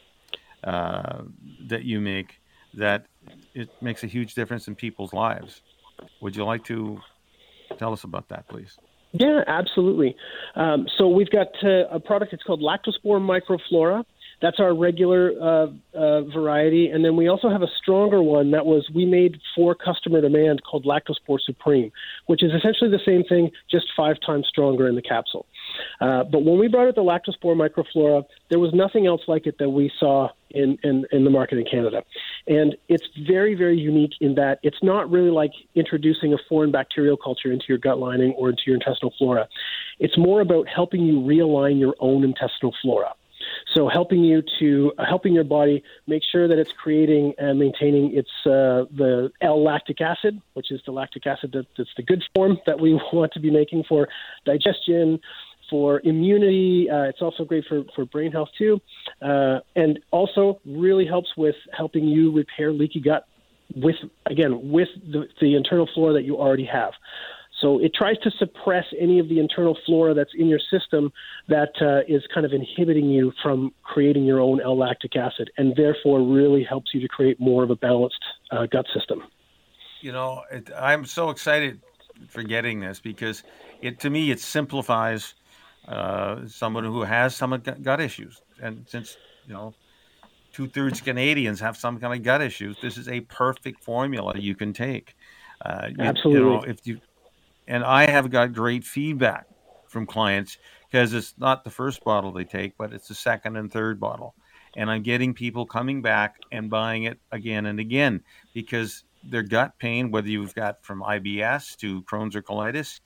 uh, 0.64 1.24
that 1.68 1.84
you 1.84 2.00
make 2.00 2.40
that 2.72 3.04
it 3.52 3.68
makes 3.82 4.04
a 4.04 4.06
huge 4.06 4.34
difference 4.34 4.68
in 4.68 4.74
people's 4.74 5.12
lives. 5.12 5.60
Would 6.20 6.36
you 6.36 6.44
like 6.44 6.64
to 6.64 7.00
tell 7.78 7.92
us 7.92 8.04
about 8.04 8.28
that, 8.28 8.48
please? 8.48 8.78
Yeah, 9.12 9.42
absolutely. 9.46 10.16
Um, 10.54 10.86
so 10.96 11.08
we've 11.08 11.30
got 11.30 11.48
uh, 11.64 11.88
a 11.90 11.98
product. 11.98 12.32
It's 12.32 12.42
called 12.42 12.60
Lactospore 12.60 13.20
Microflora. 13.20 14.04
That's 14.40 14.58
our 14.58 14.74
regular 14.74 15.32
uh, 15.32 15.66
uh, 15.94 16.22
variety, 16.22 16.88
and 16.88 17.04
then 17.04 17.14
we 17.14 17.28
also 17.28 17.50
have 17.50 17.60
a 17.60 17.68
stronger 17.82 18.22
one 18.22 18.52
that 18.52 18.64
was 18.64 18.88
we 18.94 19.04
made 19.04 19.38
for 19.54 19.74
customer 19.74 20.22
demand 20.22 20.62
called 20.62 20.86
Lactospore 20.86 21.38
Supreme, 21.44 21.92
which 22.26 22.42
is 22.42 22.50
essentially 22.56 22.90
the 22.90 23.00
same 23.04 23.22
thing, 23.24 23.50
just 23.70 23.86
five 23.94 24.16
times 24.24 24.46
stronger 24.48 24.88
in 24.88 24.94
the 24.94 25.02
capsule. 25.02 25.44
Uh, 26.00 26.24
but 26.24 26.44
when 26.44 26.58
we 26.58 26.68
brought 26.68 26.88
out 26.88 26.94
the 26.94 27.02
Lactospore 27.02 27.56
Microflora, 27.56 28.24
there 28.48 28.58
was 28.58 28.72
nothing 28.72 29.06
else 29.06 29.22
like 29.28 29.46
it 29.46 29.56
that 29.58 29.70
we 29.70 29.90
saw 29.98 30.28
in, 30.50 30.78
in, 30.82 31.04
in 31.12 31.24
the 31.24 31.30
market 31.30 31.58
in 31.58 31.64
Canada. 31.70 32.02
And 32.46 32.76
it's 32.88 33.06
very, 33.26 33.54
very 33.54 33.78
unique 33.78 34.12
in 34.20 34.34
that 34.34 34.58
it's 34.62 34.82
not 34.82 35.10
really 35.10 35.30
like 35.30 35.52
introducing 35.74 36.32
a 36.32 36.38
foreign 36.48 36.72
bacterial 36.72 37.16
culture 37.16 37.52
into 37.52 37.64
your 37.68 37.78
gut 37.78 37.98
lining 37.98 38.32
or 38.32 38.50
into 38.50 38.62
your 38.66 38.76
intestinal 38.76 39.14
flora. 39.18 39.48
It's 39.98 40.16
more 40.18 40.40
about 40.40 40.66
helping 40.68 41.02
you 41.02 41.20
realign 41.20 41.78
your 41.78 41.94
own 42.00 42.24
intestinal 42.24 42.74
flora. 42.82 43.12
So 43.74 43.88
helping 43.88 44.24
you 44.24 44.42
to 44.58 44.92
uh, 44.98 45.04
helping 45.08 45.32
your 45.32 45.44
body 45.44 45.82
make 46.06 46.22
sure 46.30 46.48
that 46.48 46.58
it's 46.58 46.72
creating 46.72 47.34
and 47.38 47.58
maintaining 47.58 48.16
its 48.16 48.30
uh, 48.44 48.84
the 48.94 49.30
L-lactic 49.40 50.00
acid, 50.00 50.40
which 50.54 50.70
is 50.70 50.80
the 50.86 50.92
lactic 50.92 51.26
acid 51.26 51.52
that, 51.52 51.66
that's 51.76 51.90
the 51.96 52.02
good 52.02 52.22
form 52.34 52.58
that 52.66 52.80
we 52.80 52.94
want 53.12 53.32
to 53.32 53.40
be 53.40 53.50
making 53.50 53.84
for 53.88 54.08
digestion, 54.44 55.20
for 55.70 56.00
immunity. 56.04 56.88
Uh, 56.90 57.04
it's 57.04 57.22
also 57.22 57.44
great 57.44 57.64
for, 57.68 57.84
for 57.94 58.04
brain 58.04 58.32
health 58.32 58.48
too, 58.58 58.80
uh, 59.22 59.60
and 59.76 59.98
also 60.10 60.60
really 60.66 61.06
helps 61.06 61.28
with 61.36 61.56
helping 61.72 62.04
you 62.04 62.32
repair 62.32 62.72
leaky 62.72 63.00
gut 63.00 63.26
with 63.76 63.96
again 64.26 64.70
with 64.70 64.88
the, 65.12 65.26
the 65.40 65.54
internal 65.54 65.88
flora 65.94 66.12
that 66.12 66.24
you 66.24 66.36
already 66.36 66.64
have. 66.64 66.92
So 67.60 67.78
it 67.78 67.92
tries 67.94 68.16
to 68.18 68.30
suppress 68.38 68.86
any 68.98 69.18
of 69.18 69.28
the 69.28 69.38
internal 69.38 69.76
flora 69.84 70.14
that's 70.14 70.30
in 70.34 70.46
your 70.48 70.60
system 70.70 71.12
that 71.48 71.70
uh, 71.80 72.00
is 72.08 72.22
kind 72.32 72.46
of 72.46 72.52
inhibiting 72.52 73.10
you 73.10 73.32
from 73.42 73.72
creating 73.82 74.24
your 74.24 74.40
own 74.40 74.62
L-lactic 74.62 75.14
acid, 75.14 75.50
and 75.58 75.76
therefore 75.76 76.22
really 76.22 76.64
helps 76.64 76.94
you 76.94 77.00
to 77.00 77.08
create 77.08 77.38
more 77.38 77.62
of 77.62 77.70
a 77.70 77.76
balanced 77.76 78.24
uh, 78.50 78.66
gut 78.66 78.86
system. 78.94 79.22
You 80.00 80.12
know, 80.12 80.42
it, 80.50 80.70
I'm 80.74 81.04
so 81.04 81.28
excited 81.28 81.80
for 82.28 82.42
getting 82.42 82.80
this 82.80 83.00
because 83.00 83.42
it 83.82 84.00
to 84.00 84.10
me 84.10 84.30
it 84.30 84.40
simplifies 84.40 85.34
uh, 85.88 86.46
someone 86.46 86.84
who 86.84 87.02
has 87.02 87.34
some 87.34 87.60
gut 87.82 88.00
issues, 88.00 88.42
and 88.62 88.84
since 88.88 89.16
you 89.46 89.54
know 89.54 89.74
two 90.52 90.68
thirds 90.68 91.00
Canadians 91.00 91.60
have 91.60 91.76
some 91.76 91.98
kind 91.98 92.14
of 92.14 92.22
gut 92.22 92.42
issues, 92.42 92.76
this 92.80 92.96
is 92.96 93.08
a 93.08 93.20
perfect 93.22 93.82
formula 93.82 94.34
you 94.36 94.54
can 94.54 94.72
take. 94.72 95.16
Uh, 95.64 95.88
Absolutely. 95.98 96.40
You 96.40 96.56
know, 96.56 96.62
if 96.62 96.86
you 96.86 97.00
and 97.66 97.84
I 97.84 98.10
have 98.10 98.30
got 98.30 98.52
great 98.52 98.84
feedback 98.84 99.46
from 99.86 100.06
clients 100.06 100.58
because 100.90 101.12
it's 101.12 101.34
not 101.38 101.64
the 101.64 101.70
first 101.70 102.02
bottle 102.04 102.32
they 102.32 102.44
take, 102.44 102.76
but 102.76 102.92
it's 102.92 103.08
the 103.08 103.14
second 103.14 103.56
and 103.56 103.70
third 103.70 104.00
bottle. 104.00 104.34
And 104.76 104.90
I'm 104.90 105.02
getting 105.02 105.34
people 105.34 105.66
coming 105.66 106.02
back 106.02 106.36
and 106.52 106.70
buying 106.70 107.04
it 107.04 107.18
again 107.32 107.66
and 107.66 107.80
again 107.80 108.22
because 108.54 109.04
their 109.22 109.42
gut 109.42 109.78
pain, 109.78 110.10
whether 110.10 110.28
you've 110.28 110.54
got 110.54 110.82
from 110.84 111.02
IBS 111.02 111.76
to 111.78 112.02
Crohn's 112.02 112.34
or 112.34 112.42
colitis, 112.42 113.00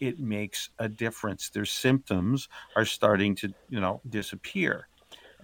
it 0.00 0.18
makes 0.18 0.70
a 0.78 0.88
difference. 0.88 1.50
Their 1.50 1.64
symptoms 1.64 2.48
are 2.76 2.84
starting 2.84 3.34
to, 3.36 3.52
you 3.68 3.80
know, 3.80 4.00
disappear. 4.08 4.88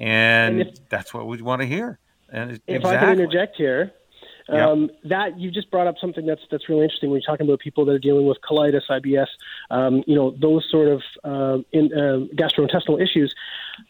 And, 0.01 0.61
and 0.61 0.69
if, 0.69 0.89
that's 0.89 1.15
what 1.15 1.27
we 1.27 1.41
want 1.43 1.63
to 1.63 1.67
hear. 1.67 1.99
And 2.31 2.53
if 2.53 2.61
exactly. 2.67 2.97
I 2.97 3.01
can 3.01 3.21
interject 3.21 3.57
here, 3.57 3.93
um, 4.49 4.91
That 5.05 5.39
you 5.39 5.51
just 5.51 5.71
brought 5.71 5.87
up 5.87 5.95
something 5.99 6.27
that's 6.27 6.43
that's 6.51 6.69
really 6.69 6.83
interesting 6.83 7.11
when 7.11 7.21
you're 7.21 7.27
talking 7.27 7.47
about 7.47 7.61
people 7.61 7.85
that 7.87 7.93
are 7.93 7.99
dealing 7.99 8.27
with 8.27 8.39
colitis, 8.49 8.83
IBS, 8.91 9.27
um, 9.71 10.05
you 10.07 10.15
know, 10.15 10.35
those 10.39 10.69
sort 10.71 10.89
of 10.89 11.03
uh, 11.25 11.59
in, 11.73 11.93
uh, 11.93 12.27
gastrointestinal 12.37 13.03
issues. 13.03 13.35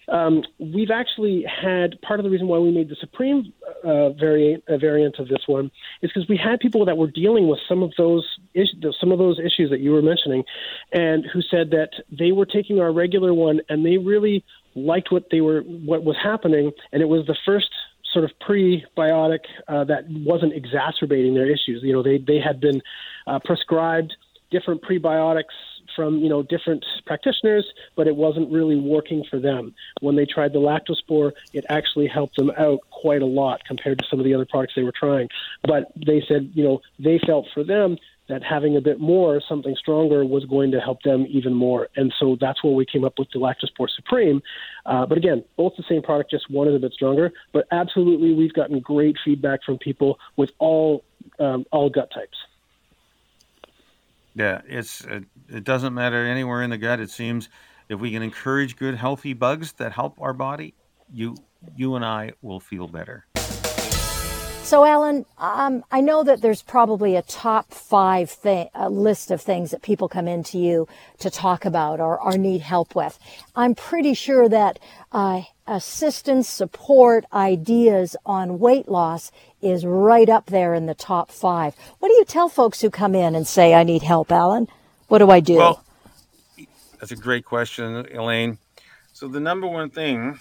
Um, 0.09 0.43
we've 0.59 0.91
actually 0.91 1.45
had 1.45 2.01
part 2.03 2.21
of 2.21 2.25
the 2.25 2.31
reason 2.31 2.49
why 2.49 2.59
we 2.59 2.71
made 2.71 2.89
the 2.89 2.97
supreme 2.97 3.53
uh, 3.83 4.11
variant 4.11 4.65
uh, 4.69 4.77
variant 4.79 5.19
of 5.19 5.29
this 5.29 5.43
one 5.47 5.71
is 6.03 6.11
because 6.11 6.29
we 6.29 6.37
had 6.37 6.61
people 6.61 6.85
that 6.85 6.97
were 6.97 7.11
dealing 7.11 7.49
with 7.49 7.61
some 7.69 7.83
of 7.83 7.93
those 7.97 8.27
is- 8.55 8.75
some 9.01 9.13
of 9.13 9.19
those 9.19 9.39
issues 9.39 9.71
that 9.71 9.81
you 9.81 9.93
were 9.93 10.03
mentioning, 10.03 10.45
and 10.93 11.25
who 11.33 11.41
said 11.43 11.71
that 11.71 11.91
they 12.11 12.33
were 12.33 12.47
taking 12.47 12.81
our 12.81 12.93
regular 12.93 13.33
one 13.35 13.61
and 13.69 13.85
they 13.85 13.99
really 13.99 14.45
liked 14.75 15.13
what 15.13 15.31
they 15.31 15.41
were 15.41 15.61
what 15.63 16.05
was 16.05 16.17
happening, 16.23 16.73
and 16.93 17.03
it 17.03 17.07
was 17.07 17.27
the 17.27 17.37
first 17.45 17.71
sort 18.13 18.25
of 18.25 18.31
prebiotic 18.47 19.41
uh, 19.69 19.85
that 19.85 20.05
wasn't 20.09 20.53
exacerbating 20.53 21.35
their 21.35 21.47
issues. 21.47 21.83
You 21.83 21.93
know, 21.93 22.03
they 22.03 22.19
they 22.19 22.39
had 22.39 22.61
been 22.61 22.81
uh, 23.27 23.39
prescribed 23.45 24.15
different 24.51 24.83
prebiotics 24.83 25.57
from 25.95 26.19
you 26.19 26.29
know 26.29 26.43
different 26.43 26.85
practitioners, 27.07 27.67
but 27.97 28.07
it 28.07 28.17
wasn't 28.17 28.51
really 28.51 28.77
working 28.77 29.25
for 29.29 29.39
them. 29.39 29.75
When 30.01 30.17
they 30.17 30.27
tried 30.27 30.53
the 30.53 30.59
lactospore, 30.59 31.33
it 31.53 31.65
actually 31.69 32.07
helped 32.07 32.37
them 32.37 32.51
out 32.59 32.81
quite 32.91 33.23
a 33.23 33.27
lot 33.27 33.65
compared 33.65 33.99
to 33.99 34.05
some 34.09 34.19
of 34.19 34.25
the 34.25 34.35
other 34.35 34.47
products 34.47 34.75
they 34.77 34.83
were 34.83 34.93
trying. 34.99 35.29
But 35.63 35.93
they 35.95 36.23
said 36.27 36.51
you 36.55 36.65
know 36.65 36.81
they 36.99 37.19
felt 37.27 37.47
for 37.55 37.65
them 37.65 37.99
that 38.29 38.43
having 38.43 38.77
a 38.77 38.81
bit 38.81 39.01
more, 39.01 39.41
something 39.47 39.77
stronger, 39.77 40.25
was 40.25 40.45
going 40.47 40.71
to 40.71 40.81
help 40.81 41.03
them 41.03 41.27
even 41.29 41.53
more. 41.53 41.89
And 41.97 42.13
so 42.19 42.37
that's 42.41 42.65
where 42.65 42.73
we 42.73 42.87
came 42.87 43.05
up 43.05 43.19
with 43.19 43.29
the 43.33 43.39
Lactospore 43.39 43.89
Supreme. 43.95 44.43
Uh, 44.87 45.05
but 45.05 45.19
again, 45.19 45.45
both 45.57 45.75
the 45.77 45.85
same 45.89 46.03
product, 46.03 46.31
just 46.31 46.51
one 46.51 46.67
is 46.69 46.75
a 46.75 46.79
bit 46.79 46.93
stronger. 46.93 47.33
But 47.53 47.67
absolutely, 47.71 48.33
we've 48.33 48.55
gotten 48.55 48.81
great 48.81 49.17
feedback 49.25 49.63
from 49.63 49.79
people 49.79 50.19
with 50.37 50.51
all 50.59 51.05
um, 51.39 51.65
all 51.73 51.91
gut 51.91 52.11
types. 52.13 52.37
Yeah, 54.35 54.63
it's 54.67 55.05
it, 55.49 55.65
doesn't 55.65 55.95
matter 55.95 56.27
anywhere 56.27 56.63
in 56.63 56.71
the 56.71 56.79
gut. 56.79 57.01
It 57.01 57.11
seems 57.11 57.49
if 57.89 58.01
we 58.01 58.11
can 58.11 58.23
encourage 58.23 58.77
good, 58.77 58.97
healthy 58.97 59.33
bugs 59.33 59.73
that 59.75 59.93
help 59.93 60.21
our 60.21 60.33
body, 60.33 60.75
you 61.13 61.37
you 61.77 61.95
and 61.95 62.05
I 62.05 62.33
will 62.43 62.61
feel 62.61 62.89
better. 62.89 63.27
So, 64.65 64.87
Alan, 64.87 65.27
um, 65.37 65.85
I 65.93 66.01
know 66.01 66.25
that 66.25 66.41
there's 66.41 66.63
probably 66.63 67.17
a 67.17 67.23
top 67.23 67.71
five 67.71 68.31
thing, 68.31 68.71
a 68.75 68.89
list 68.89 69.31
of 69.31 69.43
things 69.43 69.71
that 69.73 69.83
people 69.83 70.09
come 70.09 70.27
into 70.27 70.59
you 70.59 70.89
to 71.19 71.29
talk 71.29 71.67
about 71.67 72.01
or, 72.01 72.19
or 72.19 72.39
need 72.39 72.63
help 72.63 72.95
with. 72.95 73.19
I'm 73.55 73.75
pretty 73.75 74.15
sure 74.15 74.49
that 74.49 74.79
uh, 75.13 75.43
assistance, 75.67 76.49
support, 76.49 77.25
ideas 77.33 78.17
on 78.27 78.59
weight 78.59 78.89
loss 78.89 79.31
is 79.63 79.87
right 79.87 80.29
up 80.29 80.47
there 80.47 80.75
in 80.75 80.87
the 80.87 80.95
top 80.95 81.31
five. 81.31 81.75
What 81.99 82.09
do 82.09 82.15
you 82.15 82.25
tell 82.25 82.49
folks 82.49 82.81
who 82.81 82.91
come 82.91 83.15
in 83.15 83.35
and 83.35 83.47
say, 83.47 83.75
I 83.75 83.85
need 83.85 84.03
help, 84.03 84.31
Alan? 84.31 84.69
What 85.09 85.19
do 85.19 85.31
I 85.31 85.41
do? 85.41 85.57
Well, 85.57 85.85
that's 86.99 87.13
a 87.13 87.17
great 87.17 87.45
question, 87.45 88.07
Elaine. 88.13 88.59
So, 89.13 89.29
the 89.29 89.41
number 89.41 89.67
one 89.67 89.91
thing 89.91 90.39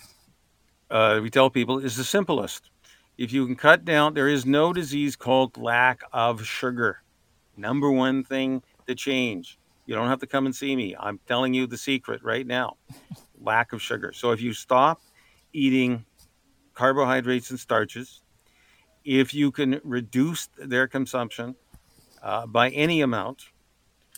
uh, 0.89 1.19
we 1.21 1.30
tell 1.30 1.49
people 1.49 1.80
is 1.80 1.95
the 1.95 2.03
simplest 2.03 2.69
if 3.17 3.32
you 3.32 3.45
can 3.45 3.55
cut 3.55 3.86
down, 3.86 4.13
there 4.13 4.28
is 4.28 4.45
no 4.45 4.74
disease 4.74 5.15
called 5.15 5.57
lack 5.57 6.01
of 6.11 6.45
sugar. 6.45 7.01
Number 7.55 7.91
one 7.91 8.24
thing 8.24 8.63
to 8.88 8.95
change. 8.95 9.59
You 9.86 9.95
don't 9.95 10.07
have 10.07 10.19
to 10.21 10.28
come 10.28 10.45
and 10.45 10.55
see 10.55 10.76
me. 10.76 10.95
I'm 10.99 11.19
telling 11.28 11.53
you 11.53 11.67
the 11.67 11.78
secret 11.78 12.24
right 12.24 12.47
now 12.47 12.78
lack 13.39 13.74
of 13.74 13.82
sugar. 13.82 14.13
So 14.13 14.32
if 14.32 14.41
you 14.41 14.53
stop 14.53 15.01
eating 15.53 16.05
carbohydrates 16.73 17.49
and 17.51 17.59
starches, 17.59 18.21
if 19.05 19.33
you 19.33 19.51
can 19.51 19.79
reduce 19.83 20.49
their 20.57 20.87
consumption 20.87 21.55
uh, 22.21 22.45
by 22.47 22.69
any 22.69 23.01
amount, 23.01 23.45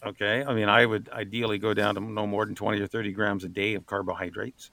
okay, 0.05 0.43
I 0.43 0.53
mean, 0.53 0.69
I 0.69 0.85
would 0.85 1.09
ideally 1.09 1.57
go 1.57 1.73
down 1.73 1.95
to 1.95 2.01
no 2.01 2.25
more 2.25 2.45
than 2.45 2.55
20 2.55 2.79
or 2.79 2.87
30 2.87 3.11
grams 3.11 3.43
a 3.43 3.49
day 3.49 3.73
of 3.73 3.85
carbohydrates, 3.85 4.71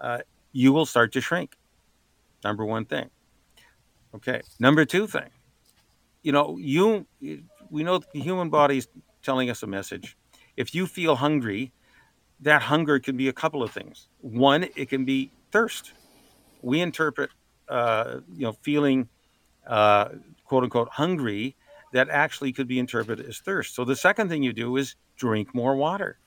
uh, 0.00 0.18
you 0.52 0.72
will 0.72 0.86
start 0.86 1.12
to 1.12 1.20
shrink. 1.20 1.56
Number 2.44 2.64
one 2.64 2.84
thing. 2.84 3.10
Okay. 4.14 4.40
Number 4.58 4.84
two 4.84 5.06
thing, 5.06 5.28
you 6.22 6.32
know, 6.32 6.56
you 6.56 7.06
we 7.70 7.82
know 7.82 7.98
the 7.98 8.20
human 8.20 8.48
body 8.48 8.78
is 8.78 8.88
telling 9.22 9.50
us 9.50 9.62
a 9.62 9.66
message. 9.66 10.16
If 10.56 10.74
you 10.74 10.86
feel 10.86 11.16
hungry, 11.16 11.72
that 12.40 12.62
hunger 12.62 12.98
can 12.98 13.16
be 13.16 13.28
a 13.28 13.32
couple 13.32 13.62
of 13.62 13.70
things. 13.70 14.08
One, 14.20 14.66
it 14.76 14.88
can 14.88 15.04
be 15.04 15.30
thirst. 15.50 15.92
We 16.62 16.80
interpret, 16.80 17.30
uh, 17.68 18.20
you 18.32 18.42
know, 18.42 18.52
feeling 18.62 19.08
uh, 19.66 20.10
quote 20.44 20.64
unquote 20.64 20.88
hungry 20.88 21.56
that 21.92 22.08
actually 22.08 22.52
could 22.52 22.68
be 22.68 22.78
interpreted 22.78 23.26
as 23.26 23.38
thirst. 23.38 23.74
So 23.74 23.84
the 23.84 23.96
second 23.96 24.28
thing 24.28 24.42
you 24.42 24.52
do 24.52 24.76
is 24.76 24.96
drink 25.16 25.54
more 25.54 25.76
water. 25.76 26.18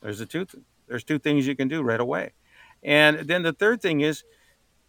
There's 0.00 0.18
the 0.18 0.26
two. 0.26 0.46
There's 0.86 1.04
two 1.04 1.18
things 1.18 1.46
you 1.46 1.56
can 1.56 1.68
do 1.68 1.82
right 1.82 2.00
away. 2.00 2.32
And 2.82 3.20
then 3.20 3.42
the 3.42 3.52
third 3.52 3.80
thing 3.80 4.02
is 4.02 4.24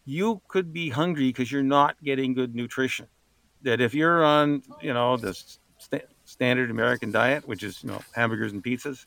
you 0.03 0.41
could 0.47 0.73
be 0.73 0.89
hungry 0.89 1.27
because 1.27 1.51
you're 1.51 1.63
not 1.63 2.01
getting 2.03 2.33
good 2.33 2.53
nutrition. 2.53 3.07
That 3.61 3.81
if 3.81 3.93
you're 3.93 4.23
on, 4.23 4.61
you 4.81 4.93
know, 4.93 5.17
the 5.17 5.33
st- 5.77 6.03
standard 6.25 6.69
American 6.69 7.11
diet, 7.11 7.47
which 7.47 7.63
is, 7.63 7.81
you 7.83 7.89
know, 7.89 8.01
hamburgers 8.13 8.51
and 8.51 8.63
pizzas, 8.63 9.05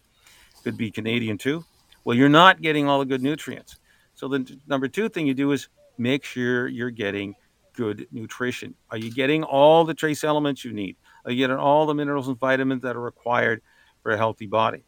could 0.64 0.76
be 0.76 0.90
Canadian 0.90 1.38
too. 1.38 1.64
Well, 2.04 2.16
you're 2.16 2.28
not 2.28 2.62
getting 2.62 2.88
all 2.88 2.98
the 2.98 3.04
good 3.04 3.22
nutrients. 3.22 3.76
So 4.14 4.28
the 4.28 4.58
number 4.66 4.88
two 4.88 5.08
thing 5.08 5.26
you 5.26 5.34
do 5.34 5.52
is 5.52 5.68
make 5.98 6.24
sure 6.24 6.68
you're 6.68 6.90
getting 6.90 7.34
good 7.74 8.08
nutrition. 8.10 8.74
Are 8.90 8.98
you 8.98 9.10
getting 9.10 9.44
all 9.44 9.84
the 9.84 9.94
trace 9.94 10.24
elements 10.24 10.64
you 10.64 10.72
need? 10.72 10.96
Are 11.24 11.30
you 11.30 11.38
getting 11.38 11.56
all 11.56 11.86
the 11.86 11.94
minerals 11.94 12.28
and 12.28 12.38
vitamins 12.38 12.82
that 12.82 12.96
are 12.96 13.00
required 13.00 13.62
for 14.02 14.12
a 14.12 14.16
healthy 14.16 14.46
body? 14.46 14.84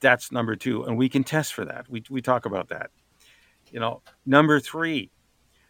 That's 0.00 0.30
number 0.30 0.54
two. 0.56 0.84
And 0.84 0.98
we 0.98 1.08
can 1.08 1.24
test 1.24 1.54
for 1.54 1.64
that. 1.64 1.88
We, 1.88 2.02
we 2.10 2.22
talk 2.22 2.46
about 2.46 2.68
that. 2.68 2.90
You 3.70 3.80
know, 3.80 4.02
number 4.26 4.60
three. 4.60 5.10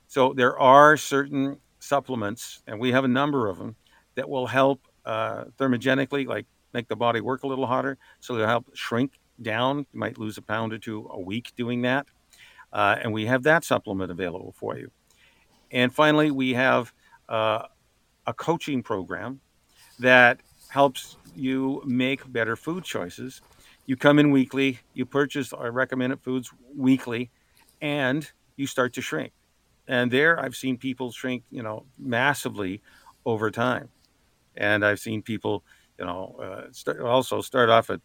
So 0.07 0.33
there 0.33 0.59
are 0.59 0.97
certain 0.97 1.59
supplements, 1.81 2.63
and 2.67 2.81
we 2.81 2.93
have 2.93 3.05
a 3.05 3.09
number 3.09 3.49
of 3.49 3.59
them 3.59 3.77
that 4.15 4.29
will 4.29 4.47
help 4.47 4.87
uh, 5.05 5.45
thermogenically, 5.59 6.27
like 6.27 6.47
make 6.73 6.89
the 6.89 6.97
body 6.97 7.21
work 7.21 7.43
a 7.45 7.47
little 7.47 7.67
hotter. 7.67 7.99
So 8.21 8.35
they'll 8.35 8.47
help 8.47 8.71
shrink 8.75 9.13
down. 9.41 9.87
You 9.93 10.01
might 10.01 10.19
lose 10.19 10.39
a 10.39 10.43
pound 10.43 10.73
or 10.73 10.79
two 10.79 11.09
a 11.11 11.21
week 11.21 11.53
doing 11.57 11.83
that. 11.83 12.07
Uh, 12.73 12.97
and 13.03 13.13
we 13.13 13.27
have 13.27 13.43
that 13.45 13.65
supplement 13.65 14.11
available 14.11 14.55
for 14.57 14.79
you. 14.79 14.91
And 15.71 15.95
finally, 15.95 16.31
we 16.31 16.55
have 16.55 16.93
uh, 17.29 17.63
a 18.27 18.35
coaching 18.35 18.83
program 18.83 19.41
that 19.99 20.41
helps 20.69 21.17
you 21.35 21.83
make 21.87 22.31
better 22.31 22.57
food 22.57 22.85
choices. 22.85 23.41
You 23.87 23.97
come 23.97 24.19
in 24.19 24.31
weekly, 24.31 24.81
you 24.95 25.07
purchase 25.07 25.53
our 25.53 25.71
recommended 25.71 26.21
foods 26.21 26.51
weekly, 26.77 27.31
and 27.81 28.31
you 28.57 28.67
start 28.67 28.93
to 28.95 29.01
shrink. 29.01 29.33
And 29.87 30.11
there, 30.11 30.39
I've 30.39 30.57
seen 30.57 30.77
people 30.77 31.11
shrink, 31.11 31.45
you 31.51 31.63
know, 31.63 31.87
massively 31.99 32.83
over 33.25 33.51
time. 33.51 33.89
And 34.57 34.85
I've 34.85 35.01
seen 35.01 35.23
people, 35.23 35.65
you 35.99 36.05
know, 36.05 36.37
uh, 36.43 36.73
start, 36.73 37.01
also 37.01 37.41
start 37.41 37.71
off 37.71 37.89
at, 37.89 38.01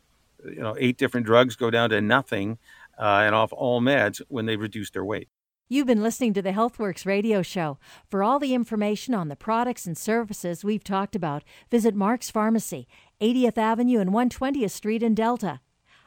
you 0.45 0.61
know, 0.61 0.76
eight 0.80 0.97
different 0.97 1.26
drugs, 1.26 1.55
go 1.55 1.70
down 1.70 1.89
to 1.89 1.99
nothing, 1.99 2.57
uh, 2.98 3.24
and 3.24 3.36
off 3.36 3.54
all 3.54 3.82
meds 3.82 4.22
when 4.28 4.46
they 4.46 4.56
reduce 4.56 4.89
their 4.91 5.06
weight. 5.06 5.30
You've 5.70 5.88
been 5.88 6.04
listening 6.04 6.34
to 6.34 6.41
the 6.41 6.52
Healthworx 6.52 7.06
radio 7.06 7.41
show. 7.41 7.80
For 8.10 8.22
all 8.22 8.38
the 8.38 8.54
information 8.54 9.14
on 9.14 9.30
the 9.30 9.36
products 9.36 9.86
and 9.86 9.98
services 9.98 10.64
we've 10.64 10.84
talked 10.84 11.16
about, 11.16 11.44
visit 11.72 11.96
Mark's 11.96 12.30
Pharmacy, 12.30 12.88
80th 13.22 13.58
Avenue 13.58 14.00
and 14.00 14.12
120th 14.12 14.72
Street 14.72 15.02
in 15.02 15.16
Delta. 15.16 15.62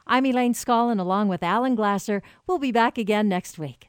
I'm 0.07 0.27
Elaine 0.27 0.55
Scollin 0.55 1.01
along 1.01 1.29
with 1.29 1.43
Alan 1.43 1.75
Glasser. 1.75 2.23
We'll 2.47 2.61
be 2.61 2.71
back 2.71 2.97
again 2.97 3.29
next 3.29 3.59
week. 3.59 3.89